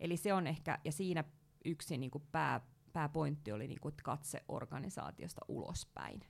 Eli 0.00 0.16
se 0.16 0.34
on 0.34 0.46
ehkä, 0.46 0.78
ja 0.84 0.92
siinä 0.92 1.24
yksi 1.64 1.98
niinku 1.98 2.22
pää, 2.32 2.60
pääpointti 2.92 3.52
oli 3.52 3.68
niinku 3.68 3.90
katse 4.02 4.44
organisaatiosta 4.48 5.40
ulospäin. 5.48 6.20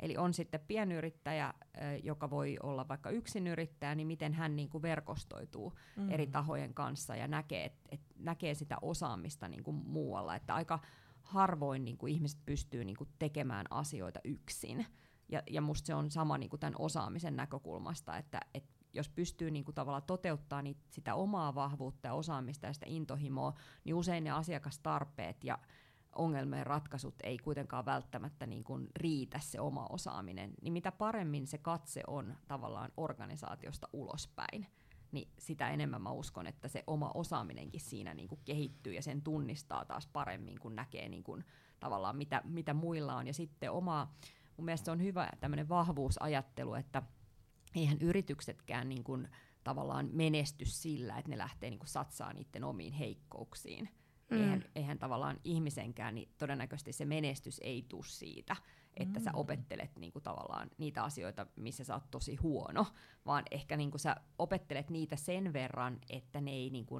Eli 0.00 0.16
on 0.16 0.34
sitten 0.34 0.60
pienyrittäjä, 0.60 1.54
joka 2.02 2.30
voi 2.30 2.56
olla 2.62 2.88
vaikka 2.88 3.10
yksinyrittäjä, 3.10 3.94
niin 3.94 4.06
miten 4.06 4.32
hän 4.32 4.56
niin 4.56 4.68
kuin 4.68 4.82
verkostoituu 4.82 5.72
mm. 5.96 6.10
eri 6.10 6.26
tahojen 6.26 6.74
kanssa 6.74 7.16
ja 7.16 7.28
näkee, 7.28 7.64
et, 7.64 7.74
et 7.90 8.00
näkee 8.18 8.54
sitä 8.54 8.76
osaamista 8.82 9.48
niin 9.48 9.64
kuin 9.64 9.76
muualla. 9.76 10.36
Että 10.36 10.54
aika 10.54 10.78
harvoin 11.24 11.84
niin 11.84 11.98
kuin 11.98 12.12
ihmiset 12.12 12.40
pystyy 12.46 12.84
niin 12.84 12.96
kuin 12.96 13.10
tekemään 13.18 13.66
asioita 13.70 14.20
yksin. 14.24 14.86
Ja, 15.28 15.42
ja 15.50 15.60
musta 15.60 15.86
se 15.86 15.94
on 15.94 16.10
sama 16.10 16.38
niin 16.38 16.50
kuin 16.50 16.60
tämän 16.60 16.74
osaamisen 16.78 17.36
näkökulmasta, 17.36 18.16
että 18.16 18.40
et 18.54 18.64
jos 18.92 19.08
pystyy 19.08 19.50
niin 19.50 19.64
kuin 19.64 19.74
tavallaan 19.74 20.02
toteuttaa 20.02 20.62
niitä, 20.62 20.80
sitä 20.90 21.14
omaa 21.14 21.54
vahvuutta 21.54 22.08
ja 22.08 22.14
osaamista 22.14 22.66
ja 22.66 22.72
sitä 22.72 22.86
intohimoa, 22.88 23.54
niin 23.84 23.94
usein 23.94 24.24
ne 24.24 24.30
asiakastarpeet 24.30 25.44
ja 25.44 25.58
ongelmien 26.14 26.66
ratkaisut 26.66 27.14
ei 27.22 27.38
kuitenkaan 27.38 27.86
välttämättä 27.86 28.46
niin 28.46 28.64
kuin 28.64 28.88
riitä 28.96 29.38
se 29.38 29.60
oma 29.60 29.86
osaaminen, 29.90 30.54
niin 30.62 30.72
mitä 30.72 30.92
paremmin 30.92 31.46
se 31.46 31.58
katse 31.58 32.02
on 32.06 32.36
tavallaan 32.48 32.92
organisaatiosta 32.96 33.88
ulospäin, 33.92 34.66
niin 35.14 35.28
sitä 35.38 35.70
enemmän 35.70 36.02
mä 36.02 36.10
uskon, 36.10 36.46
että 36.46 36.68
se 36.68 36.84
oma 36.86 37.10
osaaminenkin 37.14 37.80
siinä 37.80 38.14
niin 38.14 38.28
kuin 38.28 38.40
kehittyy 38.44 38.92
ja 38.92 39.02
sen 39.02 39.22
tunnistaa 39.22 39.84
taas 39.84 40.06
paremmin, 40.06 40.60
kun 40.60 40.76
näkee 40.76 41.08
niin 41.08 41.24
kuin 41.24 41.44
tavallaan 41.80 42.16
mitä, 42.16 42.42
mitä 42.44 42.74
muilla 42.74 43.16
on. 43.16 43.26
Ja 43.26 43.34
sitten 43.34 43.70
oma, 43.70 44.14
mun 44.56 44.64
mielestä 44.64 44.84
se 44.84 44.90
on 44.90 45.02
hyvä 45.02 45.30
tämmöinen 45.40 45.68
vahvuusajattelu, 45.68 46.74
että 46.74 47.02
eihän 47.74 47.98
yrityksetkään 48.00 48.88
niin 48.88 49.04
kuin 49.04 49.28
tavallaan 49.64 50.08
menesty 50.12 50.64
sillä, 50.64 51.18
että 51.18 51.30
ne 51.30 51.38
lähtee 51.38 51.70
niin 51.70 51.78
kuin 51.78 51.88
satsaa 51.88 52.32
niiden 52.32 52.64
omiin 52.64 52.92
heikkouksiin, 52.92 53.88
Mm. 54.30 54.40
Eihän, 54.42 54.64
eihän 54.74 54.98
tavallaan 54.98 55.40
ihmisenkään, 55.44 56.14
niin 56.14 56.28
todennäköisesti 56.38 56.92
se 56.92 57.04
menestys 57.04 57.60
ei 57.64 57.84
tule 57.88 58.04
siitä, 58.06 58.56
että 58.96 59.20
mm. 59.20 59.24
sä 59.24 59.30
opettelet 59.34 59.96
niinku 59.96 60.20
tavallaan 60.20 60.70
niitä 60.78 61.04
asioita, 61.04 61.46
missä 61.56 61.84
sä 61.84 61.94
oot 61.94 62.10
tosi 62.10 62.36
huono, 62.36 62.86
vaan 63.26 63.44
ehkä 63.50 63.76
niinku 63.76 63.98
sä 63.98 64.16
opettelet 64.38 64.90
niitä 64.90 65.16
sen 65.16 65.52
verran, 65.52 65.98
että 66.10 66.40
ne 66.40 66.50
ei 66.50 66.70
niinku, 66.70 66.98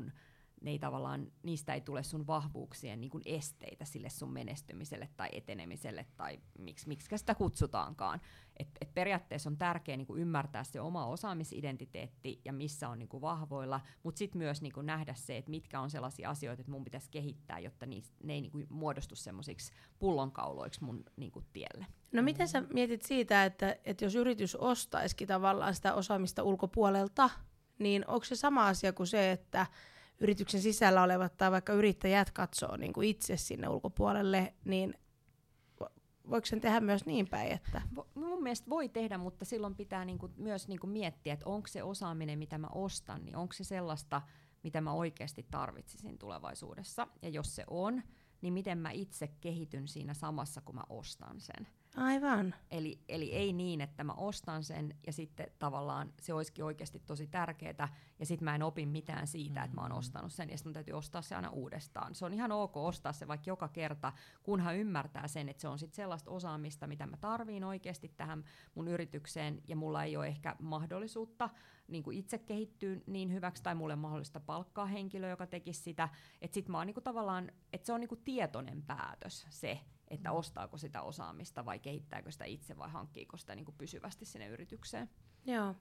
ne 0.60 0.70
ei 0.70 0.78
tavallaan, 0.78 1.32
niistä 1.42 1.74
ei 1.74 1.80
tule 1.80 2.02
sun 2.02 2.26
vahvuuksien 2.26 3.00
niin 3.00 3.10
kuin 3.10 3.22
esteitä 3.26 3.84
sille 3.84 4.10
sun 4.10 4.32
menestymiselle 4.32 5.08
tai 5.16 5.28
etenemiselle 5.32 6.06
tai 6.16 6.40
miksi, 6.58 6.88
miksi 6.88 7.18
sitä 7.18 7.34
kutsutaankaan. 7.34 8.20
Et, 8.58 8.68
et 8.80 8.94
periaatteessa 8.94 9.50
on 9.50 9.56
tärkeää 9.56 9.96
niin 9.96 10.06
kuin 10.06 10.20
ymmärtää 10.20 10.64
se 10.64 10.80
oma 10.80 11.06
osaamisidentiteetti 11.06 12.40
ja 12.44 12.52
missä 12.52 12.88
on 12.88 12.98
niin 12.98 13.08
kuin 13.08 13.20
vahvoilla, 13.20 13.80
mutta 14.02 14.18
sitten 14.18 14.38
myös 14.38 14.62
niin 14.62 14.72
kuin 14.72 14.86
nähdä 14.86 15.14
se, 15.14 15.36
että 15.36 15.50
mitkä 15.50 15.80
on 15.80 15.90
sellaisia 15.90 16.30
asioita, 16.30 16.60
että 16.60 16.72
mun 16.72 16.84
pitäisi 16.84 17.10
kehittää, 17.10 17.58
jotta 17.58 17.86
niistä, 17.86 18.16
ne 18.22 18.32
ei 18.32 18.40
niin 18.40 18.52
kuin 18.52 18.66
muodostu 18.70 19.16
semmoisiksi 19.16 19.72
pullonkauloiksi 19.98 20.84
mun 20.84 21.04
niin 21.16 21.32
kuin 21.32 21.44
tielle. 21.52 21.86
No 22.12 22.22
miten 22.22 22.48
sä 22.48 22.62
mietit 22.72 23.02
siitä, 23.02 23.44
että, 23.44 23.76
että 23.84 24.04
jos 24.04 24.14
yritys 24.14 24.56
ostaisikin 24.56 25.28
tavallaan 25.28 25.74
sitä 25.74 25.94
osaamista 25.94 26.42
ulkopuolelta, 26.42 27.30
niin 27.78 28.04
onko 28.06 28.24
se 28.24 28.36
sama 28.36 28.66
asia 28.66 28.92
kuin 28.92 29.06
se, 29.06 29.32
että 29.32 29.66
yrityksen 30.20 30.60
sisällä 30.60 31.02
olevat 31.02 31.36
tai 31.36 31.50
vaikka 31.50 31.72
yrittäjät 31.72 32.30
katsoo 32.30 32.76
niin 32.76 32.92
kuin 32.92 33.08
itse 33.08 33.36
sinne 33.36 33.68
ulkopuolelle, 33.68 34.54
niin 34.64 34.94
voiko 36.30 36.46
sen 36.46 36.60
tehdä 36.60 36.80
myös 36.80 37.06
niin 37.06 37.28
päin? 37.28 37.52
Että... 37.52 37.82
Mun 38.14 38.42
mielestä 38.42 38.70
voi 38.70 38.88
tehdä, 38.88 39.18
mutta 39.18 39.44
silloin 39.44 39.74
pitää 39.74 40.04
niinku 40.04 40.30
myös 40.36 40.68
niinku 40.68 40.86
miettiä, 40.86 41.32
että 41.32 41.46
onko 41.48 41.68
se 41.68 41.82
osaaminen, 41.82 42.38
mitä 42.38 42.58
mä 42.58 42.68
ostan, 42.74 43.24
niin 43.24 43.36
onko 43.36 43.52
se 43.52 43.64
sellaista, 43.64 44.22
mitä 44.62 44.80
mä 44.80 44.92
oikeasti 44.92 45.46
tarvitsisin 45.50 46.18
tulevaisuudessa. 46.18 47.06
Ja 47.22 47.28
jos 47.28 47.54
se 47.54 47.64
on, 47.70 48.02
niin 48.40 48.54
miten 48.54 48.78
mä 48.78 48.90
itse 48.90 49.28
kehityn 49.40 49.88
siinä 49.88 50.14
samassa, 50.14 50.60
kun 50.60 50.74
mä 50.74 50.84
ostan 50.88 51.40
sen. 51.40 51.66
Aivan. 51.96 52.54
Eli, 52.70 53.00
eli 53.08 53.32
ei 53.32 53.52
niin, 53.52 53.80
että 53.80 54.04
mä 54.04 54.12
ostan 54.12 54.64
sen 54.64 54.94
ja 55.06 55.12
sitten 55.12 55.46
tavallaan 55.58 56.12
se 56.20 56.34
olisikin 56.34 56.64
oikeasti 56.64 57.02
tosi 57.06 57.26
tärkeää 57.26 57.88
ja 58.18 58.26
sitten 58.26 58.44
mä 58.44 58.54
en 58.54 58.62
opi 58.62 58.86
mitään 58.86 59.26
siitä, 59.26 59.50
mm-hmm. 59.50 59.64
että 59.64 59.74
mä 59.74 59.80
oon 59.80 59.90
mm. 59.90 59.98
ostanut 59.98 60.32
sen 60.32 60.50
ja 60.50 60.56
sitten 60.56 60.70
mun 60.70 60.74
täytyy 60.74 60.94
ostaa 60.94 61.22
se 61.22 61.34
aina 61.34 61.50
uudestaan. 61.50 62.14
Se 62.14 62.24
on 62.24 62.34
ihan 62.34 62.52
ok 62.52 62.76
ostaa 62.76 63.12
se 63.12 63.28
vaikka 63.28 63.50
joka 63.50 63.68
kerta, 63.68 64.12
kunhan 64.42 64.76
ymmärtää 64.76 65.28
sen, 65.28 65.48
että 65.48 65.60
se 65.60 65.68
on 65.68 65.78
sitten 65.78 65.96
sellaista 65.96 66.30
osaamista, 66.30 66.86
mitä 66.86 67.06
mä 67.06 67.16
tarviin 67.16 67.64
oikeasti 67.64 68.08
tähän 68.16 68.44
mun 68.74 68.88
yritykseen 68.88 69.62
ja 69.68 69.76
mulla 69.76 70.04
ei 70.04 70.16
ole 70.16 70.26
ehkä 70.26 70.56
mahdollisuutta 70.58 71.50
niin 71.88 72.02
kuin 72.02 72.18
itse 72.18 72.38
kehittyä 72.38 72.96
niin 73.06 73.32
hyväksi 73.32 73.62
tai 73.62 73.74
mulle 73.74 73.96
mahdollista 73.96 74.40
palkkaa 74.40 74.86
henkilö, 74.86 75.28
joka 75.28 75.46
tekisi 75.46 75.82
sitä. 75.82 76.08
Että 76.42 76.54
sit 76.54 76.68
mä 76.68 76.78
oon 76.78 76.86
niin 76.86 76.94
kuin 76.94 77.04
tavallaan, 77.04 77.52
että 77.72 77.86
se 77.86 77.92
on 77.92 78.00
niin 78.00 78.08
kuin 78.08 78.22
tietoinen 78.24 78.82
päätös 78.82 79.46
se, 79.50 79.80
että 80.08 80.30
mm. 80.30 80.36
ostaako 80.36 80.78
sitä 80.78 81.02
osaamista 81.02 81.64
vai 81.64 81.78
kehittääkö 81.78 82.30
sitä 82.30 82.44
itse 82.44 82.78
vai 82.78 82.90
hankkiiko 82.90 83.36
sitä 83.36 83.54
niin 83.54 83.64
kuin 83.64 83.76
pysyvästi 83.78 84.24
sinne 84.24 84.46
yritykseen. 84.46 85.10
Joo. 85.44 85.74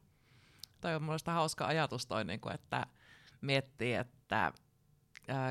Toi 0.82 0.96
on 0.96 1.04
mielestäni 1.04 1.36
hauska 1.36 1.66
ajatus 1.66 2.06
toi, 2.06 2.26
niin 2.26 2.40
kuin, 2.40 2.56
että 2.56 2.88
miettii, 3.42 3.94
että 3.94 4.54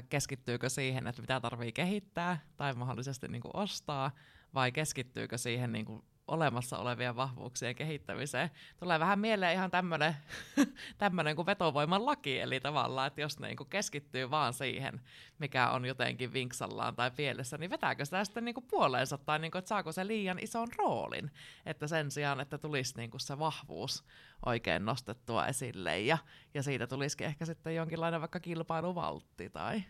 keskittyykö 0.08 0.68
siihen, 0.68 1.06
että 1.06 1.22
mitä 1.22 1.40
tarvii 1.40 1.72
kehittää 1.72 2.38
tai 2.56 2.74
mahdollisesti 2.74 3.28
niin 3.28 3.42
kuin 3.42 3.56
ostaa, 3.56 4.10
vai 4.54 4.72
keskittyykö 4.72 5.38
siihen 5.38 5.72
niin 5.72 5.84
kuin 5.84 6.04
olemassa 6.32 6.78
olevien 6.78 7.16
vahvuuksien 7.16 7.74
kehittämiseen. 7.74 8.50
Tulee 8.76 9.00
vähän 9.00 9.18
mieleen 9.18 9.54
ihan 9.54 9.70
tämmöinen 9.70 10.16
tämmönen 10.98 11.36
kuin 11.36 11.46
vetovoiman 11.46 12.06
laki, 12.06 12.40
eli 12.40 12.60
tavallaan, 12.60 13.06
että 13.06 13.20
jos 13.20 13.40
niin 13.40 13.56
kuin 13.56 13.68
keskittyy 13.68 14.30
vaan 14.30 14.52
siihen, 14.52 15.00
mikä 15.38 15.70
on 15.70 15.84
jotenkin 15.84 16.32
vinksallaan 16.32 16.96
tai 16.96 17.10
pielessä, 17.10 17.58
niin 17.58 17.70
vetääkö 17.70 18.04
sitä 18.04 18.24
sitten 18.24 18.44
niin 18.44 18.54
kuin 18.54 18.66
puoleensa, 18.70 19.18
tai 19.18 19.38
niin 19.38 19.50
kuin, 19.50 19.58
että 19.58 19.68
saako 19.68 19.92
se 19.92 20.06
liian 20.06 20.38
ison 20.38 20.68
roolin, 20.78 21.30
että 21.66 21.86
sen 21.86 22.10
sijaan, 22.10 22.40
että 22.40 22.58
tulisi 22.58 22.96
niin 22.96 23.10
kuin 23.10 23.20
se 23.20 23.38
vahvuus 23.38 24.04
oikein 24.46 24.84
nostettua 24.84 25.46
esille, 25.46 26.00
ja, 26.00 26.18
ja 26.54 26.62
siitä 26.62 26.86
tulisikin 26.86 27.26
ehkä 27.26 27.44
sitten 27.44 27.74
jonkinlainen 27.74 28.20
vaikka 28.20 28.40
kilpailuvaltti, 28.40 29.50
tai 29.50 29.82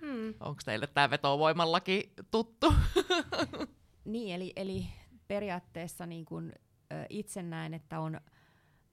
hmm. 0.00 0.34
onko 0.40 0.60
teille 0.64 0.86
tämä 0.86 1.10
vetovoiman 1.10 1.72
laki 1.72 2.12
tuttu? 2.30 2.74
Niin, 4.04 4.34
eli, 4.34 4.52
eli 4.56 4.86
periaatteessa 5.30 6.06
niin 6.06 6.24
kun, 6.24 6.52
ö, 6.92 7.06
itse 7.08 7.42
näen, 7.42 7.74
että 7.74 8.00
on, 8.00 8.20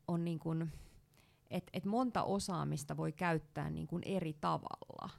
on 0.08 0.26
niin 0.26 0.40
kun, 0.40 0.70
et, 1.50 1.64
et 1.74 1.86
monta 1.86 2.24
osaamista 2.24 2.98
voi 2.98 3.12
käyttää 3.12 3.70
niin 3.70 3.88
kun 3.88 4.02
eri 4.06 4.34
tavalla. 4.34 5.10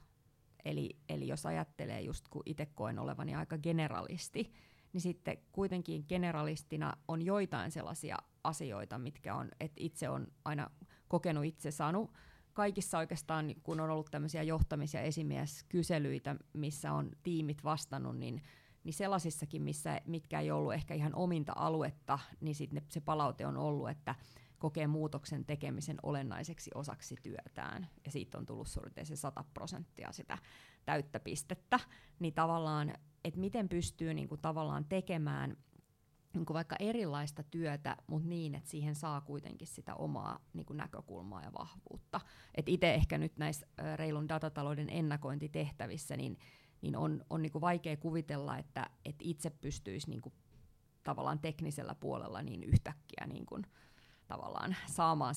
Eli, 0.65 0.89
eli 1.09 1.27
jos 1.27 1.45
ajattelee 1.45 2.01
just 2.01 2.27
kun 2.27 2.43
itse 2.45 2.65
koen 2.65 2.99
olevani 2.99 3.35
aika 3.35 3.57
generalisti, 3.57 4.53
niin 4.93 5.01
sitten 5.01 5.37
kuitenkin 5.51 6.05
generalistina 6.09 6.97
on 7.07 7.21
joitain 7.21 7.71
sellaisia 7.71 8.17
asioita, 8.43 8.97
mitkä 8.97 9.35
on, 9.35 9.49
että 9.59 9.77
itse 9.79 10.09
on 10.09 10.27
aina 10.45 10.69
kokenut 11.07 11.45
itse 11.45 11.71
saanut 11.71 12.11
kaikissa 12.53 12.97
oikeastaan, 12.97 13.55
kun 13.63 13.79
on 13.79 13.89
ollut 13.89 14.11
tämmöisiä 14.11 14.43
johtamis- 14.43 14.93
ja 14.93 15.01
esimieskyselyitä, 15.01 16.35
missä 16.53 16.93
on 16.93 17.11
tiimit 17.23 17.63
vastannut, 17.63 18.17
niin 18.17 18.41
niin 18.83 18.93
sellaisissakin, 18.93 19.61
missä, 19.61 20.01
mitkä 20.05 20.39
ei 20.39 20.51
ollut 20.51 20.73
ehkä 20.73 20.93
ihan 20.93 21.15
ominta 21.15 21.53
aluetta, 21.55 22.19
niin 22.41 22.55
sit 22.55 22.71
ne, 22.71 22.83
se 22.89 23.01
palaute 23.01 23.45
on 23.45 23.57
ollut, 23.57 23.89
että 23.89 24.15
kokee 24.59 24.87
muutoksen 24.87 25.45
tekemisen 25.45 25.97
olennaiseksi 26.03 26.71
osaksi 26.75 27.15
työtään, 27.21 27.89
ja 28.05 28.11
siitä 28.11 28.37
on 28.37 28.45
tullut 28.45 28.67
suurin 28.67 28.93
se 29.03 29.15
100 29.15 29.43
prosenttia 29.53 30.11
sitä 30.11 30.37
täyttä 30.85 31.19
pistettä, 31.19 31.79
niin 32.19 32.33
tavallaan 32.33 32.93
et 33.23 33.35
miten 33.35 33.69
pystyy 33.69 34.13
niinku 34.13 34.37
tavallaan 34.37 34.85
tekemään 34.85 35.57
niinku 36.33 36.53
vaikka 36.53 36.75
erilaista 36.79 37.43
työtä, 37.43 37.97
mutta 38.07 38.29
niin, 38.29 38.55
että 38.55 38.69
siihen 38.69 38.95
saa 38.95 39.21
kuitenkin 39.21 39.67
sitä 39.67 39.95
omaa 39.95 40.39
niinku 40.53 40.73
näkökulmaa 40.73 41.43
ja 41.43 41.53
vahvuutta. 41.59 42.21
Itse 42.65 42.93
ehkä 42.93 43.17
nyt 43.17 43.37
näissä 43.37 43.67
reilun 43.95 44.29
datatalouden 44.29 44.89
ennakointitehtävissä, 44.89 46.17
niin, 46.17 46.37
niin 46.81 46.95
on, 46.95 47.25
on 47.29 47.41
niinku 47.41 47.61
vaikea 47.61 47.97
kuvitella, 47.97 48.57
että 48.57 48.89
et 49.05 49.15
itse 49.19 49.49
pystyisi 49.49 50.09
niinku 50.09 50.33
tavallaan 51.03 51.39
teknisellä 51.39 51.95
puolella 51.95 52.41
niin 52.41 52.63
yhtäkkiä 52.63 53.27
niin 53.27 53.45
kuin, 53.45 53.65
tavallaan 54.27 54.75
saamaan 54.87 55.35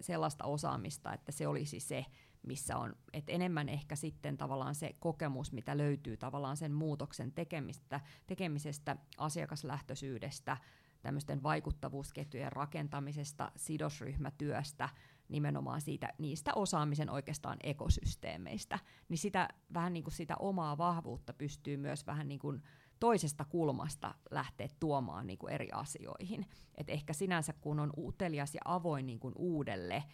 sellaista 0.00 0.44
osaamista, 0.44 1.12
että 1.12 1.32
se 1.32 1.46
olisi 1.46 1.80
se, 1.80 2.06
missä 2.42 2.76
on, 2.76 2.94
että 3.12 3.32
enemmän 3.32 3.68
ehkä 3.68 3.96
sitten 3.96 4.36
tavallaan 4.36 4.74
se 4.74 4.94
kokemus, 5.00 5.52
mitä 5.52 5.78
löytyy 5.78 6.16
tavallaan 6.16 6.56
sen 6.56 6.72
muutoksen 6.72 7.32
tekemistä, 7.32 8.00
tekemisestä, 8.26 8.96
asiakaslähtöisyydestä, 9.18 10.56
tämmöisten 11.02 11.42
vaikuttavuusketjujen 11.42 12.52
rakentamisesta, 12.52 13.52
sidosryhmätyöstä, 13.56 14.88
nimenomaan 15.34 15.80
siitä, 15.80 16.08
niistä 16.18 16.54
osaamisen 16.54 17.10
oikeastaan 17.10 17.58
ekosysteemeistä, 17.62 18.78
niin 19.08 19.18
sitä 19.18 19.48
vähän 19.74 19.92
niin 19.92 20.04
kuin 20.04 20.14
sitä 20.14 20.36
omaa 20.38 20.78
vahvuutta 20.78 21.32
pystyy 21.32 21.76
myös 21.76 22.06
vähän 22.06 22.28
niin 22.28 22.38
kuin 22.38 22.62
toisesta 23.00 23.44
kulmasta 23.44 24.14
lähteä 24.30 24.68
tuomaan 24.80 25.26
niin 25.26 25.38
kuin 25.38 25.52
eri 25.52 25.68
asioihin. 25.72 26.46
Et 26.74 26.90
ehkä 26.90 27.12
sinänsä 27.12 27.52
kun 27.52 27.80
on 27.80 27.92
utelias 27.98 28.54
ja 28.54 28.60
avoin 28.64 29.06
niin 29.06 29.20
kuin 29.20 29.34
uudelle, 29.36 30.04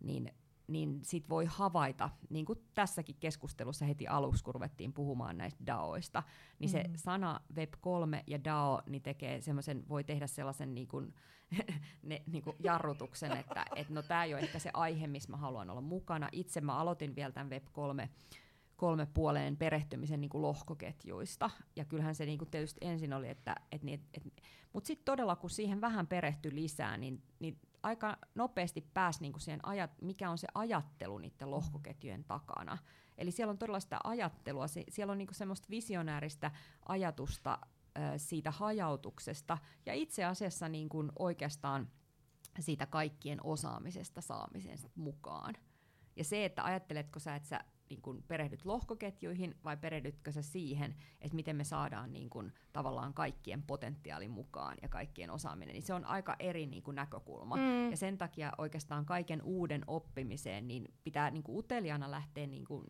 niin 0.00 0.34
niin 0.70 1.00
sit 1.02 1.28
voi 1.28 1.44
havaita, 1.44 2.10
niin 2.30 2.44
kuin 2.44 2.58
tässäkin 2.74 3.16
keskustelussa 3.20 3.84
heti 3.84 4.08
aluksi, 4.08 4.44
kun 4.44 4.54
ruvettiin 4.54 4.92
puhumaan 4.92 5.38
näistä 5.38 5.66
DAOista, 5.66 6.22
niin 6.58 6.70
mm-hmm. 6.70 6.96
se 6.96 7.02
sana 7.02 7.40
Web3 7.54 8.22
ja 8.26 8.44
DAO 8.44 8.82
niin 8.86 9.02
tekee 9.02 9.40
semmoisen, 9.40 9.88
voi 9.88 10.04
tehdä 10.04 10.26
sellaisen 10.26 10.74
niin 10.74 10.88
kuin, 10.88 11.14
ne, 12.02 12.22
niin 12.26 12.42
kuin 12.42 12.56
jarrutuksen, 12.58 13.36
että 13.36 13.64
et 13.76 13.90
no 13.90 14.02
tämä 14.02 14.24
ei 14.24 14.34
ole 14.34 14.42
ehkä 14.42 14.58
se 14.58 14.70
aihe, 14.74 15.06
missä 15.06 15.30
mä 15.30 15.36
haluan 15.36 15.70
olla 15.70 15.80
mukana. 15.80 16.28
Itse 16.32 16.60
mä 16.60 16.76
aloitin 16.76 17.16
vielä 17.16 17.32
tämän 17.32 17.50
Web3 17.50 18.08
kolme 18.76 19.06
puoleen 19.14 19.56
perehtymisen 19.56 20.20
niin 20.20 20.28
kuin 20.28 20.42
lohkoketjuista. 20.42 21.50
Ja 21.76 21.84
kyllähän 21.84 22.14
se 22.14 22.26
niin 22.26 22.38
kuin 22.38 22.50
tietysti 22.50 22.78
ensin 22.80 23.12
oli, 23.12 23.28
että 23.28 23.54
et, 23.72 23.82
et, 23.86 24.00
et, 24.14 24.42
mutta 24.72 24.86
sitten 24.86 25.04
todella 25.04 25.36
kun 25.36 25.50
siihen 25.50 25.80
vähän 25.80 26.06
perehtyi 26.06 26.54
lisää, 26.54 26.96
niin, 26.96 27.22
niin 27.38 27.58
aika 27.82 28.16
nopeasti 28.34 28.80
pääsi 28.94 29.20
niin 29.20 29.40
siihen, 29.40 29.60
ajat, 29.62 29.90
mikä 30.02 30.30
on 30.30 30.38
se 30.38 30.48
ajattelu 30.54 31.18
niiden 31.18 31.50
lohkoketjujen 31.50 32.24
takana. 32.24 32.78
Eli 33.18 33.30
siellä 33.30 33.50
on 33.50 33.58
todella 33.58 33.80
sitä 33.80 33.98
ajattelua, 34.04 34.66
se, 34.66 34.84
siellä 34.88 35.10
on 35.10 35.18
niin 35.18 35.28
semmoista 35.32 35.66
visionääristä 35.70 36.50
ajatusta 36.88 37.58
ö, 37.98 38.18
siitä 38.18 38.50
hajautuksesta 38.50 39.58
ja 39.86 39.94
itse 39.94 40.24
asiassa 40.24 40.68
niin 40.68 40.88
oikeastaan 41.18 41.88
siitä 42.60 42.86
kaikkien 42.86 43.38
osaamisesta 43.44 44.20
saamisen 44.20 44.78
mukaan. 44.94 45.54
Ja 46.16 46.24
se, 46.24 46.44
että 46.44 46.64
ajatteletko 46.64 47.18
sä, 47.18 47.34
että 47.34 47.48
sä 47.48 47.60
niin 47.90 48.02
kun 48.02 48.24
perehdyt 48.28 48.64
lohkoketjuihin 48.64 49.54
vai 49.64 49.76
perehdytkö 49.76 50.32
sä 50.32 50.42
siihen, 50.42 50.94
että 51.20 51.36
miten 51.36 51.56
me 51.56 51.64
saadaan 51.64 52.12
niin 52.12 52.30
kun, 52.30 52.52
tavallaan 52.72 53.14
kaikkien 53.14 53.62
potentiaalin 53.62 54.30
mukaan 54.30 54.76
ja 54.82 54.88
kaikkien 54.88 55.30
osaaminen, 55.30 55.72
niin 55.72 55.82
se 55.82 55.94
on 55.94 56.04
aika 56.04 56.36
eri 56.38 56.66
niin 56.66 56.82
kun, 56.82 56.94
näkökulma. 56.94 57.56
Mm. 57.56 57.90
Ja 57.90 57.96
sen 57.96 58.18
takia 58.18 58.52
oikeastaan 58.58 59.06
kaiken 59.06 59.42
uuden 59.42 59.84
oppimiseen 59.86 60.68
niin 60.68 60.94
pitää 61.04 61.30
niin 61.30 61.42
kun, 61.42 61.58
uteliaana 61.58 62.10
lähteä 62.10 62.46
niin 62.46 62.64
kun, 62.64 62.86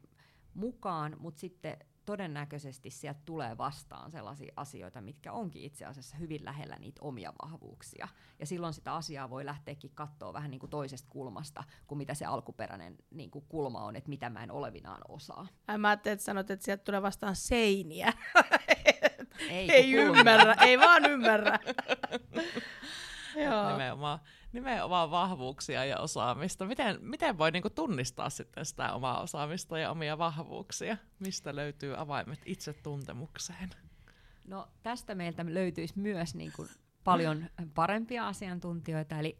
mukaan, 0.54 1.16
mutta 1.18 1.40
sitten 1.40 1.76
todennäköisesti 2.06 2.90
sieltä 2.90 3.20
tulee 3.24 3.58
vastaan 3.58 4.10
sellaisia 4.10 4.52
asioita, 4.56 5.00
mitkä 5.00 5.32
onkin 5.32 5.62
itse 5.62 5.84
asiassa 5.84 6.16
hyvin 6.16 6.44
lähellä 6.44 6.76
niitä 6.76 7.00
omia 7.02 7.32
vahvuuksia. 7.42 8.08
Ja 8.38 8.46
silloin 8.46 8.74
sitä 8.74 8.94
asiaa 8.94 9.30
voi 9.30 9.44
lähteäkin 9.44 9.90
katsoa 9.94 10.32
vähän 10.32 10.50
niin 10.50 10.60
kuin 10.60 10.70
toisesta 10.70 11.08
kulmasta, 11.10 11.64
kuin 11.86 11.98
mitä 11.98 12.14
se 12.14 12.24
alkuperäinen 12.24 12.96
niin 13.10 13.30
kuin 13.30 13.44
kulma 13.48 13.84
on, 13.84 13.96
että 13.96 14.08
mitä 14.08 14.30
mä 14.30 14.42
en 14.42 14.50
olevinaan 14.50 15.00
osaa. 15.08 15.46
Ai 15.68 15.78
mä 15.78 15.88
ajattelin, 15.88 16.12
että 16.12 16.24
sanot, 16.24 16.50
että 16.50 16.64
sieltä 16.64 16.84
tulee 16.84 17.02
vastaan 17.02 17.36
seiniä. 17.36 18.12
Ei, 19.38 19.72
ei 19.76 19.92
ymmärrä, 19.92 20.54
ei 20.54 20.78
vaan 20.78 21.06
ymmärrä. 21.06 21.58
Joo. 23.36 23.70
Nimenomaan, 23.72 24.18
nimenomaan 24.52 25.10
vahvuuksia 25.10 25.84
ja 25.84 25.98
osaamista. 25.98 26.66
Miten, 26.66 26.98
miten 27.00 27.38
voi 27.38 27.50
niinku 27.50 27.70
tunnistaa 27.70 28.30
sitten 28.30 28.64
sitä 28.64 28.92
omaa 28.92 29.20
osaamista 29.20 29.78
ja 29.78 29.90
omia 29.90 30.18
vahvuuksia? 30.18 30.96
Mistä 31.18 31.56
löytyy 31.56 32.00
avaimet 32.00 32.40
itsetuntemukseen? 32.46 33.70
No 34.46 34.68
tästä 34.82 35.14
meiltä 35.14 35.44
löytyisi 35.48 35.98
myös 35.98 36.34
niinku 36.34 36.66
paljon 37.04 37.46
parempia 37.74 38.28
asiantuntijoita. 38.28 39.18
Eli, 39.18 39.38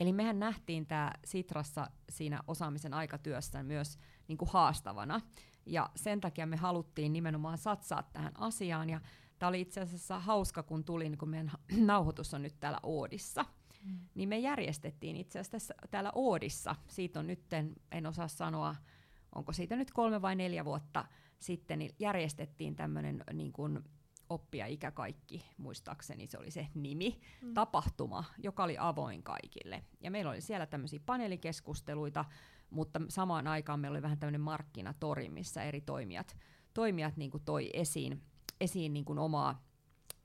eli 0.00 0.12
mehän 0.12 0.38
nähtiin 0.38 0.86
tämä 0.86 1.12
Sitrassa 1.24 1.90
siinä 2.10 2.40
osaamisen 2.46 2.94
aikatyössä 2.94 3.62
myös 3.62 3.98
niinku 4.28 4.46
haastavana. 4.46 5.20
Ja 5.66 5.90
sen 5.96 6.20
takia 6.20 6.46
me 6.46 6.56
haluttiin 6.56 7.12
nimenomaan 7.12 7.58
satsaa 7.58 8.02
tähän 8.02 8.32
asiaan. 8.38 8.90
Ja 8.90 9.00
Tämä 9.42 9.48
oli 9.48 9.60
itse 9.60 9.80
asiassa 9.80 10.18
hauska, 10.18 10.62
kun 10.62 10.84
tulin, 10.84 11.10
niin 11.10 11.18
kun 11.18 11.28
meidän 11.28 11.50
nauhoitus 11.92 12.34
on 12.34 12.42
nyt 12.42 12.60
täällä 12.60 12.78
Oodissa. 12.82 13.44
Mm. 13.84 13.98
Niin 14.14 14.28
me 14.28 14.38
järjestettiin 14.38 15.16
itse 15.16 15.38
asiassa 15.38 15.74
täällä 15.90 16.12
Oodissa, 16.14 16.76
siitä 16.88 17.20
on 17.20 17.26
nyt, 17.26 17.52
en 17.92 18.06
osaa 18.06 18.28
sanoa, 18.28 18.74
onko 19.34 19.52
siitä 19.52 19.76
nyt 19.76 19.90
kolme 19.90 20.22
vai 20.22 20.36
neljä 20.36 20.64
vuotta 20.64 21.04
sitten, 21.38 21.78
niin 21.78 21.94
järjestettiin 21.98 22.76
tämmöinen 22.76 23.24
niin 23.32 23.52
kuin 23.52 23.80
oppia 24.28 24.66
ikä 24.66 24.90
kaikki, 24.90 25.44
muistaakseni 25.56 26.26
se 26.26 26.38
oli 26.38 26.50
se 26.50 26.68
nimi, 26.74 27.20
mm. 27.42 27.54
tapahtuma, 27.54 28.24
joka 28.38 28.64
oli 28.64 28.76
avoin 28.78 29.22
kaikille. 29.22 29.84
Ja 30.00 30.10
meillä 30.10 30.30
oli 30.30 30.40
siellä 30.40 30.66
tämmöisiä 30.66 31.00
paneelikeskusteluita, 31.06 32.24
mutta 32.70 33.00
samaan 33.08 33.46
aikaan 33.46 33.80
meillä 33.80 33.94
oli 33.94 34.02
vähän 34.02 34.18
tämmöinen 34.18 34.40
markkinatori, 34.40 35.28
missä 35.28 35.62
eri 35.62 35.80
toimijat, 35.80 36.36
toimijat 36.74 37.16
niin 37.16 37.30
kuin 37.30 37.44
toi 37.44 37.70
esiin 37.72 38.22
esiin 38.62 38.92
niin 38.92 39.04
kuin 39.04 39.18
omaa 39.18 39.62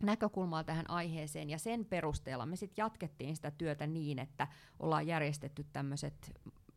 näkökulmaa 0.04 0.64
tähän 0.64 0.90
aiheeseen, 0.90 1.50
ja 1.50 1.58
sen 1.58 1.86
perusteella 1.86 2.46
me 2.46 2.56
sitten 2.56 2.84
jatkettiin 2.84 3.36
sitä 3.36 3.52
työtä 3.52 3.88
niin, 3.88 4.20
että 4.20 4.48
ollaan 4.80 5.08
järjestetty 5.08 5.66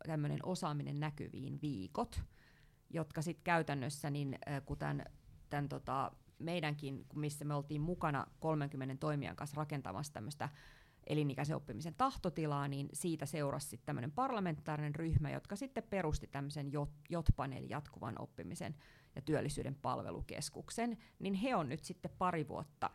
tämmöinen 0.07 0.39
osaaminen 0.43 0.99
näkyviin 0.99 1.59
viikot, 1.61 2.21
jotka 2.89 3.21
sitten 3.21 3.43
käytännössä, 3.43 4.09
niin, 4.09 4.39
kun 4.65 4.77
tämän, 4.77 5.05
tämän 5.49 5.69
tota, 5.69 6.11
meidänkin, 6.39 7.05
missä 7.15 7.45
me 7.45 7.53
oltiin 7.55 7.81
mukana 7.81 8.25
30 8.39 8.95
toimijan 8.99 9.35
kanssa 9.35 9.57
rakentamassa 9.57 10.13
tämmöistä 10.13 10.49
elinikäisen 11.07 11.55
oppimisen 11.55 11.95
tahtotilaa, 11.95 12.67
niin 12.67 12.89
siitä 12.93 13.25
seurasi 13.25 13.81
tämmöinen 13.85 14.11
parlamentaarinen 14.11 14.95
ryhmä, 14.95 15.29
jotka 15.29 15.55
sitten 15.55 15.83
perusti 15.89 16.27
tämmöisen 16.27 16.71
JOT-paneelin 17.09 17.69
jatkuvan 17.69 18.21
oppimisen 18.21 18.75
ja 19.15 19.21
työllisyyden 19.21 19.75
palvelukeskuksen, 19.75 20.97
niin 21.19 21.33
he 21.33 21.55
on 21.55 21.69
nyt 21.69 21.83
sitten 21.83 22.11
pari 22.17 22.47
vuotta 22.47 22.89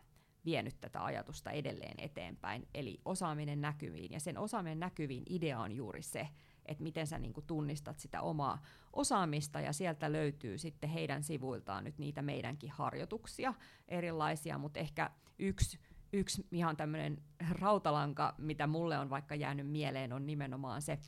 vienyt 0.44 0.80
tätä 0.80 1.04
ajatusta 1.04 1.50
edelleen 1.50 1.94
eteenpäin, 1.98 2.68
eli 2.74 3.00
osaaminen 3.04 3.60
näkyviin. 3.60 4.12
Ja 4.12 4.20
sen 4.20 4.38
osaaminen 4.38 4.80
näkyviin 4.80 5.22
idea 5.28 5.60
on 5.60 5.72
juuri 5.72 6.02
se, 6.02 6.28
että 6.66 6.82
miten 6.82 7.06
sä 7.06 7.18
niinku 7.18 7.42
tunnistat 7.42 7.98
sitä 7.98 8.20
omaa 8.22 8.62
osaamista, 8.92 9.60
ja 9.60 9.72
sieltä 9.72 10.12
löytyy 10.12 10.58
sitten 10.58 10.90
heidän 10.90 11.22
sivuiltaan 11.22 11.84
nyt 11.84 11.98
niitä 11.98 12.22
meidänkin 12.22 12.70
harjoituksia 12.70 13.54
erilaisia, 13.88 14.58
mutta 14.58 14.80
ehkä 14.80 15.10
yksi 15.38 15.78
yksi 16.12 16.46
ihan 16.52 16.76
tämmöinen 16.76 17.22
rautalanka, 17.50 18.34
mitä 18.38 18.66
mulle 18.66 18.98
on 18.98 19.10
vaikka 19.10 19.34
jäänyt 19.34 19.70
mieleen, 19.70 20.12
on 20.12 20.26
nimenomaan 20.26 20.82
se, 20.82 20.98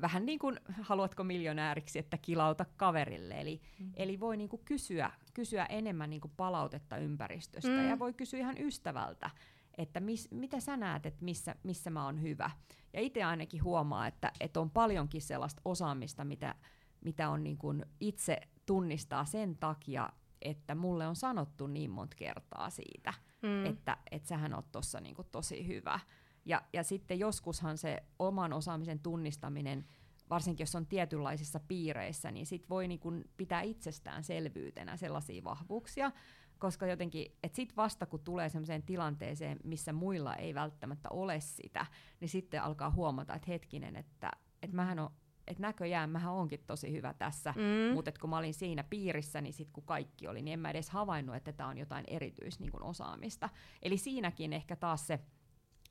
vähän 0.00 0.26
niin 0.26 0.38
kuin 0.38 0.60
haluatko 0.82 1.24
miljonääriksi, 1.24 1.98
että 1.98 2.18
kilauta 2.18 2.66
kaverille. 2.76 3.40
Eli, 3.40 3.60
mm. 3.78 3.92
eli 3.96 4.20
voi 4.20 4.36
niin 4.36 4.48
kuin 4.48 4.62
kysyä, 4.64 5.10
kysyä 5.34 5.66
enemmän 5.66 6.10
niin 6.10 6.20
kuin 6.20 6.32
palautetta 6.36 6.96
ympäristöstä 6.96 7.70
mm. 7.70 7.88
ja 7.88 7.98
voi 7.98 8.12
kysyä 8.12 8.40
ihan 8.40 8.58
ystävältä, 8.58 9.30
että 9.78 10.00
mis, 10.00 10.28
mitä 10.30 10.60
sä 10.60 10.76
näet, 10.76 11.06
että 11.06 11.24
missä, 11.24 11.54
missä 11.62 11.90
mä 11.90 12.04
oon 12.04 12.22
hyvä. 12.22 12.50
Ja 12.92 13.00
itse 13.00 13.22
ainakin 13.22 13.64
huomaa, 13.64 14.06
että, 14.06 14.32
että 14.40 14.60
on 14.60 14.70
paljonkin 14.70 15.22
sellaista 15.22 15.62
osaamista, 15.64 16.24
mitä, 16.24 16.54
mitä 17.04 17.28
on 17.28 17.44
niin 17.44 17.58
kuin 17.58 17.84
itse 18.00 18.40
tunnistaa 18.66 19.24
sen 19.24 19.56
takia, 19.56 20.08
että 20.42 20.74
mulle 20.74 21.06
on 21.06 21.16
sanottu 21.16 21.66
niin 21.66 21.90
monta 21.90 22.16
kertaa 22.16 22.70
siitä, 22.70 23.14
mm. 23.42 23.66
että, 23.66 23.96
että 24.10 24.28
sähän 24.28 24.54
oot 24.54 24.72
tuossa 24.72 25.00
niin 25.00 25.16
tosi 25.32 25.66
hyvä. 25.66 26.00
Ja, 26.44 26.62
ja 26.72 26.82
sitten 26.82 27.18
joskushan 27.18 27.78
se 27.78 28.02
oman 28.18 28.52
osaamisen 28.52 28.98
tunnistaminen, 28.98 29.84
varsinkin 30.30 30.62
jos 30.64 30.74
on 30.74 30.86
tietynlaisissa 30.86 31.60
piireissä, 31.68 32.30
niin 32.30 32.46
sit 32.46 32.70
voi 32.70 32.88
niin 32.88 33.00
kun 33.00 33.24
pitää 33.36 33.62
itsestäänselvyytenä 33.62 34.96
sellaisia 34.96 35.44
vahvuuksia, 35.44 36.12
koska 36.58 36.86
jotenkin, 36.86 37.36
että 37.42 37.56
sit 37.56 37.76
vasta 37.76 38.06
kun 38.06 38.20
tulee 38.20 38.48
sellaiseen 38.48 38.82
tilanteeseen, 38.82 39.58
missä 39.64 39.92
muilla 39.92 40.36
ei 40.36 40.54
välttämättä 40.54 41.08
ole 41.10 41.40
sitä, 41.40 41.86
niin 42.20 42.28
sitten 42.28 42.62
alkaa 42.62 42.90
huomata, 42.90 43.34
että 43.34 43.50
hetkinen, 43.50 43.96
että, 43.96 44.30
että 44.62 44.76
mähän 44.76 44.98
on 44.98 45.10
et 45.48 45.58
näköjään 45.58 46.10
mähän 46.10 46.32
onkin 46.32 46.64
tosi 46.66 46.92
hyvä 46.92 47.14
tässä, 47.14 47.54
Mm. 47.56 47.94
mutta 47.94 48.12
kun 48.20 48.30
mä 48.30 48.38
olin 48.38 48.54
siinä 48.54 48.84
piirissä, 48.84 49.40
niin 49.40 49.52
sit 49.52 49.70
kun 49.72 49.82
kaikki 49.84 50.28
oli, 50.28 50.42
niin 50.42 50.52
en 50.52 50.60
mä 50.60 50.70
edes 50.70 50.90
havainnut, 50.90 51.36
että 51.36 51.52
tämä 51.52 51.68
on 51.68 51.78
jotain 51.78 52.04
erityis 52.08 52.60
niin 52.60 52.82
osaamista. 52.82 53.48
Eli 53.82 53.96
siinäkin 53.96 54.52
ehkä 54.52 54.76
taas 54.76 55.06
se 55.06 55.20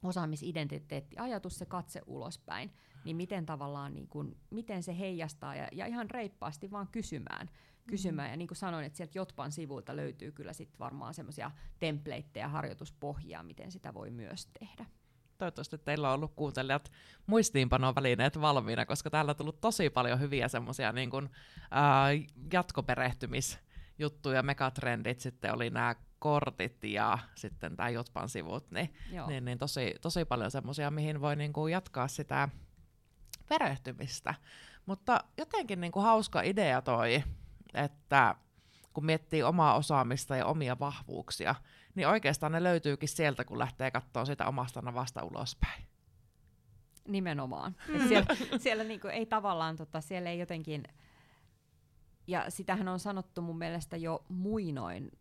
osaamisidentiteetti, 0.04 1.18
ajatus, 1.20 1.56
se 1.56 1.66
katse 1.66 2.02
ulospäin, 2.06 2.72
niin 3.06 3.16
miten 3.16 3.46
tavallaan, 3.46 3.94
niin 3.94 4.08
kun, 4.08 4.38
miten 4.50 4.84
se 4.84 5.00
heijastaa 5.00 5.56
ja, 5.56 5.68
ja 5.72 5.86
ihan 5.86 6.10
reippaasti 6.10 6.72
vaan 6.72 6.88
kysymään. 6.92 7.50
kysymään. 7.88 8.30
Ja 8.30 8.38
niin 8.38 8.48
kuin 8.48 8.58
sanoin, 8.58 8.86
että 8.86 8.98
sieltä 8.98 9.18
Jotpan 9.18 9.52
sivuilta 9.52 9.96
löytyy 9.96 10.32
kyllä 10.32 10.54
sit 10.54 10.80
varmaan 10.80 11.14
semmoisia 11.14 11.52
templateja 11.80 12.46
ja 12.46 12.48
harjoituspohjia, 12.48 13.44
miten 13.44 13.72
sitä 13.72 13.94
voi 13.94 14.12
myös 14.12 14.48
tehdä. 14.60 14.86
Toivottavasti 15.38 15.78
teillä 15.78 16.08
on 16.08 16.16
ollut 16.16 16.34
kuuntelijat 16.36 16.92
muistiinpanovälineet 17.26 18.42
valmiina, 18.42 18.86
koska 18.86 19.10
täällä 19.10 19.30
on 19.30 19.36
tullut 19.36 19.62
tosi 19.62 19.90
paljon 19.90 20.20
hyviä 20.20 20.48
semmoisia 20.48 20.92
niin 20.92 21.10
kuin, 21.10 21.30
ää, 21.72 22.08
jatkoperehtymisjuttuja, 22.54 24.44
megatrendit, 24.44 25.20
sitten 25.20 25.54
oli 25.54 25.70
nämä 25.70 25.96
kortit 26.21 26.84
ja 26.84 27.19
sitten 27.36 27.75
tämä 27.75 27.89
Jotpan 27.89 28.29
sivut, 28.29 28.71
niin, 28.71 28.93
Joo. 29.12 29.27
niin, 29.27 29.45
niin 29.45 29.57
tosi, 29.57 29.95
tosi 30.01 30.25
paljon 30.25 30.51
semmoisia, 30.51 30.91
mihin 30.91 31.21
voi 31.21 31.36
niin 31.36 31.53
kuin 31.53 31.71
jatkaa 31.71 32.07
sitä 32.07 32.49
perehtymistä. 33.49 34.34
Mutta 34.86 35.23
jotenkin 35.38 35.81
niin 35.81 35.91
kuin 35.91 36.03
hauska 36.03 36.41
idea 36.41 36.81
toi, 36.81 37.23
että 37.73 38.36
kun 38.93 39.05
miettii 39.05 39.43
omaa 39.43 39.75
osaamista 39.75 40.36
ja 40.36 40.45
omia 40.45 40.79
vahvuuksia, 40.79 41.55
niin 41.95 42.07
oikeastaan 42.07 42.51
ne 42.51 42.63
löytyykin 42.63 43.10
sieltä, 43.10 43.45
kun 43.45 43.60
lähtee 43.60 43.91
katsoa 43.91 44.25
sitä 44.25 44.47
omasta 44.47 44.81
navasta 44.81 45.23
ulospäin. 45.23 45.84
Nimenomaan. 47.07 47.75
Et 47.95 48.07
siellä 48.07 48.36
siellä 48.63 48.84
niinku 48.84 49.07
ei 49.07 49.25
tavallaan, 49.25 49.75
tota, 49.75 50.01
siellä 50.01 50.29
ei 50.29 50.39
jotenkin, 50.39 50.84
ja 52.27 52.45
sitähän 52.49 52.88
on 52.88 52.99
sanottu 52.99 53.41
mun 53.41 53.57
mielestä 53.57 53.97
jo 53.97 54.25
muinoin, 54.29 55.12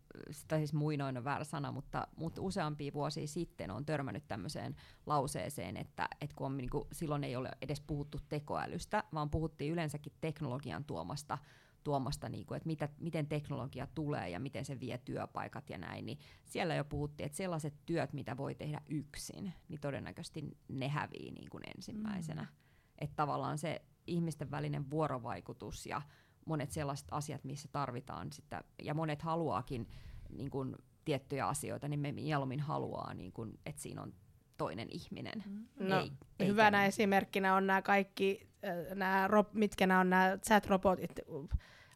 tai 0.47 0.59
siis 0.59 0.73
muinoin 0.73 1.17
on 1.17 1.23
väärä 1.23 1.43
sana, 1.43 1.71
mutta, 1.71 2.07
mutta 2.15 2.41
useampia 2.41 2.93
vuosia 2.93 3.27
sitten 3.27 3.71
on 3.71 3.85
törmännyt 3.85 4.27
tämmöiseen 4.27 4.75
lauseeseen, 5.05 5.77
että, 5.77 6.07
että 6.21 6.35
kun 6.35 6.47
on, 6.47 6.57
niinku, 6.57 6.87
silloin 6.91 7.23
ei 7.23 7.35
ole 7.35 7.51
edes 7.61 7.81
puhuttu 7.81 8.17
tekoälystä, 8.29 9.03
vaan 9.13 9.29
puhuttiin 9.29 9.73
yleensäkin 9.73 10.13
teknologian 10.21 10.83
tuomasta, 10.83 11.37
tuomasta, 11.83 12.29
niinku, 12.29 12.53
että 12.53 12.67
mitä, 12.67 12.89
miten 12.99 13.27
teknologia 13.27 13.87
tulee 13.95 14.29
ja 14.29 14.39
miten 14.39 14.65
se 14.65 14.79
vie 14.79 14.97
työpaikat 14.97 15.69
ja 15.69 15.77
näin, 15.77 16.05
niin 16.05 16.19
siellä 16.45 16.75
jo 16.75 16.85
puhuttiin, 16.85 17.25
että 17.25 17.37
sellaiset 17.37 17.73
työt, 17.85 18.13
mitä 18.13 18.37
voi 18.37 18.55
tehdä 18.55 18.81
yksin, 18.89 19.53
niin 19.69 19.79
todennäköisesti 19.79 20.57
ne 20.67 20.87
hävii 20.87 21.31
niin 21.31 21.49
kuin 21.49 21.63
ensimmäisenä. 21.75 22.41
Mm. 22.41 22.49
Että 22.97 23.15
tavallaan 23.15 23.57
se 23.57 23.81
ihmisten 24.07 24.51
välinen 24.51 24.89
vuorovaikutus 24.89 25.85
ja 25.85 26.01
monet 26.45 26.71
sellaiset 26.71 27.07
asiat, 27.11 27.43
missä 27.43 27.69
tarvitaan 27.71 28.31
sitä, 28.31 28.63
ja 28.83 28.93
monet 28.93 29.21
haluaakin 29.21 29.87
niin 30.29 30.49
kuin, 30.49 30.75
tiettyjä 31.05 31.47
asioita, 31.47 31.87
niin 31.87 31.99
me 31.99 32.11
mieluummin 32.11 32.59
haluaa, 32.59 33.13
niin 33.13 33.31
kuin, 33.31 33.59
että 33.65 33.81
siinä 33.81 34.01
on 34.01 34.13
toinen 34.57 34.87
ihminen. 34.91 35.43
No, 35.79 35.99
ei, 35.99 36.11
ei 36.39 36.47
hyvänä 36.47 36.71
tämmönen- 36.71 36.87
esimerkkinä 36.87 37.55
on 37.55 37.67
nämä 37.67 37.81
kaikki, 37.81 38.49
äh, 38.65 38.95
nämä, 38.95 39.29
mitkä 39.53 39.87
nämä 39.87 39.99
on 39.99 40.09
nämä 40.09 40.37
chat-robotit, 40.49 41.19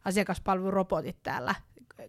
asiakaspalvelurobotit 0.05 1.23
täällä 1.23 1.55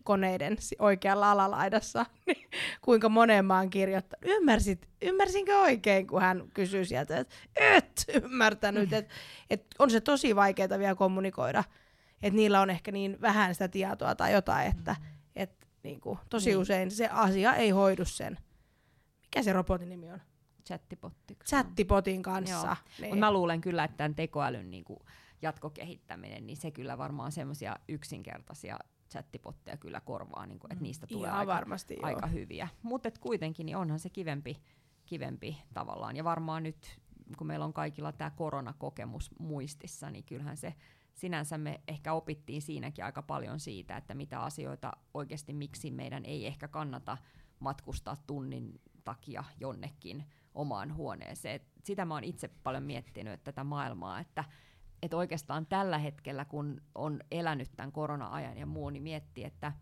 koneiden 0.02 0.56
oikealla 0.78 1.30
alalaidassa, 1.30 2.06
niin 2.26 2.48
kuinka 2.80 3.08
monen 3.08 3.44
mä 3.44 3.58
oon 3.58 3.70
kirjoittanut. 3.70 4.24
Ymmärsit, 4.26 4.88
ymmärsinkö 5.02 5.58
oikein, 5.58 6.06
kun 6.06 6.20
hän 6.20 6.42
kysyy 6.54 6.84
sieltä, 6.84 7.18
että 7.18 7.34
et 7.56 8.04
ymmärtänyt, 8.22 8.92
että 8.98 9.14
et 9.50 9.66
on 9.78 9.90
se 9.90 10.00
tosi 10.00 10.36
vaikeaa 10.36 10.78
vielä 10.78 10.94
kommunikoida, 10.94 11.64
että 12.22 12.36
niillä 12.36 12.60
on 12.60 12.70
ehkä 12.70 12.92
niin 12.92 13.20
vähän 13.20 13.54
sitä 13.54 13.68
tietoa 13.68 14.14
tai 14.14 14.32
jotain, 14.32 14.68
että 14.68 14.96
et, 15.36 15.68
niinku, 15.82 16.18
tosi 16.30 16.50
Niin. 16.50 16.58
usein 16.58 16.90
se 16.90 17.08
asia 17.08 17.54
ei 17.54 17.70
hoidu 17.70 18.04
sen. 18.04 18.38
Mikä 19.22 19.42
se 19.42 19.52
robotin 19.52 19.88
nimi 19.88 20.10
on? 20.10 20.20
Chattipotti. 20.66 21.36
Chattipotin 21.48 22.22
kanssa. 22.22 22.66
Joo. 22.66 22.76
Niin. 23.00 23.08
Mutta 23.08 23.16
mä 23.26 23.32
luulen 23.32 23.60
kyllä, 23.60 23.84
että 23.84 23.96
tämän 23.96 24.14
tekoälyn 24.14 24.70
niin 24.70 24.84
kuin 24.84 24.98
jatkokehittäminen, 25.42 26.46
niin 26.46 26.56
se 26.56 26.70
kyllä 26.70 26.98
varmaan 26.98 27.32
semmoisia 27.32 27.76
yksinkertaisia 27.88 28.78
chattipotteja 29.10 29.76
kyllä 29.76 30.00
korvaa, 30.00 30.46
niin 30.46 30.58
kuin, 30.58 30.72
että 30.72 30.82
niistä 30.82 31.06
tulee 31.06 31.28
Ihan 31.28 31.38
aika, 31.40 31.54
varmasti 31.54 31.94
joo. 31.94 32.06
aika 32.06 32.26
hyviä. 32.26 32.68
Mutta 32.82 33.10
kuitenkin 33.20 33.66
niin 33.66 33.76
onhan 33.76 33.98
se 33.98 34.10
kivempi, 34.10 34.56
kivempi 35.06 35.62
tavallaan. 35.74 36.16
Ja 36.16 36.24
varmaan 36.24 36.62
nyt, 36.62 37.00
kun 37.38 37.46
meillä 37.46 37.64
on 37.64 37.72
kaikilla 37.72 38.12
tämä 38.12 38.30
koronakokemus 38.30 39.30
muistissa, 39.38 40.10
niin 40.10 40.24
kyllähän 40.24 40.56
se 40.56 40.74
sinänsä 41.16 41.58
me 41.58 41.80
ehkä 41.88 42.12
opittiin 42.12 42.62
siinäkin 42.62 43.04
aika 43.04 43.22
paljon 43.22 43.60
siitä, 43.60 43.96
että 43.96 44.14
mitä 44.14 44.40
asioita 44.40 44.92
oikeasti, 45.14 45.52
miksi 45.52 45.90
meidän 45.90 46.24
ei 46.24 46.46
ehkä 46.46 46.68
kannata 46.68 47.18
matkustaa 47.60 48.16
tunnin 48.26 48.80
takia 49.04 49.44
jonnekin 49.60 50.24
omaan 50.54 50.94
huoneeseen. 50.94 51.60
Sitä 51.84 52.04
mä 52.04 52.14
oon 52.14 52.24
itse 52.24 52.48
paljon 52.48 52.82
miettinyt, 52.82 53.44
tätä 53.44 53.64
maailmaa, 53.64 54.20
että 54.20 54.44
et 55.02 55.14
oikeastaan 55.14 55.66
tällä 55.66 55.98
hetkellä, 55.98 56.44
kun 56.44 56.80
on 56.94 57.20
elänyt 57.30 57.70
tämän 57.76 57.92
korona-ajan 57.92 58.58
ja 58.58 58.66
muu, 58.66 58.90
niin 58.90 59.02
miettii, 59.02 59.44
että 59.44 59.72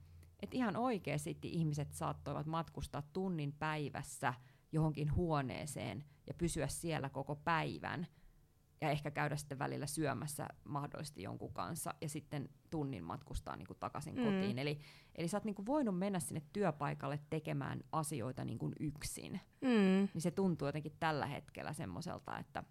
et 0.40 0.55
ihan 0.55 0.77
oikeasti 0.77 1.38
ihmiset 1.42 1.92
saattoivat 1.92 2.47
matkustaa 2.47 3.03
tunnin 3.12 3.53
päivässä 3.53 4.35
johonkin 4.73 5.14
huoneeseen 5.14 6.05
ja 6.27 6.35
pysyä 6.35 6.68
siellä 6.68 7.09
koko 7.09 7.37
päivän 7.37 8.07
ja 8.81 8.91
ehkä 8.91 9.11
käydä 9.11 9.37
sitten 9.37 9.59
välillä 9.59 9.87
syömässä 9.87 10.49
mahdollisesti 10.65 11.23
jonkun 11.23 11.53
kanssa 11.53 11.95
ja 12.01 12.09
sitten 12.09 12.49
tunnin 12.71 13.05
matkustaa 13.05 13.57
niin 13.57 13.67
kuin 13.67 13.79
takaisin 13.81 14.15
Mm. 14.17 14.25
kotiin. 14.25 14.59
Eli, 14.59 14.81
eli 15.15 15.29
sä 15.29 15.37
oot 15.37 15.45
niin 15.45 15.55
kuin 15.55 15.67
voinut 15.67 15.99
mennä 15.99 16.21
sinne 16.21 16.43
työpaikalle 16.53 17.21
tekemään 17.31 17.81
asioita 17.93 18.45
niin 18.45 18.59
kuin 18.59 18.73
yksin. 18.81 19.41
Mm. 19.61 20.09
Niin 20.15 20.21
se 20.21 20.31
tuntuu 20.31 20.69
jotenkin 20.69 20.97
tällä 21.01 21.27
hetkellä 21.27 21.73
semmoiselta, 21.73 22.39
että, 22.39 22.65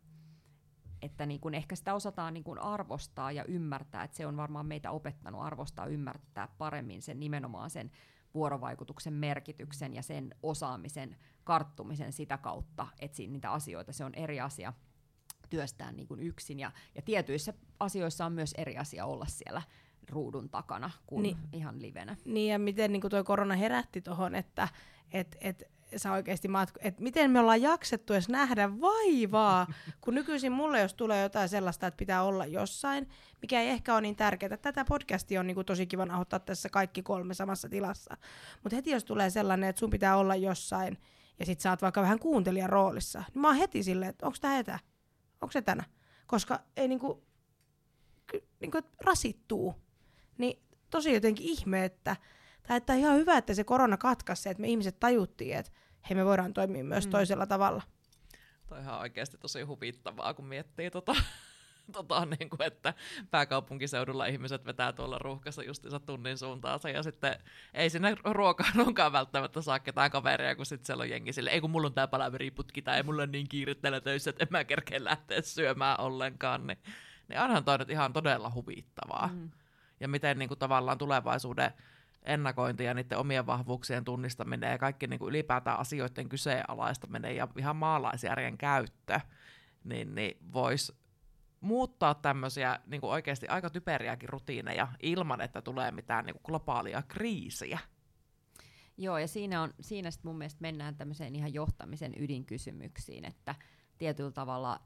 että 1.02 1.26
niin 1.26 1.40
kuin 1.40 1.54
ehkä 1.54 1.76
sitä 1.76 1.94
osataan 1.94 2.34
niin 2.34 2.44
kuin 2.44 2.60
arvostaa 2.60 3.32
ja 3.32 3.46
ymmärtää, 3.46 4.04
että 4.04 4.18
se 4.18 4.26
on 4.28 4.38
varmaan 4.38 4.66
meitä 4.66 4.92
opettanut 4.92 5.42
arvostaa 5.42 5.86
ymmärtää 5.86 6.48
paremmin 6.58 7.02
sen 7.02 7.20
nimenomaan 7.20 7.70
sen 7.70 7.92
vuorovaikutuksen 8.34 9.14
merkityksen 9.14 9.94
ja 9.94 10.02
sen 10.02 10.36
osaamisen 10.44 11.16
karttumisen 11.44 12.14
sitä 12.14 12.38
kautta, 12.38 12.88
että 13.00 13.24
niitä 13.24 13.52
asioita, 13.52 13.94
se 13.94 14.06
on 14.06 14.14
eri 14.16 14.40
asia 14.40 14.74
työstää 15.54 15.92
niin 15.92 16.08
kuin 16.08 16.20
yksin. 16.20 16.60
Ja, 16.60 16.72
ja 16.96 17.02
tietyissä 17.02 17.54
asioissa 17.80 18.26
on 18.26 18.34
myös 18.34 18.54
eri 18.58 18.78
asia 18.78 19.06
olla 19.06 19.26
siellä 19.26 19.62
ruudun 20.10 20.50
takana 20.50 20.92
kuin 21.08 21.24
Niin. 21.24 21.38
ihan 21.54 21.82
livenä. 21.82 22.16
Niin 22.26 22.52
ja 22.52 22.60
miten 22.60 22.92
niin 22.92 23.10
tuo 23.10 23.24
korona 23.24 23.56
herätti 23.56 24.02
tuohon, 24.02 24.36
että 24.36 24.68
et, 25.12 25.38
et, 25.42 25.64
sä 25.98 26.12
oikeasti 26.12 26.48
matku- 26.48 26.80
et 26.82 27.00
miten 27.00 27.32
me 27.32 27.40
ollaan 27.40 27.62
jaksettu 27.62 28.14
edes 28.14 28.30
nähdä 28.30 28.82
vaivaa, 28.82 29.68
kun 30.02 30.16
nykyisin 30.16 30.52
mulle 30.52 30.80
jos 30.80 30.94
tulee 30.94 31.22
jotain 31.22 31.50
sellaista, 31.50 31.88
että 31.88 31.98
pitää 31.98 32.24
olla 32.24 32.46
jossain, 32.46 33.10
mikä 33.42 33.62
ei 33.62 33.70
ehkä 33.70 33.94
ole 33.94 34.02
niin 34.02 34.16
tärkeää. 34.16 34.58
Tätä 34.58 34.86
podcastia 34.86 35.40
on 35.40 35.48
niin 35.48 35.56
kuin 35.56 35.66
tosi 35.66 35.88
kiva 35.88 36.06
nauhoittaa 36.06 36.40
tässä 36.40 36.70
kaikki 36.70 37.04
kolme 37.04 37.34
samassa 37.34 37.70
tilassa. 37.70 38.18
Mutta 38.64 38.76
heti 38.76 38.92
jos 38.92 39.06
tulee 39.06 39.30
sellainen, 39.30 39.70
että 39.70 39.80
sun 39.80 39.90
pitää 39.90 40.18
olla 40.18 40.36
jossain 40.36 40.98
ja 41.40 41.46
sit 41.46 41.60
sä 41.60 41.70
oot 41.70 41.82
vaikka 41.82 42.02
vähän 42.02 42.20
kuuntelijan 42.20 42.70
roolissa, 42.70 43.24
niin 43.34 43.42
mä 43.42 43.48
oon 43.48 43.58
heti 43.58 43.84
silleen, 43.84 44.10
että 44.10 44.26
onko 44.26 44.38
tää 44.42 44.60
etä? 44.60 44.80
Onko 45.44 45.52
se 45.52 45.62
tänä? 45.62 45.84
Koska 46.28 46.60
ei 46.78 46.88
niinku, 46.88 47.24
ky, 48.28 48.48
niinku 48.60 48.80
rasittuu. 49.02 49.76
Niin 50.38 50.64
tosi 50.90 51.14
jotenkin 51.14 51.46
ihme, 51.46 51.86
että, 51.86 52.16
tai 52.68 52.78
että 52.78 52.94
ihan 52.94 53.16
hyvä, 53.16 53.38
että 53.38 53.54
se 53.54 53.64
korona 53.64 53.98
katkaisi 53.98 54.50
että 54.50 54.62
me 54.62 54.68
ihmiset 54.68 55.00
tajuttiin, 55.00 55.58
että 55.58 55.72
hei 56.10 56.16
me 56.16 56.26
voidaan 56.26 56.54
toimia 56.54 56.84
myös 56.84 57.06
mm. 57.06 57.10
Mm. 57.10 57.12
toisella 57.12 57.48
tavalla. 57.48 57.82
Toi 58.68 58.78
on 58.78 58.84
ihan 58.84 59.00
oikeasti 59.00 59.38
tosi 59.38 59.62
huvittavaa, 59.62 60.34
kun 60.34 60.46
miettii 60.46 60.92
tota, 60.92 61.16
tota 61.92 62.26
niin 62.26 62.50
kuin, 62.50 62.62
että 62.62 62.94
pääkaupunkiseudulla 63.32 64.26
ihmiset 64.26 64.66
vetää 64.66 64.94
tuolla 64.94 65.20
ruuhkassa 65.20 65.64
justiinsa 65.64 66.00
tunnin 66.00 66.38
suuntaansa 66.38 66.90
ja 66.90 67.04
sitten 67.04 67.36
ei 67.74 67.90
sinne 67.90 68.16
ruokailuunkaan 68.24 69.12
välttämättä 69.20 69.62
saa 69.62 69.80
ketään 69.80 70.12
kaveria, 70.12 70.56
kun 70.56 70.66
sitten 70.66 70.86
siellä 70.86 71.02
on 71.02 71.10
jengi 71.10 71.34
sille, 71.34 71.50
ei 71.50 71.62
kun 71.62 71.70
mulla 71.70 71.88
on 71.88 71.94
tää 71.94 72.08
palaveriputki 72.08 72.82
tai 72.82 72.98
ei 72.98 73.04
mulla 73.04 73.24
on 73.24 73.32
niin 73.32 73.50
kiire 73.50 73.76
täällä 73.76 74.02
töissä, 74.02 74.30
että 74.30 74.44
en 74.44 74.48
mä 74.52 74.64
kerkeä 74.64 75.04
lähteä 75.04 75.42
syömään 75.42 76.00
ollenkaan, 76.00 76.68
niin, 76.68 76.78
niin 77.28 77.40
onhan 77.40 77.66
toi 77.66 77.78
nyt 77.78 77.90
ihan 77.90 78.14
todella 78.14 78.52
huvittavaa. 78.56 79.30
Mm. 79.34 79.52
Ja 80.00 80.08
miten 80.08 80.40
niin 80.40 80.48
kuin, 80.48 80.60
tavallaan 80.60 80.98
tulevaisuuden 80.98 81.72
ennakointi 82.24 82.84
ja 82.84 82.94
niiden 82.94 83.18
omien 83.18 83.46
vahvuuksien 83.46 84.06
tunnistaminen 84.06 84.72
ja 84.72 84.78
kaikki 84.78 85.08
niin 85.08 85.20
kuin 85.20 85.30
ylipäätään 85.30 85.80
asioiden 85.80 86.30
kyseenalaistaminen 86.30 87.36
ja 87.36 87.48
ihan 87.58 87.76
maalaisjärjen 87.76 88.58
käyttö, 88.58 89.20
niin, 89.84 90.16
niin 90.16 90.38
voisi 90.54 90.94
muuttaa 91.64 92.14
tämmöisiä 92.14 92.80
niin 92.88 93.02
kuin 93.02 93.12
oikeasti 93.12 93.48
aika 93.48 93.70
typeriäkin 93.70 94.30
rutiineja 94.30 94.88
ilman, 95.02 95.42
että 95.42 95.62
tulee 95.62 95.92
mitään 95.92 96.26
niin 96.26 96.34
kuin 96.34 96.44
globaalia 96.46 97.02
kriisiä. 97.02 97.80
Joo, 98.98 99.18
ja 99.18 99.28
siinä, 99.28 99.62
on, 99.62 99.74
siinä 99.82 100.12
sit 100.12 100.24
mun 100.24 100.38
mielestä 100.38 100.62
mennään 100.62 100.96
tämmöiseen 100.96 101.36
ihan 101.36 101.54
johtamisen 101.54 102.14
ydinkysymyksiin, 102.18 103.26
että 103.26 103.56
tietyllä 103.98 104.32
tavalla 104.32 104.80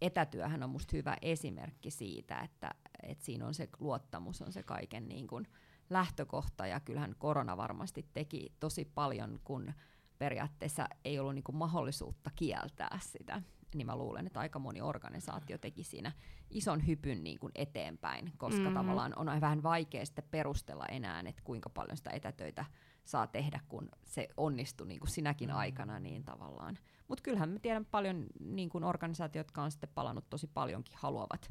etätyöhän 0.00 0.62
on 0.62 0.70
musta 0.70 0.96
hyvä 0.96 1.16
esimerkki 1.22 1.90
siitä, 1.90 2.38
että, 2.38 2.74
että 3.02 3.24
siinä 3.24 3.46
on 3.46 3.54
se 3.54 3.68
luottamus, 3.78 4.42
on 4.42 4.52
se 4.52 4.62
kaiken 4.62 5.08
niin 5.08 5.26
kuin 5.26 5.46
lähtökohta, 5.90 6.66
ja 6.66 6.80
kyllähän 6.80 7.14
korona 7.18 7.56
varmasti 7.56 8.06
teki 8.12 8.52
tosi 8.60 8.84
paljon, 8.84 9.40
kun 9.44 9.72
periaatteessa 10.18 10.88
ei 11.04 11.18
ollut 11.18 11.34
niin 11.34 11.44
kuin 11.44 11.56
mahdollisuutta 11.56 12.30
kieltää 12.36 12.98
sitä 13.02 13.42
niin 13.74 13.86
mä 13.86 13.96
luulen, 13.96 14.26
että 14.26 14.40
aika 14.40 14.58
moni 14.58 14.80
organisaatio 14.80 15.58
teki 15.58 15.84
siinä 15.84 16.12
ison 16.50 16.86
hypyn 16.86 17.24
niin 17.24 17.38
kuin 17.38 17.52
eteenpäin, 17.54 18.32
koska 18.36 18.60
mm-hmm. 18.60 18.74
tavallaan 18.74 19.12
on 19.16 19.40
vähän 19.40 19.62
vaikea 19.62 20.06
sitten 20.06 20.28
perustella 20.30 20.86
enää, 20.86 21.22
että 21.26 21.42
kuinka 21.44 21.70
paljon 21.70 21.96
sitä 21.96 22.10
etätöitä 22.10 22.64
saa 23.04 23.26
tehdä, 23.26 23.60
kun 23.68 23.88
se 24.04 24.28
onnistui 24.36 24.86
niin 24.86 25.00
kuin 25.00 25.10
sinäkin 25.10 25.48
mm-hmm. 25.48 25.60
aikana, 25.60 26.00
niin 26.00 26.24
tavallaan. 26.24 26.78
Mutta 27.08 27.22
kyllähän 27.22 27.48
me 27.48 27.58
tiedän 27.58 27.84
paljon 27.84 28.26
niin 28.40 28.68
kuin 28.68 28.84
organisaatiot, 28.84 29.46
jotka 29.46 29.62
on 29.62 29.70
sitten 29.70 29.90
palannut 29.94 30.30
tosi 30.30 30.46
paljonkin, 30.46 30.94
haluavat 30.98 31.50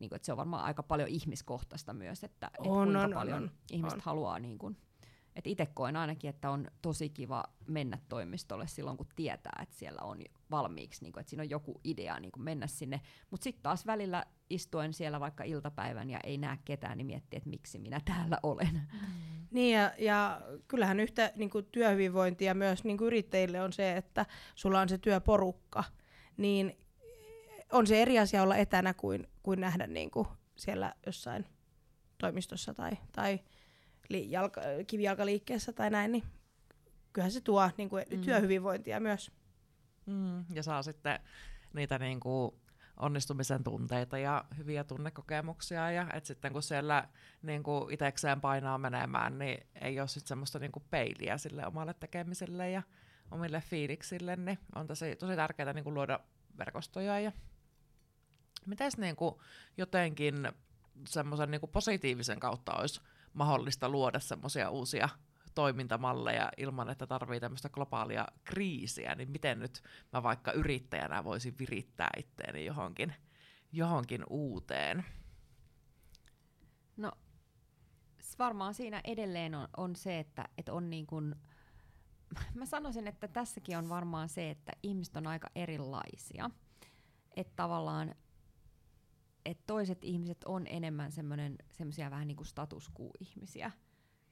niin 0.00 0.08
kuin, 0.08 0.16
että 0.16 0.26
se 0.26 0.32
on 0.32 0.38
varmaan 0.38 0.64
aika 0.64 0.82
paljon 0.82 1.08
ihmiskohtaista 1.08 1.92
myös, 1.92 2.24
että, 2.24 2.46
että 2.46 2.68
on, 2.70 2.84
kuinka 2.84 3.04
on, 3.04 3.12
paljon 3.14 3.42
on, 3.42 3.50
ihmiset 3.70 3.98
on. 3.98 4.04
haluaa 4.04 4.38
niin 4.38 4.58
kuin, 4.58 4.76
et 5.36 5.46
itse 5.46 5.66
koen 5.66 5.96
ainakin, 5.96 6.30
että 6.30 6.50
on 6.50 6.66
tosi 6.82 7.08
kiva 7.08 7.44
mennä 7.66 7.98
toimistolle 8.08 8.66
silloin, 8.66 8.96
kun 8.96 9.06
tietää, 9.16 9.58
että 9.62 9.74
siellä 9.74 10.02
on 10.02 10.18
valmiiksi, 10.50 11.02
niin 11.02 11.18
että 11.18 11.30
siinä 11.30 11.42
on 11.42 11.50
joku 11.50 11.80
idea 11.84 12.20
niin 12.20 12.32
kuin 12.32 12.42
mennä 12.42 12.66
sinne. 12.66 13.00
Mutta 13.30 13.44
sitten 13.44 13.62
taas 13.62 13.86
välillä 13.86 14.24
istuen 14.50 14.92
siellä 14.92 15.20
vaikka 15.20 15.44
iltapäivän 15.44 16.10
ja 16.10 16.18
ei 16.24 16.38
näe 16.38 16.58
ketään, 16.64 16.98
niin 16.98 17.06
miettii, 17.06 17.36
että 17.36 17.50
miksi 17.50 17.78
minä 17.78 18.00
täällä 18.04 18.38
olen. 18.42 18.82
Mm. 18.92 19.46
Niin 19.50 19.74
ja, 19.76 19.92
ja 19.98 20.40
kyllähän 20.68 21.00
yhtä 21.00 21.32
niin 21.36 21.50
työhyvinvointia 21.72 22.54
myös 22.54 22.84
niin 22.84 22.98
yrittäjille 23.02 23.62
on 23.62 23.72
se, 23.72 23.96
että 23.96 24.26
sulla 24.54 24.80
on 24.80 24.88
se 24.88 24.98
työporukka. 24.98 25.84
Niin 26.36 26.76
on 27.72 27.86
se 27.86 28.02
eri 28.02 28.18
asia 28.18 28.42
olla 28.42 28.56
etänä 28.56 28.94
kuin, 28.94 29.26
kuin 29.42 29.60
nähdä 29.60 29.86
niin 29.86 30.10
siellä 30.56 30.94
jossain 31.06 31.46
toimistossa 32.18 32.74
tai, 32.74 32.90
tai 33.12 33.40
li- 34.08 34.30
jalka, 34.30 34.60
kivijalkaliikkeessä 34.86 35.72
tai 35.72 35.90
näin, 35.90 36.12
niin 36.12 36.24
kyllähän 37.12 37.32
se 37.32 37.40
tuo 37.40 37.70
niin 37.76 37.88
kuin, 37.88 38.04
mm. 38.10 38.20
työhyvinvointia 38.20 39.00
myös. 39.00 39.30
Mm, 40.06 40.44
ja 40.54 40.62
saa 40.62 40.82
sitten 40.82 41.20
niitä 41.72 41.98
niin 41.98 42.20
kuin, 42.20 42.52
onnistumisen 42.96 43.64
tunteita 43.64 44.18
ja 44.18 44.44
hyviä 44.56 44.84
tunnekokemuksia. 44.84 45.90
Ja 45.90 46.06
et 46.14 46.24
sitten 46.24 46.52
kun 46.52 46.62
siellä 46.62 47.08
niin 47.42 47.62
kuin 47.62 47.92
itekseen 47.92 48.40
painaa 48.40 48.78
menemään, 48.78 49.38
niin 49.38 49.66
ei 49.80 50.00
ole 50.00 50.08
sitten 50.08 50.28
semmoista 50.28 50.58
niin 50.58 50.72
kuin 50.72 50.84
peiliä 50.90 51.38
sille 51.38 51.66
omalle 51.66 51.94
tekemiselle 51.94 52.70
ja 52.70 52.82
omille 53.30 53.60
fiiliksille, 53.60 54.36
niin 54.36 54.58
on 54.74 54.86
tosi, 54.86 55.16
tosi 55.16 55.36
tärkeää 55.36 55.72
niin 55.72 55.84
kuin 55.84 55.94
luoda 55.94 56.20
verkostoja. 56.58 57.20
Ja 57.20 57.32
mites 58.66 58.98
niin 58.98 59.16
kuin 59.16 59.34
jotenkin 59.76 60.48
semmoisen 61.08 61.50
niin 61.50 61.60
positiivisen 61.72 62.40
kautta 62.40 62.74
olisi 62.74 63.00
mahdollista 63.32 63.88
luoda 63.88 64.20
semmoisia 64.20 64.70
uusia 64.70 65.08
toimintamalleja 65.54 66.48
ilman, 66.56 66.90
että 66.90 67.06
tarvii 67.06 67.40
tämmöistä 67.40 67.68
globaalia 67.68 68.26
kriisiä, 68.44 69.14
niin 69.14 69.30
miten 69.30 69.58
nyt 69.58 69.82
mä 70.12 70.22
vaikka 70.22 70.52
yrittäjänä 70.52 71.24
voisin 71.24 71.58
virittää 71.58 72.10
itteeni 72.16 72.64
johonkin, 72.64 73.14
johonkin 73.72 74.24
uuteen? 74.28 75.04
No 76.96 77.12
varmaan 78.38 78.74
siinä 78.74 79.00
edelleen 79.04 79.54
on, 79.54 79.68
on 79.76 79.96
se, 79.96 80.18
että, 80.18 80.48
että 80.58 80.72
on 80.72 80.90
niin 80.90 81.06
kuin, 81.06 81.34
mä 82.54 82.66
sanoisin, 82.66 83.08
että 83.08 83.28
tässäkin 83.28 83.78
on 83.78 83.88
varmaan 83.88 84.28
se, 84.28 84.50
että 84.50 84.72
ihmiset 84.82 85.16
on 85.16 85.26
aika 85.26 85.50
erilaisia. 85.54 86.50
Että 87.36 87.52
tavallaan 87.56 88.14
että 89.44 89.62
toiset 89.66 90.04
ihmiset 90.04 90.44
on 90.44 90.66
enemmän 90.66 91.12
semmoisia 91.72 92.10
vähän 92.10 92.26
niin 92.26 92.36
kuin 92.36 92.46
status 92.46 92.90
ihmisiä 93.20 93.70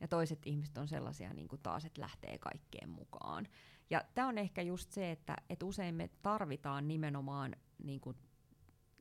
ja 0.01 0.09
toiset 0.09 0.47
ihmiset 0.47 0.79
on 0.79 0.89
sellaisia 0.89 1.35
niin 1.35 1.49
kuin 1.49 1.63
taas, 1.63 1.85
että 1.85 2.01
lähtee 2.01 2.39
kaikkeen 2.39 2.89
mukaan. 2.89 3.49
Ja 3.91 4.05
tämä 4.15 4.29
on 4.29 4.39
ehkä 4.39 4.63
just 4.63 4.93
se, 4.93 5.11
että, 5.11 5.37
että 5.51 5.67
usein 5.67 5.95
me 5.95 6.11
tarvitaan 6.23 6.89
nimenomaan 6.89 7.57
niin 7.85 8.01
kuin 8.01 8.17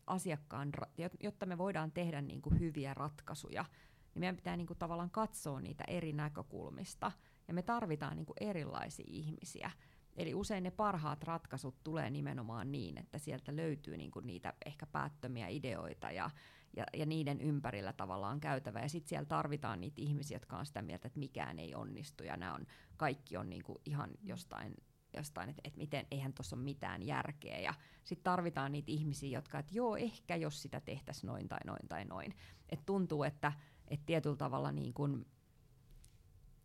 asiakkaan, 0.07 0.71
jotta 1.19 1.45
me 1.45 1.57
voidaan 1.57 1.91
tehdä 1.91 2.21
niin 2.21 2.41
kuin 2.41 2.59
hyviä 2.59 2.93
ratkaisuja, 2.93 3.65
niin 4.13 4.19
meidän 4.19 4.35
pitää 4.35 4.57
niin 4.57 4.67
kuin 4.67 4.79
tavallaan 4.79 5.11
katsoa 5.11 5.61
niitä 5.61 5.83
eri 5.87 6.13
näkökulmista, 6.13 7.11
ja 7.47 7.53
me 7.53 7.61
tarvitaan 7.61 8.15
niin 8.15 8.25
kuin 8.25 8.37
erilaisia 8.41 9.05
ihmisiä. 9.07 9.71
Eli 10.15 10.33
usein 10.33 10.63
ne 10.63 10.71
parhaat 10.71 11.23
ratkaisut 11.23 11.83
tulee 11.83 12.09
nimenomaan 12.09 12.71
niin, 12.71 12.97
että 12.97 13.17
sieltä 13.17 13.55
löytyy 13.55 13.97
niinku 13.97 14.19
niitä 14.19 14.53
ehkä 14.65 14.85
päättömiä 14.85 15.47
ideoita 15.47 16.11
ja, 16.11 16.29
ja, 16.77 16.83
ja 16.93 17.05
niiden 17.05 17.41
ympärillä 17.41 17.93
tavallaan 17.93 18.39
käytävä. 18.39 18.79
Ja 18.79 18.89
sitten 18.89 19.09
siellä 19.09 19.25
tarvitaan 19.25 19.81
niitä 19.81 20.01
ihmisiä, 20.01 20.35
jotka 20.35 20.57
on 20.57 20.65
sitä 20.65 20.81
mieltä, 20.81 21.07
että 21.07 21.19
mikään 21.19 21.59
ei 21.59 21.75
onnistu 21.75 22.23
ja 22.23 22.37
nämä 22.37 22.53
on, 22.53 22.65
kaikki 22.97 23.37
on 23.37 23.49
niinku 23.49 23.81
ihan 23.85 24.09
jostain 24.23 24.73
jostain, 25.13 25.49
että 25.49 25.61
et 25.63 25.77
miten, 25.77 26.07
eihän 26.11 26.33
tuossa 26.33 26.55
ole 26.55 26.63
mitään 26.63 27.03
järkeä. 27.03 27.59
Ja 27.59 27.73
sitten 28.03 28.23
tarvitaan 28.23 28.71
niitä 28.71 28.91
ihmisiä, 28.91 29.29
jotka, 29.29 29.59
että 29.59 29.71
joo, 29.75 29.97
ehkä 29.97 30.35
jos 30.35 30.61
sitä 30.61 30.81
tehtäisiin 30.81 31.27
noin 31.27 31.47
tai 31.47 31.59
noin 31.65 31.87
tai 31.89 32.05
noin. 32.05 32.35
Et 32.69 32.85
tuntuu, 32.85 33.23
että 33.23 33.53
et 33.87 34.05
tietyllä 34.05 34.35
tavalla 34.35 34.71
niin 34.71 34.93
kun, 34.93 35.25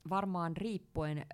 varmaan 0.09 0.57
riippuen 0.57 1.27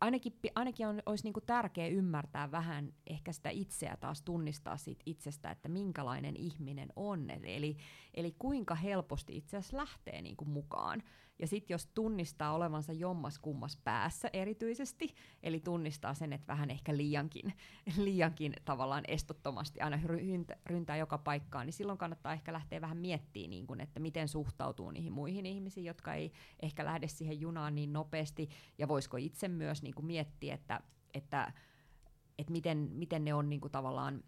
ainakin, 0.00 0.32
ainakin 0.54 0.86
on, 0.86 1.02
olisi 1.06 1.24
niinku 1.24 1.40
tärkeää 1.40 1.88
ymmärtää 1.88 2.50
vähän 2.50 2.92
ehkä 3.06 3.32
sitä 3.32 3.50
itseä 3.50 3.96
taas 4.00 4.22
tunnistaa 4.22 4.76
siitä 4.76 5.02
itsestä, 5.06 5.50
että 5.50 5.68
minkälainen 5.68 6.36
ihminen 6.36 6.88
on. 6.96 7.30
Eli, 7.30 7.76
eli 8.14 8.34
kuinka 8.38 8.74
helposti 8.74 9.36
itse 9.36 9.56
asiassa 9.56 9.76
lähtee 9.76 10.22
niinku 10.22 10.44
mukaan. 10.44 11.02
Ja 11.38 11.46
sitten 11.46 11.74
jos 11.74 11.86
tunnistaa 11.86 12.52
olevansa 12.52 12.92
jommas 12.92 13.38
kummas 13.38 13.76
päässä 13.84 14.30
erityisesti, 14.32 15.14
eli 15.42 15.60
tunnistaa 15.60 16.14
sen, 16.14 16.32
että 16.32 16.46
vähän 16.46 16.70
ehkä 16.70 16.96
liiankin, 16.96 17.54
liiankin 18.04 18.52
tavallaan 18.64 19.04
estottomasti 19.08 19.80
aina 19.80 20.00
ryntä, 20.04 20.56
ryntää 20.66 20.96
joka 20.96 21.18
paikkaan, 21.18 21.66
niin 21.66 21.72
silloin 21.72 21.98
kannattaa 21.98 22.32
ehkä 22.32 22.52
lähteä 22.52 22.80
vähän 22.80 22.96
miettimään, 22.96 23.50
niin 23.50 23.66
kun, 23.66 23.80
että 23.80 24.00
miten 24.00 24.28
suhtautuu 24.28 24.90
niihin 24.90 25.12
muihin 25.12 25.46
ihmisiin, 25.46 25.84
jotka 25.84 26.14
ei 26.14 26.32
ehkä 26.62 26.84
lähde 26.84 27.08
siihen 27.08 27.40
junaan 27.40 27.74
niin 27.74 27.92
nopeasti, 27.92 28.48
ja 28.78 28.88
voisiko 28.88 29.16
itse 29.16 29.48
myös 29.48 29.82
niin 29.82 29.94
kuin 29.94 30.06
miettiä, 30.06 30.54
että, 30.54 30.80
että, 31.14 31.52
että 32.38 32.52
miten, 32.52 32.88
miten 32.92 33.24
ne 33.24 33.34
on 33.34 33.48
niin 33.48 33.60
tavallaan, 33.72 34.24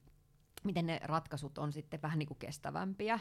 miten 0.65 0.87
ne 0.87 1.01
ratkaisut 1.03 1.59
on 1.59 1.73
sitten 1.73 2.03
vähän 2.03 2.19
niin 2.19 2.37
kestävämpiä, 2.39 3.21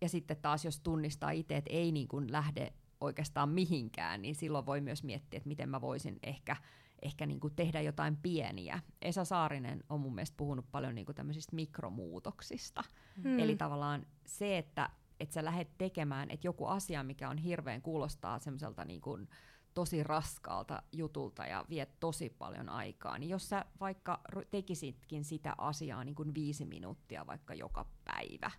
ja 0.00 0.08
sitten 0.08 0.36
taas 0.36 0.64
jos 0.64 0.80
tunnistaa 0.80 1.30
itse, 1.30 1.56
että 1.56 1.70
ei 1.72 1.92
niin 1.92 2.08
kuin 2.08 2.32
lähde 2.32 2.72
oikeastaan 3.00 3.48
mihinkään, 3.48 4.22
niin 4.22 4.34
silloin 4.34 4.66
voi 4.66 4.80
myös 4.80 5.04
miettiä, 5.04 5.38
että 5.38 5.48
miten 5.48 5.68
mä 5.68 5.80
voisin 5.80 6.18
ehkä, 6.22 6.56
ehkä 7.02 7.26
niin 7.26 7.40
kuin 7.40 7.54
tehdä 7.54 7.80
jotain 7.80 8.16
pieniä. 8.16 8.80
Esa 9.02 9.24
Saarinen 9.24 9.84
on 9.88 10.00
mun 10.00 10.14
mielestä 10.14 10.36
puhunut 10.36 10.70
paljon 10.72 10.94
niin 10.94 11.06
kuin 11.06 11.16
tämmöisistä 11.16 11.56
mikromuutoksista. 11.56 12.84
Hmm. 13.22 13.38
Eli 13.38 13.56
tavallaan 13.56 14.06
se, 14.26 14.58
että, 14.58 14.90
että 15.20 15.32
sä 15.32 15.44
lähdet 15.44 15.78
tekemään, 15.78 16.30
että 16.30 16.46
joku 16.46 16.66
asia, 16.66 17.02
mikä 17.02 17.28
on 17.28 17.38
hirveän 17.38 17.82
kuulostaa 17.82 18.38
semmoiselta 18.38 18.84
niin 18.84 19.00
kuin 19.00 19.28
tosi 19.74 20.02
raskaalta 20.02 20.82
jutulta 20.92 21.46
ja 21.46 21.64
vie 21.70 21.86
tosi 22.00 22.30
paljon 22.30 22.68
aikaa, 22.68 23.18
niin 23.18 23.28
jos 23.28 23.48
sä 23.48 23.64
vaikka 23.80 24.20
tekisitkin 24.50 25.24
sitä 25.24 25.54
asiaa 25.58 26.04
niin 26.04 26.14
kuin 26.14 26.34
viisi 26.34 26.64
minuuttia 26.64 27.26
vaikka 27.26 27.54
joka 27.54 27.86
päivä, 28.04 28.50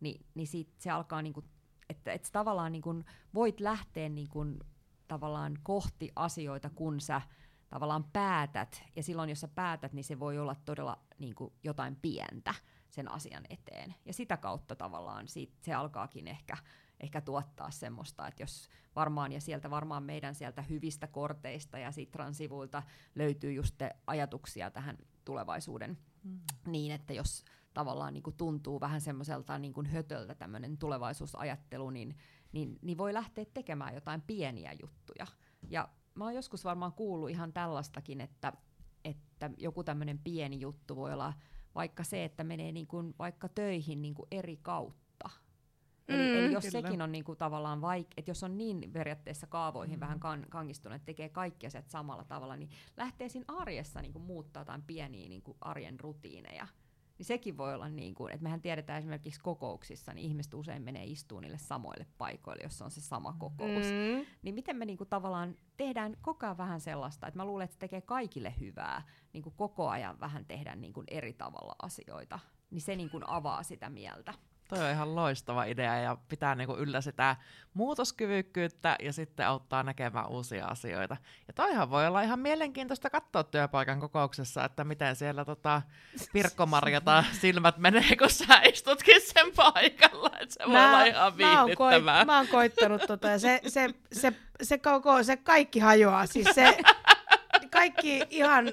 niin, 0.00 0.26
niin 0.34 0.46
siitä 0.46 0.72
se 0.78 0.90
alkaa 0.90 1.22
niin 1.22 1.32
kuin 1.32 1.46
että, 1.90 2.12
että 2.12 2.28
tavallaan 2.32 2.72
niin 2.72 2.82
kun 2.82 3.04
voit 3.34 3.60
lähteä 3.60 4.08
niin 4.08 4.28
kun, 4.28 4.60
tavallaan 5.08 5.58
kohti 5.62 6.12
asioita, 6.16 6.70
kun 6.70 7.00
sä 7.00 7.22
tavallaan 7.68 8.04
päätät, 8.04 8.84
ja 8.96 9.02
silloin 9.02 9.28
jos 9.28 9.40
sä 9.40 9.48
päätät, 9.48 9.92
niin 9.92 10.04
se 10.04 10.18
voi 10.18 10.38
olla 10.38 10.56
todella 10.64 10.98
niin 11.18 11.34
kuin 11.34 11.52
jotain 11.64 11.96
pientä 11.96 12.54
sen 12.90 13.10
asian 13.10 13.44
eteen. 13.50 13.94
Ja 14.04 14.12
sitä 14.12 14.36
kautta 14.36 14.76
tavallaan 14.76 15.28
siitä, 15.28 15.54
se 15.62 15.74
alkaakin 15.74 16.28
ehkä, 16.28 16.56
ehkä 17.00 17.20
tuottaa 17.20 17.70
semmoista, 17.70 18.28
että 18.28 18.42
jos 18.42 18.68
varmaan, 18.96 19.32
ja 19.32 19.40
sieltä 19.40 19.70
varmaan 19.70 20.02
meidän 20.02 20.34
sieltä 20.34 20.62
hyvistä 20.62 21.06
korteista 21.06 21.78
ja 21.78 21.92
Sitran 21.92 22.34
sivuilta 22.34 22.82
löytyy 23.14 23.52
just 23.52 23.74
ajatuksia 24.06 24.70
tähän 24.70 24.98
tulevaisuuden, 25.24 25.98
mm. 26.24 26.40
niin 26.66 26.92
että 26.92 27.12
jos 27.12 27.44
tavallaan 27.76 28.14
niin 28.14 28.22
kuin 28.22 28.36
tuntuu 28.36 28.80
vähän 28.80 29.00
semmoiselta 29.00 29.58
niin 29.58 29.72
kuin 29.72 29.86
hötöltä 29.86 30.34
tämmöinen 30.34 30.78
tulevaisuusajattelu, 30.78 31.90
niin, 31.90 32.16
niin, 32.52 32.78
niin 32.82 32.98
voi 32.98 33.14
lähteä 33.14 33.44
tekemään 33.54 33.94
jotain 33.94 34.22
pieniä 34.22 34.72
juttuja. 34.82 35.26
Ja 35.68 35.88
mä 36.14 36.24
oon 36.24 36.34
joskus 36.34 36.64
varmaan 36.64 36.92
kuullut 36.92 37.30
ihan 37.30 37.52
tällaistakin, 37.52 38.20
että, 38.20 38.52
että 39.04 39.50
joku 39.56 39.84
tämmöinen 39.84 40.18
pieni 40.18 40.60
juttu 40.60 40.96
voi 40.96 41.12
olla 41.12 41.32
vaikka 41.74 42.04
se, 42.04 42.24
että 42.24 42.44
menee 42.44 42.72
niin 42.72 42.86
kuin 42.86 43.14
vaikka 43.18 43.48
töihin 43.48 44.02
niin 44.02 44.14
kuin 44.14 44.26
eri 44.30 44.56
kautta. 44.56 45.30
Eli, 46.08 46.18
mm, 46.18 46.38
eli 46.38 46.52
jos 46.52 46.64
kyllä. 46.64 46.82
sekin 46.82 47.02
on 47.02 47.12
niinku 47.12 47.36
tavallaan 47.36 47.80
vaik- 47.80 48.14
että 48.16 48.30
jos 48.30 48.42
on 48.42 48.58
niin 48.58 48.92
periaatteessa 48.92 49.46
kaavoihin 49.46 49.96
mm. 49.96 50.00
vähän 50.00 50.20
kan- 50.20 50.46
kangistunut, 50.50 50.96
että 50.96 51.06
tekee 51.06 51.28
kaikki 51.28 51.66
asiat 51.66 51.90
samalla 51.90 52.24
tavalla, 52.24 52.56
niin 52.56 52.70
lähtee 52.96 53.28
siinä 53.28 53.44
arjessa 53.48 54.02
niinku 54.02 54.18
muuttaa 54.18 54.60
jotain 54.60 54.82
pieniä 54.82 55.28
niinku 55.28 55.56
arjen 55.60 56.00
rutiineja 56.00 56.66
niin 57.18 57.26
sekin 57.26 57.56
voi 57.56 57.74
olla 57.74 57.88
niin 57.88 58.14
kuin, 58.14 58.32
että 58.32 58.42
mehän 58.42 58.60
tiedetään 58.60 58.98
esimerkiksi 58.98 59.40
kokouksissa, 59.40 60.12
niin 60.12 60.26
ihmiset 60.26 60.54
usein 60.54 60.82
menee 60.82 61.04
istuun 61.04 61.42
niille 61.42 61.58
samoille 61.58 62.06
paikoille, 62.18 62.62
jos 62.62 62.82
on 62.82 62.90
se 62.90 63.00
sama 63.00 63.36
kokous. 63.38 63.86
Mm. 63.86 64.26
Niin 64.42 64.54
miten 64.54 64.76
me 64.76 64.84
niin 64.84 64.98
kuin 64.98 65.08
tavallaan 65.08 65.56
tehdään 65.76 66.16
koko 66.22 66.46
ajan 66.46 66.58
vähän 66.58 66.80
sellaista, 66.80 67.26
että 67.26 67.38
mä 67.38 67.44
luulen, 67.44 67.64
että 67.64 67.74
se 67.74 67.78
tekee 67.78 68.00
kaikille 68.00 68.54
hyvää, 68.60 69.02
niin 69.32 69.42
kuin 69.42 69.54
koko 69.56 69.88
ajan 69.88 70.20
vähän 70.20 70.44
tehdä 70.44 70.76
niin 70.76 70.92
kuin 70.92 71.04
eri 71.10 71.32
tavalla 71.32 71.74
asioita, 71.82 72.38
niin 72.70 72.80
se 72.80 72.96
niin 72.96 73.10
kuin 73.10 73.28
avaa 73.28 73.62
sitä 73.62 73.90
mieltä. 73.90 74.34
Toi 74.68 74.84
on 74.84 74.90
ihan 74.90 75.14
loistava 75.14 75.64
idea 75.64 75.96
ja 75.98 76.16
pitää 76.28 76.54
niinku 76.54 76.76
yllä 76.76 77.00
sitä 77.00 77.36
muutoskyvykkyyttä 77.74 78.96
ja 79.02 79.12
sitten 79.12 79.46
auttaa 79.46 79.82
näkemään 79.82 80.28
uusia 80.28 80.66
asioita. 80.66 81.16
Ja 81.46 81.52
toihan 81.52 81.90
voi 81.90 82.06
olla 82.06 82.22
ihan 82.22 82.38
mielenkiintoista 82.38 83.10
katsoa 83.10 83.44
työpaikan 83.44 84.00
kokouksessa, 84.00 84.64
että 84.64 84.84
miten 84.84 85.16
siellä 85.16 85.44
tota 85.44 85.82
Pirkko-Marjata 86.32 87.24
silmät 87.40 87.78
menee, 87.78 88.16
kun 88.18 88.30
sä 88.30 88.60
istutkin 88.60 89.20
sen 89.20 89.52
paikalla. 89.56 90.30
Että 90.40 90.54
se 90.54 90.64
voi 90.66 90.84
olla 90.86 91.04
ihan 91.04 91.32
mä, 91.36 91.60
oon 91.60 91.70
koit, 91.76 91.90
viihdyttävää. 91.90 92.24
mä 92.24 92.36
oon 92.36 92.48
koittanut 92.48 93.02
tota, 93.06 93.28
ja 93.28 93.38
se, 93.38 93.60
se, 93.66 93.88
se, 94.12 94.32
se, 94.62 94.78
koko, 94.78 95.22
se 95.22 95.36
kaikki 95.36 95.78
hajoaa. 95.78 96.26
Siis 96.26 96.48
se, 96.54 96.78
kaikki 97.70 98.22
ihan, 98.30 98.72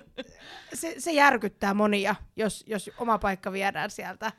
se, 0.73 0.95
se 0.97 1.11
järkyttää 1.11 1.73
monia, 1.73 2.15
jos, 2.35 2.63
jos 2.67 2.91
oma 2.97 3.17
paikka 3.17 3.51
viedään 3.51 3.91
sieltä. 3.91 4.31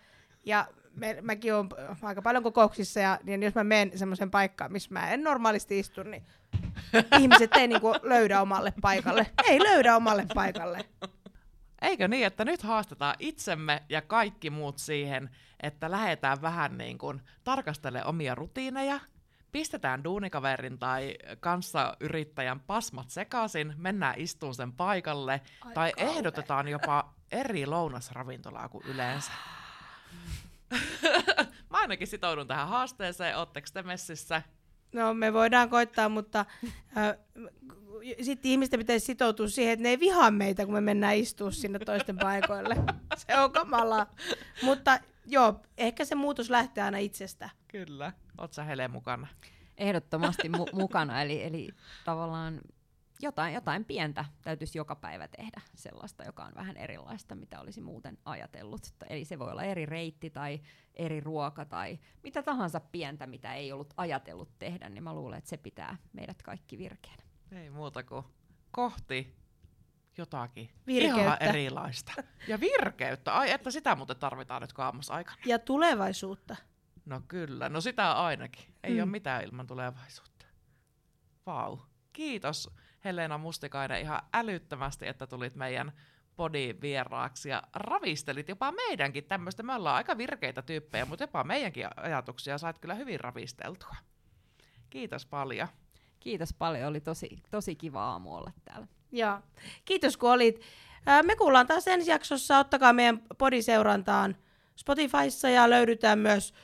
Ja 0.44 0.66
me, 0.96 1.18
mäkin 1.22 1.54
olen 1.54 1.68
aika 2.02 2.22
paljon 2.22 2.42
kokouksissa, 2.42 3.00
ja 3.00 3.18
niin 3.22 3.42
jos 3.42 3.54
mä 3.54 3.64
menen 3.64 3.98
semmoisen 3.98 4.30
paikkaan, 4.30 4.72
missä 4.72 4.88
mä 4.92 5.10
en 5.10 5.24
normaalisti 5.24 5.78
istu, 5.78 6.02
niin 6.02 6.22
ihmiset 7.20 7.56
ei 7.56 7.68
niinku 7.68 7.94
löydä 8.02 8.40
omalle 8.40 8.72
paikalle. 8.80 9.26
Ei 9.48 9.62
löydä 9.62 9.96
omalle 9.96 10.26
paikalle. 10.34 10.84
Eikö 11.82 12.08
niin, 12.08 12.26
että 12.26 12.44
nyt 12.44 12.62
haastetaan 12.62 13.14
itsemme 13.18 13.82
ja 13.88 14.02
kaikki 14.02 14.50
muut 14.50 14.78
siihen, 14.78 15.30
että 15.60 15.90
lähdetään 15.90 16.42
vähän 16.42 16.78
niin 16.78 16.98
kuin 16.98 17.20
tarkastelemaan 17.44 18.08
omia 18.08 18.34
rutiineja, 18.34 19.00
pistetään 19.52 20.04
duunikaverin 20.04 20.78
tai 20.78 21.16
kanssayrittäjän 21.40 22.60
pasmat 22.60 23.10
sekaisin, 23.10 23.74
mennään 23.76 24.14
istuun 24.18 24.54
sen 24.54 24.72
paikalle, 24.72 25.40
Ai 25.60 25.74
tai 25.74 25.92
kauhea. 25.92 26.12
ehdotetaan 26.12 26.68
jopa 26.68 27.14
eri 27.32 27.66
lounasravintolaa 27.66 28.68
kuin 28.68 28.84
yleensä. 28.86 29.32
Mä 31.70 31.78
ainakin 31.78 32.06
sitoudun 32.06 32.46
tähän 32.46 32.68
haasteeseen, 32.68 33.38
ootteko 33.38 33.66
te 33.72 33.82
messissä? 33.82 34.42
No 34.92 35.14
me 35.14 35.32
voidaan 35.32 35.70
koittaa, 35.70 36.08
mutta 36.08 36.44
äh, 36.96 37.16
sitten 38.22 38.50
ihmisten 38.50 38.80
pitäisi 38.80 39.06
sitoutua 39.06 39.48
siihen, 39.48 39.72
että 39.72 39.82
ne 39.82 39.88
ei 39.88 40.00
vihaa 40.00 40.30
meitä, 40.30 40.64
kun 40.64 40.74
me 40.74 40.80
mennään 40.80 41.16
istua 41.16 41.50
sinne 41.50 41.78
toisten 41.78 42.18
paikoille. 42.18 42.76
Se 43.26 43.38
on 43.38 43.52
kamalaa. 43.52 44.06
Mutta 44.62 44.98
joo, 45.26 45.60
ehkä 45.78 46.04
se 46.04 46.14
muutos 46.14 46.50
lähtee 46.50 46.84
aina 46.84 46.98
itsestä. 46.98 47.50
Kyllä. 47.68 48.12
Oot 48.38 48.52
sä 48.52 48.64
Hele 48.64 48.88
mukana? 48.88 49.26
Ehdottomasti 49.78 50.48
mu- 50.48 50.74
mukana, 50.74 51.22
eli, 51.22 51.42
eli 51.42 51.68
tavallaan 52.04 52.60
jotain, 53.24 53.54
jotain 53.54 53.84
pientä 53.84 54.24
täytyisi 54.42 54.78
joka 54.78 54.96
päivä 54.96 55.28
tehdä, 55.28 55.60
sellaista, 55.74 56.24
joka 56.24 56.44
on 56.44 56.52
vähän 56.54 56.76
erilaista, 56.76 57.34
mitä 57.34 57.60
olisi 57.60 57.80
muuten 57.80 58.18
ajatellut. 58.24 58.94
Eli 59.08 59.24
se 59.24 59.38
voi 59.38 59.50
olla 59.50 59.62
eri 59.62 59.86
reitti 59.86 60.30
tai 60.30 60.60
eri 60.94 61.20
ruoka 61.20 61.64
tai 61.64 61.98
mitä 62.22 62.42
tahansa 62.42 62.80
pientä, 62.80 63.26
mitä 63.26 63.54
ei 63.54 63.72
ollut 63.72 63.94
ajatellut 63.96 64.58
tehdä, 64.58 64.88
niin 64.88 65.04
mä 65.04 65.14
luulen, 65.14 65.38
että 65.38 65.50
se 65.50 65.56
pitää 65.56 65.96
meidät 66.12 66.42
kaikki 66.42 66.78
virkeänä. 66.78 67.22
Ei 67.52 67.70
muuta 67.70 68.02
kuin 68.02 68.24
kohti 68.70 69.36
jotakin 70.18 70.70
Virkeyttä. 70.86 71.20
ihan 71.22 71.42
erilaista. 71.42 72.12
Ja 72.48 72.60
virkeyttä. 72.60 73.34
Ai, 73.34 73.50
että 73.50 73.70
sitä 73.70 73.96
muuten 73.96 74.16
tarvitaan 74.16 74.62
nyt 74.62 74.72
aikana. 75.10 75.36
Ja 75.46 75.58
tulevaisuutta. 75.58 76.56
No 77.06 77.22
kyllä, 77.28 77.68
no 77.68 77.80
sitä 77.80 78.12
ainakin. 78.12 78.64
Ei 78.82 78.92
Mm. 78.94 78.98
ole 78.98 79.06
mitään 79.06 79.44
ilman 79.44 79.66
tulevaisuutta. 79.66 80.46
Vau. 81.46 81.78
Kiitos 82.12 82.70
Helena 83.04 83.38
Mustikainen 83.38 84.00
ihan 84.00 84.22
älyttömästi, 84.32 85.08
että 85.08 85.26
tulit 85.26 85.54
meidän 85.54 85.92
podin 86.36 86.80
vieraaksi 86.80 87.48
ja 87.48 87.62
ravistelit 87.72 88.48
jopa 88.48 88.72
meidänkin 88.72 89.24
tämmöistä. 89.24 89.62
Me 89.62 89.74
ollaan 89.74 89.96
aika 89.96 90.18
virkeitä 90.18 90.62
tyyppejä, 90.62 91.04
mutta 91.04 91.24
jopa 91.24 91.44
meidänkin 91.44 91.86
ajatuksia 91.96 92.58
sait 92.58 92.78
kyllä 92.78 92.94
hyvin 92.94 93.20
ravisteltua. 93.20 93.96
Kiitos 94.90 95.26
paljon. 95.26 95.68
Kiitos 96.20 96.54
paljon, 96.54 96.88
oli 96.88 97.00
tosi, 97.00 97.42
tosi 97.50 97.76
kiva 97.76 98.04
aamu 98.04 98.34
olla 98.34 98.52
täällä. 98.64 98.86
Ja 99.12 99.42
kiitos 99.84 100.16
kun 100.16 100.30
olit. 100.30 100.60
Me 101.22 101.36
kuullaan 101.36 101.66
taas 101.66 101.88
ensi 101.88 102.10
jaksossa. 102.10 102.58
Ottakaa 102.58 102.92
meidän 102.92 103.22
podiseurantaan 103.38 104.36
Spotifyssa 104.76 105.48
ja 105.48 105.70
löydytään 105.70 106.18
myös 106.18 106.54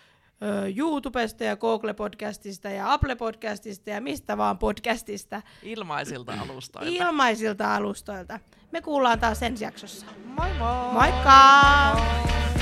YouTubesta 0.76 1.44
ja 1.44 1.56
Google-podcastista 1.56 2.68
ja 2.68 2.92
Apple-podcastista 2.94 3.90
ja 3.90 4.00
mistä 4.00 4.36
vaan 4.36 4.58
podcastista 4.58 5.42
Ilmaisilta 5.62 6.32
alustoilta. 6.40 6.90
ilmaisilta 6.92 7.74
alustoilta. 7.74 8.40
Me 8.72 8.80
kuullaan 8.80 9.20
taas 9.20 9.42
ensi 9.42 9.64
jaksossa. 9.64 10.06
moi 10.24 10.48
moi! 10.58 10.92
Moikka! 10.92 12.59